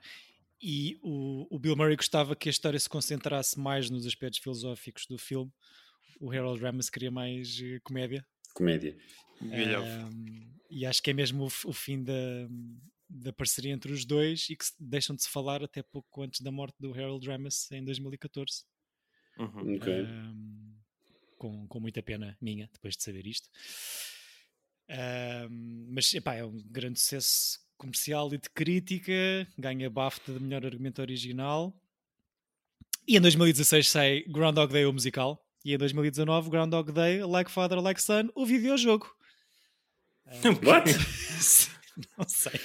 E 0.62 0.98
o, 1.02 1.48
o, 1.54 1.60
Bill 1.60 1.76
Murray 1.76 1.96
gostava 1.96 2.36
que 2.36 2.48
a 2.48 2.52
história 2.52 2.80
se 2.80 2.88
concentrasse 2.88 3.60
mais 3.60 3.90
nos 3.90 4.06
aspectos 4.06 4.40
filosóficos 4.40 5.06
do 5.08 5.18
filme. 5.18 5.52
O 6.22 6.32
Harold 6.32 6.62
Ramis 6.62 6.90
queria 6.90 7.12
mais 7.12 7.60
uh, 7.60 7.82
comédia 7.84 8.26
comédia. 8.54 8.98
Um, 9.42 10.54
e 10.70 10.86
acho 10.86 11.02
que 11.02 11.12
é 11.12 11.14
mesmo 11.14 11.44
o, 11.44 11.70
o 11.70 11.74
fim 11.74 12.04
da, 12.04 12.14
da 13.10 13.34
parceria 13.34 13.74
entre 13.74 13.92
os 13.92 14.06
dois 14.06 14.48
e 14.50 14.56
que 14.56 14.66
deixam 14.80 15.16
de 15.16 15.24
se 15.24 15.30
falar 15.30 15.64
até 15.64 15.84
pouco 15.84 16.24
antes 16.24 16.42
da 16.42 16.52
morte 16.52 16.76
do 16.80 16.94
Harold 16.94 17.28
Ramis 17.28 17.72
em 17.72 17.84
2014 17.84 18.64
uhum. 19.38 19.76
okay. 19.76 20.02
um, 20.02 20.76
com, 21.38 21.68
com 21.68 21.80
muita 21.80 22.02
pena 22.02 22.38
minha 22.42 22.70
depois 22.74 22.96
de 22.96 23.04
saber 23.04 23.28
isto. 23.28 23.50
Um, 24.90 25.88
mas 25.90 26.14
epá, 26.14 26.36
é 26.36 26.46
um 26.46 26.62
grande 26.66 27.00
sucesso 27.00 27.60
comercial 27.78 28.34
e 28.34 28.38
de 28.38 28.50
crítica 28.50 29.14
ganha 29.58 29.90
BAFTA 29.90 30.34
de 30.34 30.40
melhor 30.40 30.66
argumento 30.66 31.02
original. 31.02 31.78
E 33.08 33.18
em 33.18 33.22
2016 33.22 33.90
sai 33.90 34.24
Groundhog 34.24 34.72
Day 34.72 34.86
o 34.86 34.94
musical 34.94 35.43
e 35.64 35.74
em 35.74 35.78
2019 35.78 36.50
Groundhog 36.50 36.92
Day 36.92 37.24
Like 37.24 37.52
Father 37.52 37.80
Like 37.80 38.02
Son 38.02 38.30
o 38.36 38.46
videojogo 38.46 39.08
What? 40.66 40.90
não 42.18 42.28
sei. 42.28 42.60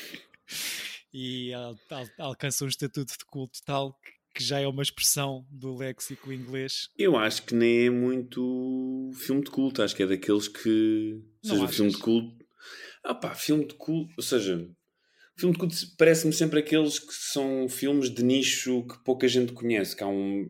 E 1.13 1.53
al 1.53 1.77
al 1.91 2.07
alcança 2.19 2.65
um 2.65 2.69
estatuto 2.69 3.17
de 3.19 3.25
culto 3.25 3.61
tal 3.65 3.99
que 4.35 4.45
já 4.45 4.61
é 4.61 4.67
uma 4.67 4.83
expressão 4.83 5.45
do 5.51 5.77
léxico 5.77 6.33
inglês. 6.33 6.91
Eu 6.97 7.17
acho 7.17 7.43
que 7.43 7.55
nem 7.55 7.87
é 7.87 7.91
muito 7.91 9.11
filme 9.15 9.43
de 9.43 9.51
culto, 9.51 9.83
acho 9.83 9.97
que 9.97 10.03
é 10.03 10.07
daqueles 10.07 10.47
que. 10.47 11.21
Ou 11.45 11.51
seja, 11.51 11.69
filme 11.69 11.91
de 11.91 11.99
culto. 11.99 12.47
Ah 13.03 13.15
pá, 13.15 13.35
filme 13.35 13.67
de 13.67 13.75
culto. 13.75 14.13
Ou 14.17 14.23
seja, 14.23 14.69
filme 15.37 15.53
de 15.55 15.59
culto 15.59 15.77
parece-me 15.97 16.33
sempre 16.33 16.61
aqueles 16.61 16.99
que 16.99 17.13
são 17.13 17.69
filmes 17.69 18.11
de 18.11 18.23
nicho 18.23 18.87
que 18.87 19.03
pouca 19.03 19.27
gente 19.27 19.53
conhece, 19.53 19.97
que 19.97 20.05
há 20.05 20.09
um 20.09 20.49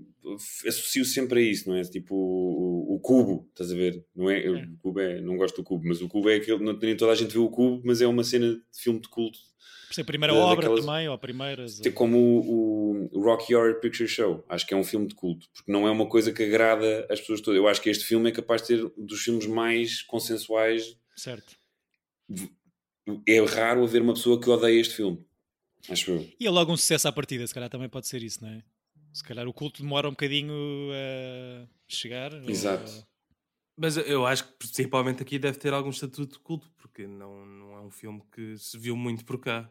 associo 0.67 1.05
sempre 1.05 1.41
a 1.41 1.43
isso, 1.43 1.69
não 1.69 1.77
é? 1.77 1.83
Tipo 1.83 2.15
o, 2.15 2.97
o, 2.97 3.01
cubo, 3.01 3.47
estás 3.51 3.73
a 3.73 3.75
ver? 3.75 4.05
Não 4.15 4.31
é, 4.31 4.45
é. 4.45 4.51
O 4.51 4.79
cubo 4.79 5.01
é, 5.01 5.21
não 5.21 5.37
gosto 5.37 5.57
do 5.57 5.65
cubo, 5.65 5.87
mas 5.87 6.01
o 6.01 6.09
cubo 6.09 6.29
é 6.29 6.37
aquele, 6.37 6.63
não, 6.63 6.77
nem 6.77 6.97
toda 6.97 7.13
a 7.13 7.15
gente 7.15 7.33
vê 7.33 7.39
o 7.39 7.49
cubo, 7.49 7.83
mas 7.85 8.01
é 8.01 8.07
uma 8.07 8.25
cena 8.25 8.53
de 8.53 8.81
filme 8.81 9.01
de 9.01 9.09
culto. 9.09 9.39
Por 9.89 9.95
ser 9.95 10.03
a 10.03 10.05
primeira 10.05 10.35
da, 10.35 10.41
obra 10.41 10.57
daquelas, 10.57 10.85
também, 10.85 11.09
ou 11.09 11.15
a 11.15 11.19
primeira. 11.19 11.65
É 11.83 11.91
como 11.91 12.19
o, 12.19 13.09
o, 13.11 13.23
Rocky 13.23 13.55
Horror 13.55 13.81
Picture 13.81 14.09
Show, 14.09 14.45
acho 14.47 14.67
que 14.67 14.75
é 14.75 14.77
um 14.77 14.85
filme 14.85 15.07
de 15.07 15.15
culto, 15.15 15.49
porque 15.55 15.73
não 15.73 15.89
é 15.89 15.91
uma 15.91 16.07
coisa 16.07 16.31
que 16.31 16.43
agrada 16.43 17.07
as 17.11 17.21
pessoas 17.21 17.41
todas. 17.41 17.57
Eu 17.57 17.67
acho 17.67 17.81
que 17.81 17.89
este 17.89 18.05
filme 18.05 18.29
é 18.29 18.33
capaz 18.33 18.61
de 18.61 18.67
ser 18.69 18.93
dos 18.99 19.23
filmes 19.23 19.47
mais 19.47 20.03
consensuais. 20.03 20.95
Certo. 21.17 21.57
É 23.27 23.41
raro 23.47 23.83
haver 23.83 24.03
uma 24.03 24.13
pessoa 24.13 24.39
que 24.39 24.51
odeia 24.51 24.79
este 24.79 24.95
filme. 24.97 25.25
Acho 25.89 26.11
eu. 26.11 26.29
E 26.39 26.47
é 26.47 26.51
logo 26.51 26.71
um 26.71 26.77
sucesso 26.77 27.09
à 27.09 27.13
partida, 27.13 27.47
se 27.47 27.55
calhar 27.55 27.71
também 27.71 27.89
pode 27.89 28.07
ser 28.07 28.23
isso, 28.23 28.43
não 28.43 28.51
é? 28.51 28.63
Se 29.19 29.25
calhar 29.25 29.49
o 29.49 29.53
culto 29.53 29.83
demora 29.83 30.07
um 30.07 30.13
bocadinho 30.13 30.55
a 30.93 31.67
chegar. 31.89 32.33
Exato. 32.49 32.89
Ou... 32.89 33.05
Mas 33.77 33.97
eu 33.97 34.25
acho 34.25 34.45
que 34.45 34.53
principalmente 34.53 35.21
aqui 35.21 35.41
deve 35.41 35.59
ter 35.59 35.73
algum 35.73 35.91
estatuto 35.91 36.35
de 36.35 36.39
culto, 36.39 36.71
porque 36.77 37.05
não, 37.05 37.45
não 37.45 37.73
é 37.75 37.81
um 37.81 37.91
filme 37.91 38.23
que 38.33 38.57
se 38.57 38.79
viu 38.79 38.97
muito 38.97 39.25
por 39.25 39.41
cá. 39.41 39.69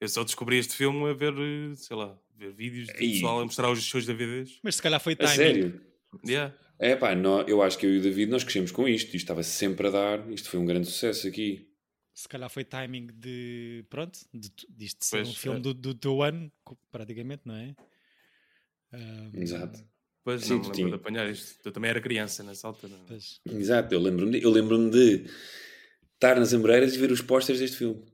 Eu 0.00 0.08
só 0.08 0.24
descobri 0.24 0.58
este 0.58 0.74
filme 0.74 1.08
a 1.08 1.12
ver, 1.12 1.32
sei 1.76 1.96
lá, 1.96 2.18
ver 2.34 2.52
vídeos 2.52 2.88
de 2.88 2.94
pessoal 2.94 3.38
a 3.38 3.44
mostrar 3.44 3.70
os 3.70 3.80
shows 3.80 4.06
da 4.06 4.12
DVDs. 4.12 4.58
Mas 4.60 4.74
se 4.74 4.82
calhar 4.82 4.98
foi 4.98 5.14
timing. 5.14 5.30
A 5.30 5.36
sério? 5.36 5.80
Yeah. 6.26 6.52
É 6.76 6.96
pá, 6.96 7.14
não, 7.14 7.42
eu 7.42 7.62
acho 7.62 7.78
que 7.78 7.86
eu 7.86 7.94
e 7.94 7.98
o 7.98 8.02
David 8.02 8.28
nós 8.28 8.42
crescemos 8.42 8.72
com 8.72 8.88
isto. 8.88 9.06
Isto 9.06 9.16
estava 9.16 9.44
sempre 9.44 9.86
a 9.86 9.90
dar. 9.90 10.32
Isto 10.32 10.50
foi 10.50 10.58
um 10.58 10.66
grande 10.66 10.88
sucesso 10.88 11.28
aqui. 11.28 11.70
Se 12.12 12.28
calhar 12.28 12.50
foi 12.50 12.64
timing 12.64 13.06
de. 13.14 13.84
Pronto, 13.88 14.18
de, 14.34 14.50
disto 14.68 15.04
ser 15.04 15.18
pois, 15.18 15.28
um 15.28 15.34
filme 15.34 15.58
é. 15.58 15.62
do, 15.62 15.74
do 15.74 15.94
teu 15.94 16.22
ano, 16.22 16.50
praticamente, 16.90 17.42
não 17.44 17.54
é? 17.54 17.76
Um, 18.92 19.30
Exato. 19.34 19.84
Pois 20.22 20.42
Sim, 20.42 20.50
não 20.50 20.56
me 20.56 20.62
lembro 20.62 20.76
tinha... 20.76 20.88
de 20.88 20.94
apanhar 20.94 21.30
isto. 21.30 21.58
Eu 21.64 21.72
também 21.72 21.90
era 21.90 22.00
criança 22.00 22.42
nessa 22.42 22.68
altura. 22.68 22.94
Pois. 23.06 23.40
Exato, 23.46 23.94
eu 23.94 24.00
lembro-me 24.00 24.32
de, 24.32 24.44
eu 24.44 24.50
lembro 24.50 24.90
de 24.90 25.24
estar 26.14 26.36
nas 26.36 26.52
Amoreiras 26.52 26.94
e 26.94 26.98
ver 26.98 27.10
os 27.10 27.22
pósteres 27.22 27.60
deste 27.60 27.78
filme. 27.78 28.04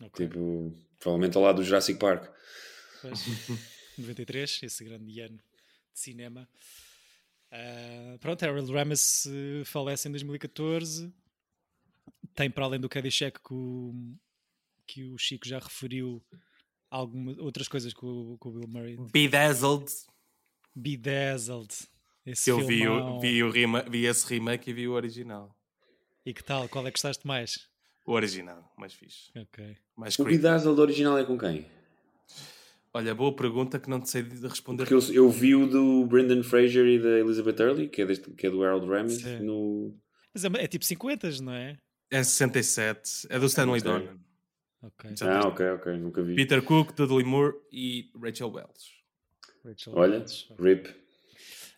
Okay. 0.00 0.26
Tipo, 0.26 0.74
provavelmente 0.98 1.36
ao 1.36 1.42
lado 1.42 1.56
do 1.56 1.64
Jurassic 1.64 1.98
Park. 1.98 2.28
Pois. 3.00 3.20
93, 3.98 4.62
esse 4.64 4.84
grande 4.84 5.20
ano 5.20 5.36
de 5.36 6.00
cinema. 6.00 6.48
Uh, 7.52 8.18
pronto, 8.18 8.42
Harold 8.42 8.72
Ramis 8.72 9.26
uh, 9.26 9.64
falece 9.64 10.08
em 10.08 10.10
2014. 10.10 11.12
Tem, 12.34 12.50
para 12.50 12.64
além 12.64 12.80
do 12.80 12.88
Caddyshack, 12.88 13.38
que 13.40 13.52
o, 13.52 13.94
que 14.86 15.04
o 15.04 15.18
Chico 15.18 15.46
já 15.46 15.58
referiu, 15.58 16.24
algumas 16.92 17.38
outras 17.38 17.66
coisas 17.66 17.92
com, 17.94 18.36
com 18.38 18.48
o 18.50 18.52
Bill 18.52 18.68
Murray. 18.68 18.96
Bedazzled. 19.12 19.90
Bedazzled. 20.74 21.74
Esse 22.24 22.50
eu 22.50 22.64
vi, 22.64 22.86
o, 22.86 23.18
vi, 23.18 23.42
o 23.42 23.50
rima, 23.50 23.82
vi 23.88 24.06
esse 24.06 24.26
remake 24.28 24.70
e 24.70 24.72
vi 24.72 24.86
o 24.86 24.92
original. 24.92 25.56
E 26.24 26.32
que 26.32 26.44
tal? 26.44 26.68
Qual 26.68 26.86
é 26.86 26.90
que 26.90 26.96
gostaste 26.96 27.26
mais? 27.26 27.68
O 28.06 28.12
original, 28.12 28.72
mais 28.78 28.92
fixe. 28.92 29.30
Ok. 29.36 29.76
Mais 29.96 30.18
o 30.18 30.24
Bedazzled 30.24 30.80
original 30.80 31.18
é 31.18 31.24
com 31.24 31.36
quem? 31.36 31.66
Olha, 32.94 33.14
boa 33.14 33.34
pergunta 33.34 33.80
que 33.80 33.88
não 33.88 34.00
te 34.00 34.10
sei 34.10 34.22
responder. 34.22 34.86
Porque 34.86 34.94
eu, 34.94 35.24
eu 35.24 35.30
vi 35.30 35.54
o 35.54 35.66
do 35.66 36.04
Brendan 36.06 36.42
Fraser 36.42 36.86
e 36.86 36.98
da 37.00 37.18
Elizabeth 37.18 37.56
Early, 37.58 37.88
que 37.88 38.02
é, 38.02 38.06
deste, 38.06 38.30
que 38.32 38.46
é 38.46 38.50
do 38.50 38.62
Harold 38.62 38.86
Ramis, 38.86 39.24
no... 39.40 39.96
Mas 40.34 40.44
é, 40.44 40.48
é, 40.58 40.66
tipo 40.66 40.84
50, 40.84 41.30
não 41.42 41.54
é? 41.54 41.78
É 42.10 42.22
67. 42.22 43.26
É 43.30 43.38
do 43.38 43.46
Stanley 43.46 43.80
okay. 43.80 43.92
Donen. 43.92 44.20
Okay. 44.82 45.14
Ah, 45.22 45.46
ok, 45.46 45.70
ok, 45.70 45.92
nunca 45.96 46.22
vi. 46.22 46.34
Peter 46.34 46.62
Cook, 46.62 46.92
Dudley 46.94 47.24
Moore 47.24 47.54
e 47.70 48.10
Rachel 48.20 48.50
Wells. 48.50 48.90
Rachel 49.64 49.92
Olha, 49.94 50.18
Wells. 50.18 50.48
RIP. 50.58 50.88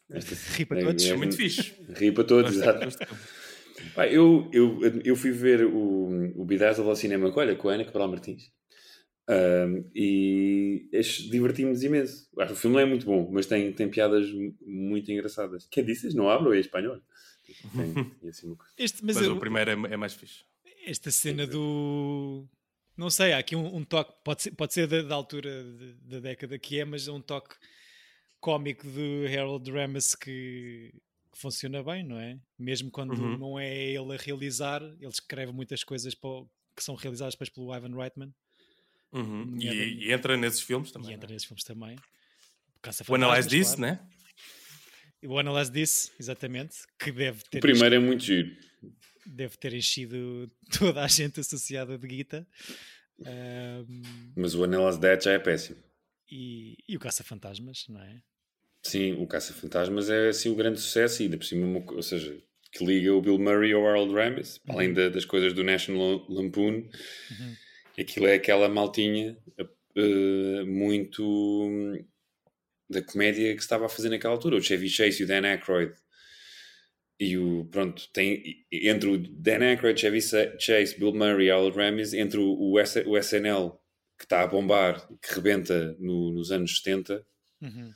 RIP 0.56 0.72
a 0.72 0.80
todos. 0.80 1.04
É, 1.04 1.10
é, 1.10 1.16
muito 1.16 1.36
fixe. 1.36 1.74
RIP 1.88 2.18
a 2.18 2.24
todos, 2.24 2.56
exato. 2.56 3.06
Eu, 4.10 4.48
eu, 4.52 4.80
eu 5.04 5.16
fui 5.16 5.30
ver 5.30 5.66
o, 5.66 6.32
o 6.40 6.44
Bedazzle 6.44 6.88
ao 6.88 6.96
cinema 6.96 7.30
com, 7.30 7.40
olha, 7.40 7.54
com 7.54 7.68
a 7.68 7.74
Ana 7.74 7.84
Cabral 7.84 8.08
Martins. 8.08 8.50
Um, 9.28 9.90
e 9.94 10.88
divertimos 11.30 11.82
imenso. 11.82 12.28
Acho 12.38 12.48
que 12.48 12.52
o 12.52 12.56
filme 12.56 12.76
não 12.76 12.82
é 12.82 12.86
muito 12.86 13.06
bom, 13.06 13.30
mas 13.32 13.46
tem, 13.46 13.72
tem 13.72 13.88
piadas 13.88 14.26
muito 14.60 15.10
engraçadas. 15.10 15.66
Que 15.70 15.82
disse? 15.82 16.14
Não 16.14 16.28
hablo 16.28 16.54
é 16.54 16.58
espanhol. 16.58 17.00
Tem, 17.74 18.28
assim 18.28 18.54
este, 18.78 19.04
mas, 19.04 19.16
mas 19.16 19.26
eu, 19.26 19.34
o 19.34 19.40
primeiro 19.40 19.70
é, 19.70 19.92
é, 19.92 19.96
mais 19.96 20.14
fixe. 20.14 20.44
Esta 20.86 21.10
cena 21.10 21.46
do. 21.46 22.46
Não 22.96 23.10
sei, 23.10 23.32
há 23.32 23.38
aqui 23.38 23.56
um, 23.56 23.76
um 23.76 23.84
toque, 23.84 24.12
pode 24.24 24.42
ser, 24.42 24.50
pode 24.52 24.72
ser 24.72 24.86
da, 24.86 25.02
da 25.02 25.14
altura 25.14 25.64
de, 25.64 25.94
da 25.94 26.20
década 26.20 26.58
que 26.58 26.78
é, 26.78 26.84
mas 26.84 27.08
é 27.08 27.12
um 27.12 27.20
toque 27.20 27.56
cómico 28.40 28.86
do 28.86 29.26
Harold 29.26 29.70
Ramis 29.70 30.14
que, 30.14 30.92
que 31.32 31.38
funciona 31.38 31.82
bem, 31.82 32.04
não 32.04 32.18
é? 32.18 32.38
Mesmo 32.58 32.90
quando 32.90 33.14
uhum. 33.14 33.38
não 33.38 33.58
é 33.58 33.74
ele 33.74 34.14
a 34.14 34.16
realizar, 34.16 34.82
ele 34.82 35.08
escreve 35.08 35.50
muitas 35.50 35.82
coisas 35.82 36.14
para, 36.14 36.44
que 36.76 36.84
são 36.84 36.94
realizadas 36.94 37.34
depois 37.34 37.48
pelo 37.48 37.74
Ivan 37.74 37.96
Reitman. 37.96 38.32
Uhum. 39.12 39.56
E, 39.58 40.06
e, 40.06 40.12
entra 40.12 40.36
nesses 40.36 40.60
filmes 40.60 40.92
também. 40.92 41.10
E 41.10 41.14
entra 41.14 41.30
é? 41.30 41.32
nesses 41.32 41.46
filmes 41.46 41.64
também. 41.64 41.96
O 43.08 43.14
Analyze 43.14 43.48
This, 43.48 43.74
claro. 43.74 43.80
né? 43.80 44.08
O 45.24 45.38
Analyze 45.38 45.72
This, 45.72 46.12
exatamente. 46.20 46.76
Que 46.98 47.10
deve 47.10 47.42
ter. 47.44 47.58
O 47.58 47.60
primeiro 47.60 47.94
enchido, 47.94 48.04
é 48.04 48.06
muito 48.06 48.24
giro. 48.24 48.56
Deve 49.26 49.56
ter 49.56 49.74
enchido 49.74 50.50
toda 50.78 51.02
a 51.02 51.08
gente 51.08 51.40
associada 51.40 51.96
de 51.98 52.06
guita. 52.06 52.46
Um, 53.18 54.02
Mas 54.36 54.54
o 54.54 54.64
Analyze 54.64 55.00
That 55.00 55.24
já 55.24 55.32
é 55.32 55.38
péssimo. 55.38 55.78
E, 56.30 56.76
e 56.88 56.96
o 56.96 57.00
Caça-Fantasmas, 57.00 57.86
não 57.88 58.00
é? 58.00 58.20
Sim, 58.82 59.12
o 59.14 59.26
Caça-Fantasmas 59.26 60.10
é 60.10 60.28
assim 60.28 60.50
o 60.50 60.54
grande 60.54 60.80
sucesso 60.80 61.22
e 61.22 61.24
ainda 61.24 61.38
por 61.38 61.44
cima, 61.44 61.84
ou 61.92 62.02
seja, 62.02 62.36
que 62.70 62.84
liga 62.84 63.14
o 63.14 63.22
Bill 63.22 63.38
Murray 63.38 63.72
ao 63.72 63.86
Harold 63.86 64.12
Ramis, 64.12 64.60
uhum. 64.66 64.74
além 64.74 64.92
da, 64.92 65.08
das 65.08 65.24
coisas 65.24 65.52
do 65.52 65.62
National 65.62 66.26
Lampoon. 66.28 66.88
Uhum. 67.30 67.56
Aquilo 67.98 68.26
é 68.26 68.34
aquela 68.34 68.68
maltinha 68.68 69.38
uh, 69.58 70.66
muito 70.66 71.22
hum, 71.22 72.04
da 72.90 73.00
comédia 73.00 73.54
que 73.54 73.60
se 73.60 73.66
estava 73.66 73.86
a 73.86 73.88
fazer 73.88 74.10
naquela 74.10 74.34
altura. 74.34 74.56
O 74.56 74.62
Chevy 74.62 74.88
Chase 74.88 75.22
e 75.22 75.24
o 75.24 75.28
Dan 75.28 75.46
Aykroyd. 75.46 75.94
E 77.18 77.38
o, 77.38 77.64
pronto, 77.66 78.08
tem 78.12 78.64
entre 78.72 79.08
o 79.08 79.18
Dan 79.18 79.60
Aykroyd, 79.60 80.00
Chevy 80.00 80.20
Chase, 80.20 80.98
Bill 80.98 81.14
Murray 81.14 81.46
e 81.46 81.50
Harold 81.50 81.76
Ramis, 81.76 82.12
entre 82.12 82.38
o, 82.38 82.44
o, 82.44 82.72
o 82.74 83.18
SNL, 83.18 83.70
que 84.18 84.24
está 84.24 84.42
a 84.42 84.46
bombar, 84.46 85.06
que 85.22 85.34
rebenta 85.34 85.96
no, 85.98 86.32
nos 86.32 86.50
anos 86.50 86.76
70, 86.76 87.24
uhum 87.62 87.92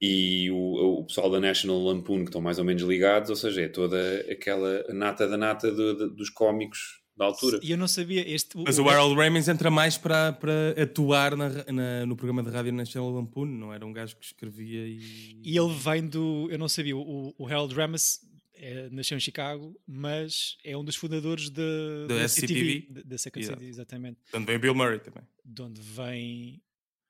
e 0.00 0.50
o, 0.50 1.00
o 1.00 1.04
pessoal 1.04 1.30
da 1.30 1.40
National 1.40 1.82
Lampoon 1.82 2.18
que 2.18 2.26
estão 2.26 2.40
mais 2.40 2.58
ou 2.58 2.64
menos 2.64 2.82
ligados, 2.82 3.30
ou 3.30 3.36
seja, 3.36 3.62
é 3.62 3.68
toda 3.68 3.98
aquela 4.30 4.84
nata 4.92 5.26
da 5.26 5.36
nata 5.36 5.70
de, 5.70 5.94
de, 5.94 6.10
dos 6.14 6.28
cómicos 6.28 7.00
da 7.16 7.24
altura. 7.24 7.60
E 7.62 7.70
eu 7.70 7.78
não 7.78 7.88
sabia 7.88 8.28
este. 8.28 8.58
Mas 8.58 8.78
o, 8.78 8.84
o 8.84 8.90
Harold 8.90 9.14
Ramis 9.14 9.48
entra 9.48 9.70
mais 9.70 9.96
para, 9.96 10.34
para 10.34 10.82
atuar 10.82 11.34
na, 11.34 11.48
na, 11.72 12.06
no 12.06 12.14
programa 12.14 12.42
de 12.42 12.50
rádio 12.50 12.72
National 12.72 13.10
Lampoon, 13.10 13.46
não 13.46 13.72
era 13.72 13.86
um 13.86 13.92
gajo 13.92 14.16
que 14.16 14.24
escrevia 14.26 14.86
e. 14.86 15.40
E 15.42 15.56
ele 15.56 15.72
vem 15.72 16.06
do. 16.06 16.46
Eu 16.50 16.58
não 16.58 16.68
sabia, 16.68 16.94
o, 16.94 17.34
o 17.38 17.46
Harold 17.46 17.74
Ramis 17.74 18.20
é, 18.56 18.88
nasceu 18.90 19.16
em 19.16 19.20
Chicago, 19.20 19.78
mas 19.86 20.56
é 20.64 20.76
um 20.76 20.84
dos 20.84 20.96
fundadores 20.96 21.50
de, 21.50 22.06
da 22.08 22.26
SCTV, 22.26 22.88
da 23.04 23.18
Second 23.18 23.44
yeah. 23.44 23.60
City, 23.60 23.70
exatamente. 23.70 24.20
De 24.30 24.36
onde 24.36 24.46
vem 24.46 24.58
Bill 24.58 24.74
Murray 24.74 24.98
também. 24.98 25.24
De 25.44 25.62
onde 25.62 25.80
vem. 25.80 26.62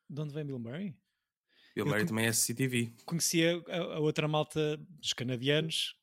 De 0.08 0.20
onde 0.20 0.34
vem 0.34 0.44
Bill 0.44 0.58
Murray? 0.58 0.94
Bill 1.74 1.86
Murray 1.86 2.06
também 2.06 2.26
é 2.26 2.32
CTV. 2.32 2.92
Conhecia 3.04 3.62
a, 3.68 3.76
a, 3.76 3.98
outra 4.00 4.26
malta 4.26 4.76
dos 4.98 5.12
canadianos, 5.12 5.96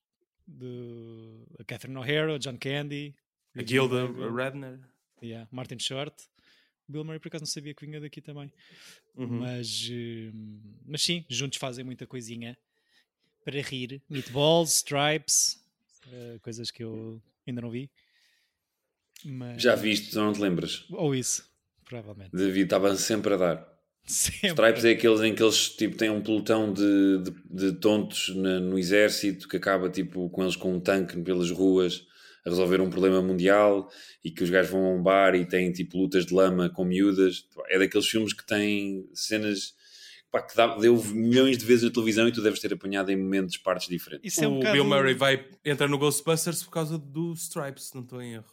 de, 0.48 1.46
a 1.60 1.64
Catherine 1.64 1.98
O'Hara, 1.98 2.40
John 2.40 2.58
Candy, 2.58 3.16
a 3.56 3.64
Gilda 3.64 4.06
Radner, 4.06 4.80
yeah, 5.22 5.48
Martin 5.52 5.80
Short. 5.80 6.16
Bill 6.88 7.04
Murray 7.04 7.20
por 7.20 7.30
acaso 7.30 7.44
não 7.44 7.48
sabia 7.48 7.74
que 7.74 7.86
vinha 7.86 8.00
daqui 8.00 8.22
também. 8.22 8.52
Uhum. 9.16 9.40
Mas, 9.40 9.90
hum, 9.90 10.60
mas 10.86 11.02
sim, 11.02 11.26
juntos 11.30 11.58
fazem 11.58 11.84
muita 11.84 12.06
coisinha 12.06 12.58
para 13.44 13.62
rir. 13.62 14.02
Meatballs, 14.10 14.76
stripes, 14.76 15.60
uh, 16.08 16.40
coisas 16.42 16.72
que 16.72 16.84
eu 16.84 17.22
ainda 17.48 17.62
não 17.62 17.70
vi. 17.70 17.90
Mas... 19.26 19.62
Já 19.62 19.76
viste, 19.76 20.16
não 20.16 20.34
te 20.34 20.42
lembras? 20.42 20.86
Ou 20.92 21.16
isso, 21.16 21.50
provavelmente. 21.86 22.36
David 22.36 22.66
estava 22.66 22.96
sempre 22.96 23.34
a 23.34 23.38
dar. 23.38 23.74
Sempre. 24.06 24.50
Stripes 24.50 24.84
é 24.84 24.92
aqueles 24.92 25.22
em 25.22 25.34
que 25.34 25.42
eles 25.42 25.70
tipo, 25.70 25.96
têm 25.96 26.10
um 26.10 26.22
pelotão 26.22 26.74
de, 26.74 27.24
de, 27.24 27.72
de 27.72 27.80
tontos 27.80 28.36
na, 28.36 28.60
no 28.60 28.78
exército 28.78 29.48
que 29.48 29.56
acaba 29.56 29.90
tipo, 29.90 30.30
com 30.30 30.44
eles 30.44 30.58
com 30.58 30.74
um 30.74 30.80
tanque 30.82 31.18
pelas 31.22 31.50
ruas 31.50 32.06
a 32.46 32.50
resolver 32.50 32.82
um 32.82 32.90
problema 32.90 33.22
mundial 33.22 33.90
e 34.22 34.30
que 34.30 34.44
os 34.44 34.50
gajos 34.50 34.72
vão 34.72 34.86
a 34.86 34.94
um 34.94 35.02
bar 35.02 35.36
e 35.36 35.46
têm 35.46 35.72
tipo 35.72 35.98
lutas 35.98 36.26
de 36.26 36.34
lama 36.34 36.70
com 36.70 36.84
miúdas. 36.84 37.48
É 37.70 37.80
daqueles 37.80 38.08
filmes 38.08 38.34
que 38.34 38.46
têm 38.46 39.10
cenas 39.14 39.74
pá, 40.34 40.42
que 40.42 40.58
dá, 40.58 40.76
deu 40.76 40.98
milhões 41.14 41.60
de 41.60 41.64
vezes 41.64 41.84
na 41.84 41.92
televisão 41.92 42.28
e 42.28 42.32
tu 42.32 42.42
deves 42.42 42.60
ter 42.60 42.74
apanhado 42.74 43.12
em 43.12 43.16
momentos, 43.16 43.56
partes 43.56 43.88
diferentes. 43.88 44.36
É 44.40 44.48
um 44.48 44.54
o 44.54 44.58
bocado... 44.58 44.74
Bill 44.74 44.86
Murray 44.86 45.14
vai 45.14 45.48
entrar 45.64 45.88
no 45.88 46.00
Ghostbusters 46.00 46.64
por 46.64 46.72
causa 46.72 46.98
do 46.98 47.34
Stripes, 47.34 47.94
não 47.94 48.02
estou 48.02 48.20
em 48.20 48.34
erro. 48.34 48.52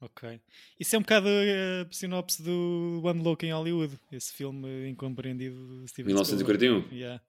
Ok. 0.00 0.40
Isso 0.78 0.96
é 0.96 0.98
um 0.98 1.02
bocado 1.02 1.28
a 1.28 1.92
sinopse 1.92 2.42
do 2.42 3.00
One 3.04 3.22
Look 3.22 3.44
em 3.44 3.52
Hollywood, 3.52 3.96
esse 4.10 4.32
filme 4.32 4.88
incompreendido 4.88 5.82
de 5.82 5.88
Steven 5.88 6.08
1941? 6.08 6.92
Yeah. 6.92 7.22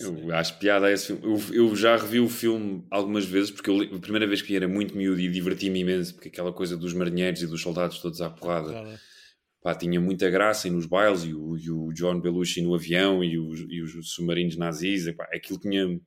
Eu 0.00 0.34
acho 0.34 0.58
piada 0.58 0.86
a 0.86 0.92
esse 0.92 1.06
filme. 1.06 1.22
Eu, 1.24 1.54
eu, 1.54 1.74
já 1.74 1.96
revi 1.96 2.20
o 2.20 2.28
filme 2.28 2.84
algumas 2.90 3.24
vezes, 3.24 3.50
porque 3.50 3.70
eu, 3.70 3.96
a 3.96 3.98
primeira 3.98 4.26
vez 4.26 4.42
que 4.42 4.48
vi 4.48 4.56
era 4.56 4.68
muito 4.68 4.96
miúdo 4.96 5.18
e 5.18 5.28
diverti-me 5.28 5.80
imenso, 5.80 6.14
porque 6.14 6.28
aquela 6.28 6.52
coisa 6.52 6.76
dos 6.76 6.92
marinheiros 6.92 7.42
e 7.42 7.46
dos 7.46 7.62
soldados 7.62 7.98
todos 7.98 8.20
à 8.20 8.28
porrada 8.28 9.00
pá, 9.62 9.74
tinha 9.74 10.00
muita 10.00 10.28
graça 10.30 10.68
e 10.68 10.70
nos 10.70 10.86
bailes, 10.86 11.24
e 11.24 11.34
o, 11.34 11.56
e 11.56 11.70
o 11.70 11.92
John 11.92 12.20
Belushi 12.20 12.62
no 12.62 12.74
avião 12.74 13.22
e 13.22 13.38
os, 13.38 13.60
e 13.68 13.80
os 13.80 14.10
submarinos 14.12 14.56
nazis, 14.56 15.10
pá, 15.14 15.28
aquilo 15.32 15.58
tinha 15.58 16.00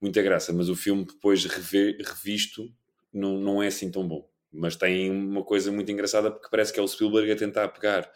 muita 0.00 0.22
graça, 0.22 0.52
mas 0.52 0.68
o 0.68 0.76
filme 0.76 1.04
depois 1.04 1.44
rever, 1.44 1.96
revisto 1.98 2.72
não, 3.12 3.38
não 3.38 3.62
é 3.62 3.68
assim 3.68 3.90
tão 3.90 4.06
bom 4.06 4.32
mas 4.52 4.76
tem 4.76 5.10
uma 5.10 5.42
coisa 5.42 5.72
muito 5.72 5.90
engraçada 5.90 6.30
porque 6.30 6.48
parece 6.50 6.72
que 6.72 6.78
é 6.78 6.82
o 6.82 6.88
Spielberg 6.88 7.32
a 7.32 7.36
tentar 7.36 7.68
pegar 7.68 8.10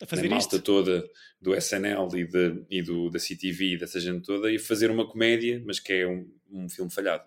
a, 0.00 0.06
fazer 0.06 0.26
a 0.26 0.30
malta 0.30 0.56
isto. 0.56 0.62
toda 0.62 1.04
do 1.40 1.54
SNL 1.54 2.08
e, 2.16 2.24
de, 2.26 2.64
e 2.70 2.82
do, 2.82 3.10
da 3.10 3.18
CTV 3.18 3.74
e 3.74 3.78
dessa 3.78 3.98
gente 3.98 4.24
toda 4.24 4.50
e 4.52 4.58
fazer 4.58 4.90
uma 4.90 5.06
comédia, 5.06 5.62
mas 5.66 5.80
que 5.80 5.92
é 5.92 6.06
um, 6.06 6.30
um 6.50 6.68
filme 6.68 6.90
falhado. 6.90 7.24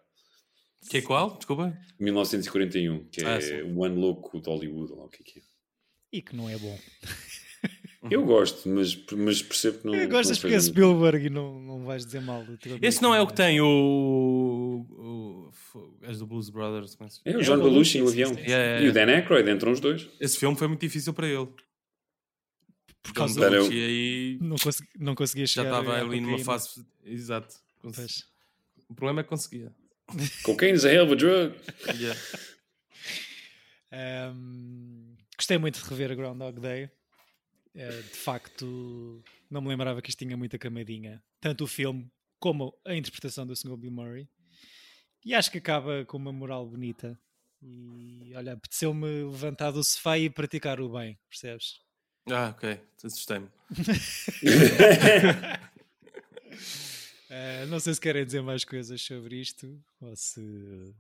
Que 0.89 0.97
é 0.97 1.01
qual? 1.01 1.37
Desculpa. 1.37 1.77
1941, 1.99 3.05
que 3.05 3.23
ah, 3.23 3.39
é 3.39 3.63
o 3.63 3.79
One 3.79 3.95
Louco 3.95 4.41
de 4.41 4.49
Hollywood, 4.49 4.91
ou 4.93 5.05
o 5.05 5.09
que 5.09 5.21
é 5.21 5.25
que 5.25 5.39
é. 5.39 5.41
E 6.13 6.21
que 6.21 6.35
não 6.35 6.47
é 6.47 6.55
bom. 6.57 6.79
Eu 8.11 8.25
gosto, 8.25 8.67
mas, 8.67 8.95
mas 9.13 9.41
percebo 9.41 9.79
que 9.79 9.87
não. 9.87 9.95
Eu 9.95 10.09
gostas 10.09 10.37
porque 10.37 10.53
é 10.53 10.59
Spielberg 10.59 11.25
e 11.25 11.29
não, 11.29 11.59
não 11.61 11.85
vais 11.85 12.05
dizer 12.05 12.21
mal. 12.21 12.45
Esse 12.81 13.01
não 13.01 13.15
é 13.15 13.21
o 13.21 13.27
que 13.27 13.33
tem 13.33 13.61
o. 13.61 14.85
o, 14.89 15.51
o 15.73 16.13
do 16.17 16.27
Blues 16.27 16.49
Brothers. 16.49 16.97
É, 17.23 17.31
é 17.31 17.37
o 17.37 17.41
John 17.41 17.57
Belushi 17.57 18.01
no 18.01 18.09
avião. 18.09 18.33
E 18.81 18.89
o 18.89 18.91
Dan 18.91 19.05
Aykroyd, 19.05 19.49
entram 19.49 19.71
os 19.71 19.79
dois. 19.79 20.09
Esse 20.19 20.37
filme 20.37 20.57
foi 20.57 20.67
muito 20.67 20.81
difícil 20.81 21.13
para 21.13 21.27
ele. 21.27 21.47
Por 23.01 23.13
causa 23.13 23.49
do 23.49 23.55
eu... 23.55 23.65
aí... 23.65 24.37
não, 24.41 24.57
consegui, 24.57 24.89
não 24.99 25.15
conseguia 25.15 25.47
chegar. 25.47 25.71
Já 25.71 25.79
estava 25.79 26.01
ali 26.01 26.19
numa 26.19 26.39
fase. 26.39 26.85
Exato. 27.05 27.55
O 28.89 28.93
problema 28.93 29.21
é 29.21 29.23
que 29.23 29.29
conseguia. 29.29 29.71
Cocaine 30.43 30.75
is 30.75 30.83
a 30.83 30.91
hell 30.91 31.05
of 31.05 31.13
a 31.13 31.15
drug. 31.15 31.55
Yeah. 31.97 32.19
Um, 33.93 34.92
gostei 35.43 35.57
muito 35.57 35.77
de 35.77 35.89
rever 35.89 36.09
a 36.09 36.15
Groundhog 36.15 36.57
Day. 36.57 36.89
É, 37.75 37.89
de 37.89 38.15
facto, 38.15 39.21
não 39.49 39.61
me 39.61 39.67
lembrava 39.67 40.01
que 40.01 40.09
isto 40.09 40.19
tinha 40.19 40.37
muita 40.37 40.57
camadinha. 40.57 41.21
Tanto 41.41 41.65
o 41.65 41.67
filme 41.67 42.09
como 42.39 42.73
a 42.87 42.95
interpretação 42.95 43.45
do 43.45 43.53
Sr. 43.53 43.75
Bill 43.75 43.91
Murray. 43.91 44.29
E 45.25 45.35
acho 45.35 45.51
que 45.51 45.57
acaba 45.57 46.05
com 46.05 46.15
uma 46.15 46.31
moral 46.31 46.65
bonita. 46.65 47.19
E 47.61 48.31
olha, 48.35 48.53
apeteceu-me 48.53 49.23
levantar 49.23 49.71
do 49.71 49.83
sofá 49.83 50.17
e 50.17 50.29
praticar 50.29 50.79
o 50.79 50.89
bem, 50.89 51.19
percebes? 51.29 51.81
Ah, 52.31 52.55
ok, 52.55 52.79
assustei-me. 53.03 53.49
Uh, 57.33 57.65
não 57.65 57.79
sei 57.79 57.95
se 57.95 57.99
querem 57.99 58.23
dizer 58.23 58.43
mais 58.43 58.63
coisas 58.63 59.01
sobre 59.01 59.41
isto 59.41 59.67
ou 59.99 60.15
se 60.15 60.39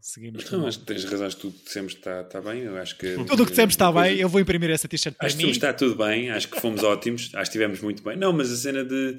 seguimos. 0.01 0.49
Não, 0.49 0.65
acho 0.65 0.79
que 0.79 0.85
tens 0.85 1.03
razão, 1.03 1.27
acho 1.27 1.35
que 1.35 1.41
tudo 1.43 1.57
que 1.59 1.65
dissemos 1.65 1.93
está, 1.93 2.21
está 2.21 2.41
bem. 2.41 2.61
Eu 2.61 2.75
acho 2.75 2.97
que, 2.97 3.13
tudo 3.17 3.43
o 3.43 3.45
que 3.45 3.51
dissemos 3.51 3.73
está 3.73 3.91
bem. 3.91 4.17
Eu 4.17 4.27
vou 4.27 4.41
imprimir 4.41 4.71
essa 4.71 4.87
t-shirt 4.87 5.15
para 5.15 5.27
acho 5.27 5.37
mim. 5.37 5.43
Acho 5.43 5.51
que 5.51 5.57
está 5.57 5.71
tudo 5.71 5.95
bem, 5.95 6.31
acho 6.31 6.47
que 6.47 6.59
fomos 6.59 6.81
ótimos, 6.81 7.25
acho 7.25 7.33
que 7.33 7.41
estivemos 7.41 7.81
muito 7.81 8.01
bem. 8.01 8.17
Não, 8.17 8.33
mas 8.33 8.51
a 8.51 8.55
cena 8.55 8.83
de. 8.83 9.15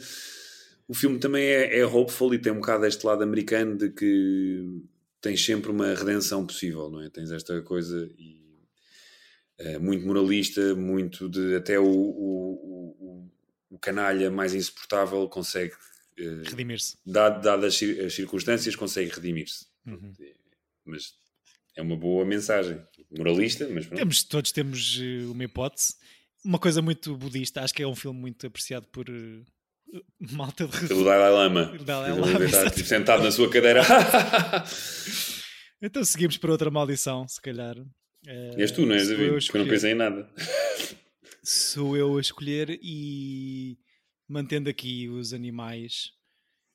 O 0.89 0.95
filme 0.95 1.21
também 1.21 1.45
é, 1.45 1.79
é 1.79 1.87
hopeful 1.87 2.35
e 2.35 2.39
tem 2.39 2.53
um 2.53 2.57
bocado 2.57 2.85
este 2.85 3.07
lado 3.07 3.23
americano 3.23 3.79
de 3.79 3.91
que 3.91 4.83
tens 5.21 5.45
sempre 5.45 5.71
uma 5.71 5.95
redenção 5.95 6.45
possível, 6.45 6.91
não 6.91 7.01
é? 7.01 7.09
Tens 7.11 7.31
esta 7.31 7.63
coisa 7.63 8.11
e. 8.19 8.43
É, 9.57 9.79
muito 9.79 10.05
moralista, 10.05 10.75
muito 10.75 11.29
de. 11.29 11.55
Até 11.55 11.79
o, 11.79 11.85
o, 11.85 12.99
o, 12.99 13.31
o 13.71 13.79
canalha 13.79 14.33
mais 14.33 14.53
insuportável 14.53 15.29
consegue 15.29 15.75
eh, 15.75 15.94
redimir-se. 16.17 16.97
Dadas 17.05 17.83
as 17.83 18.15
circunstâncias, 18.15 18.77
consegue 18.77 19.11
redimir-se. 19.11 19.67
Uhum. 19.87 20.13
Mas 20.85 21.13
é 21.77 21.83
uma 21.83 21.97
boa 21.97 22.25
mensagem. 22.25 22.81
Moralista, 23.17 23.69
mas 23.69 23.87
pronto. 23.87 23.99
Temos, 23.99 24.23
todos 24.25 24.53
temos 24.53 24.99
uh, 24.99 25.33
uma 25.33 25.45
hipótese. 25.45 25.95
Uma 26.45 26.59
coisa 26.59 26.83
muito 26.83 27.17
budista, 27.17 27.63
acho 27.63 27.73
que 27.73 27.83
é 27.83 27.87
um 27.87 27.95
filme 27.95 28.21
muito 28.21 28.47
apreciado 28.47 28.87
por 28.89 29.09
uh, 29.09 29.45
malta 30.33 30.67
de 30.67 30.89
Pelo 30.89 31.05
Dalai 31.05 31.31
Lama. 31.31 31.79
Dalai 31.85 32.13
Lama 32.13 32.45
está, 32.45 32.71
tipo, 32.71 32.87
sentado 32.87 33.23
na 33.23 33.31
sua 33.31 33.49
cadeira. 33.51 33.83
então 35.81 36.05
seguimos 36.05 36.37
para 36.37 36.53
outra 36.53 36.71
maldição, 36.71 37.27
se 37.27 37.41
calhar. 37.41 37.77
Uh, 37.79 38.59
És 38.61 38.71
tu, 38.71 38.87
não 38.87 38.95
és, 38.95 39.09
David? 39.09 39.45
Porque 39.45 39.57
eu 39.57 39.63
não 39.63 39.69
pensei 39.69 39.93
em 39.93 39.95
nada. 39.95 40.29
Sou 41.43 41.97
eu 41.97 42.17
a 42.17 42.21
escolher 42.21 42.79
e 42.83 43.77
mantendo 44.29 44.69
aqui 44.69 45.09
os 45.09 45.33
animais 45.33 46.13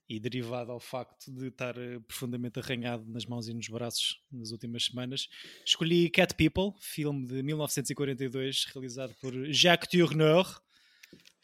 e 0.10 0.20
derivado 0.20 0.72
ao 0.72 0.80
facto 0.80 1.32
de 1.32 1.47
estar 1.47 1.78
eh, 1.78 2.00
profundamente 2.08 2.60
arranhado 2.60 3.06
nas 3.08 3.26
mãos 3.26 3.47
e 3.47 3.54
nos 3.54 3.68
braços 3.68 4.20
nas 4.32 4.52
últimas 4.52 4.86
semanas, 4.86 5.30
escolhi 5.64 6.10
Cat 6.10 6.34
People, 6.34 6.72
filme 6.82 7.28
de 7.28 7.43
1942 7.43 8.66
realizado 8.74 9.14
por 9.22 9.32
Jacques 9.54 9.88
Tourneur, 9.89 10.60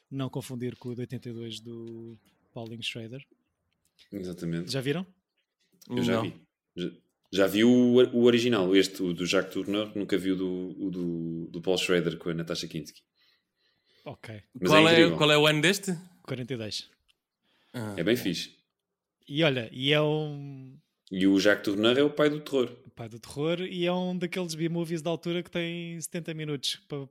não 0.10 0.30
confundir 0.30 0.76
com 0.78 0.90
o 0.90 0.96
de 0.96 1.02
82 1.02 1.60
do 1.60 2.18
Pauline 2.52 2.82
Schrader. 2.82 3.24
Exatamente. 4.12 4.72
Já 4.72 4.82
viram? 4.82 5.06
Eu 5.88 6.04
já 6.04 6.14
não. 6.14 6.24
vi. 6.24 6.34
Já, 6.76 6.90
já, 7.32 7.48
vi 7.48 7.64
o, 7.64 7.70
o 7.70 8.24
original, 8.24 8.76
este 8.76 9.04
o 9.04 9.14
do 9.14 9.28
Jacques 9.28 9.54
Tourneur, 9.54 9.92
nunca 9.96 10.18
vi 10.18 10.32
o 10.32 10.36
do, 10.36 10.76
o 10.80 10.90
do, 10.90 11.48
do 11.52 11.62
Paul 11.62 11.78
Schrader 11.78 12.18
com 12.18 12.30
a 12.30 12.34
Natasha 12.34 12.68
Kinski. 12.68 13.04
Ok. 14.06 14.42
Mas 14.62 14.70
qual, 14.70 14.88
é, 14.88 15.02
é 15.02 15.10
qual 15.12 15.32
é 15.32 15.38
o 15.38 15.48
ano 15.48 15.62
deste? 15.62 15.98
42. 16.24 16.88
Ah. 17.74 17.96
É 17.98 18.04
bem 18.04 18.16
fixe. 18.16 18.52
E 19.28 19.44
olha, 19.44 19.70
e 19.72 19.92
é 19.92 20.02
um. 20.02 20.78
E 21.12 21.26
o 21.28 21.40
Jacques 21.40 21.66
Tourneur 21.66 21.98
é 21.98 22.04
o 22.04 22.10
pai 22.10 22.30
do 22.30 22.40
terror. 22.40 22.72
O 22.86 22.90
pai 22.92 23.10
do 23.10 23.20
terror 23.20 23.62
e 23.62 23.86
é 23.86 23.92
um 23.92 24.18
daqueles 24.18 24.54
B-movies 24.54 25.02
da 25.02 25.10
altura 25.10 25.42
que 25.42 25.52
tem 25.52 26.00
70 26.00 26.34
minutos 26.34 26.80
para. 26.88 27.08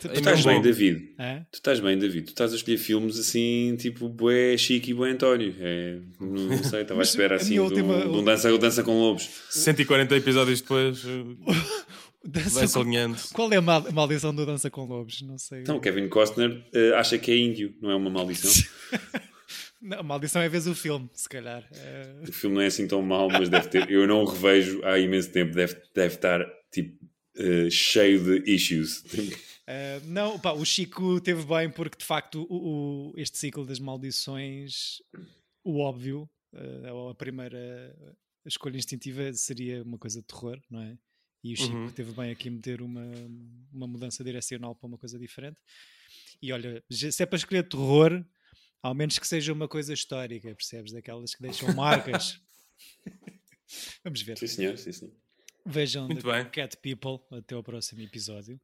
Tu 0.00 0.12
estás 0.12 0.44
bem, 0.44 0.60
David. 0.60 1.14
É? 1.16 1.44
Tu 1.50 1.54
estás 1.54 1.78
bem, 1.78 1.96
David. 1.96 2.26
Tu 2.26 2.30
estás 2.30 2.52
a 2.52 2.56
escolher 2.56 2.76
filmes 2.76 3.18
assim, 3.18 3.76
tipo 3.78 4.08
Bué 4.08 4.58
Chique 4.58 4.90
e 4.90 4.94
Bué 4.94 5.10
António. 5.10 5.54
É, 5.60 6.00
não, 6.20 6.62
sei, 6.64 6.82
estava 6.82 7.00
à 7.00 7.04
espera 7.04 7.36
assim 7.36 7.54
de 7.54 7.60
última... 7.60 8.04
um, 8.04 8.24
dança, 8.24 8.58
dança 8.58 8.82
com 8.82 9.00
Lobos. 9.00 9.30
140 9.48 10.16
episódios 10.16 10.60
depois. 10.60 11.04
Vai 12.22 12.68
com... 12.68 13.14
Qual 13.32 13.52
é 13.52 13.56
a 13.56 13.62
maldição 13.62 14.34
do 14.34 14.44
Dança 14.44 14.70
com 14.70 14.84
Lobos? 14.84 15.22
Não 15.22 15.38
sei. 15.38 15.62
Então, 15.62 15.80
Kevin 15.80 16.08
Costner 16.08 16.50
uh, 16.50 16.94
acha 16.96 17.18
que 17.18 17.30
é 17.30 17.36
índio, 17.36 17.74
não 17.80 17.90
é 17.90 17.96
uma 17.96 18.10
maldição? 18.10 18.50
não, 19.80 20.00
a 20.00 20.02
maldição 20.02 20.42
é 20.42 20.48
ver 20.48 20.68
o 20.68 20.74
filme, 20.74 21.08
se 21.14 21.28
calhar. 21.28 21.66
Uh... 21.72 22.28
O 22.28 22.32
filme 22.32 22.56
não 22.56 22.62
é 22.62 22.66
assim 22.66 22.86
tão 22.86 23.00
mau, 23.00 23.28
mas 23.28 23.48
deve 23.48 23.68
ter. 23.68 23.90
Eu 23.90 24.06
não 24.06 24.22
o 24.22 24.26
revejo 24.26 24.84
há 24.84 24.98
imenso 24.98 25.32
tempo, 25.32 25.54
deve, 25.54 25.80
deve 25.94 26.14
estar 26.14 26.46
tipo 26.70 27.02
uh, 27.38 27.70
cheio 27.70 28.22
de 28.22 28.52
issues. 28.52 29.02
não, 30.04 30.38
pá, 30.38 30.52
o 30.52 30.64
Chico 30.64 31.20
teve 31.22 31.42
bem 31.44 31.70
porque 31.70 31.96
de 31.96 32.04
facto 32.04 32.46
o, 32.50 33.12
o, 33.12 33.14
este 33.16 33.38
ciclo 33.38 33.64
das 33.64 33.78
maldições, 33.78 34.98
o 35.64 35.78
óbvio, 35.78 36.28
a 37.10 37.14
primeira 37.14 37.96
escolha 38.44 38.76
instintiva 38.76 39.32
seria 39.32 39.82
uma 39.82 39.96
coisa 39.96 40.20
de 40.20 40.26
terror, 40.26 40.58
não 40.68 40.82
é? 40.82 40.98
E 41.42 41.54
o 41.54 41.56
Chico 41.56 41.74
uhum. 41.74 41.90
teve 41.90 42.12
bem 42.12 42.30
aqui 42.30 42.50
meter 42.50 42.82
uma, 42.82 43.02
uma 43.72 43.86
mudança 43.86 44.22
direcional 44.22 44.74
para 44.74 44.86
uma 44.86 44.98
coisa 44.98 45.18
diferente. 45.18 45.58
E 46.42 46.52
olha, 46.52 46.82
se 46.90 47.22
é 47.22 47.26
para 47.26 47.36
escolher 47.36 47.68
terror, 47.68 48.24
ao 48.82 48.94
menos 48.94 49.18
que 49.18 49.26
seja 49.26 49.52
uma 49.52 49.68
coisa 49.68 49.92
histórica, 49.92 50.54
percebes? 50.54 50.92
Daquelas 50.92 51.34
que 51.34 51.42
deixam 51.42 51.74
marcas. 51.74 52.40
Vamos 54.04 54.22
ver. 54.22 54.38
Sim, 54.38 54.46
senhor, 54.46 54.76
sim, 54.76 54.92
senhor. 54.92 55.14
Vejam 55.64 56.06
Muito 56.06 56.26
The 56.26 56.32
bem. 56.32 56.50
Cat 56.50 56.76
People 56.78 57.20
até 57.38 57.54
ao 57.54 57.62
próximo 57.62 58.02
episódio. 58.02 58.60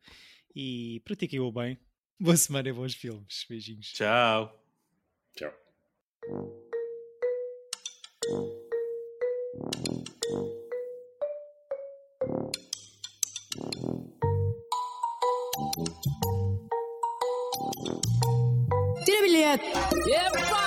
E 0.54 1.00
pratiquem 1.04 1.40
o 1.40 1.52
bem. 1.52 1.78
Boa 2.18 2.36
semana 2.36 2.68
e 2.68 2.72
bons 2.72 2.94
filmes. 2.94 3.44
Beijinhos. 3.48 3.92
Tchau. 3.92 4.64
Tchau. 5.34 5.52
Tira 10.26 10.65
bilhete! 19.26 19.64
Epa! 20.10 20.65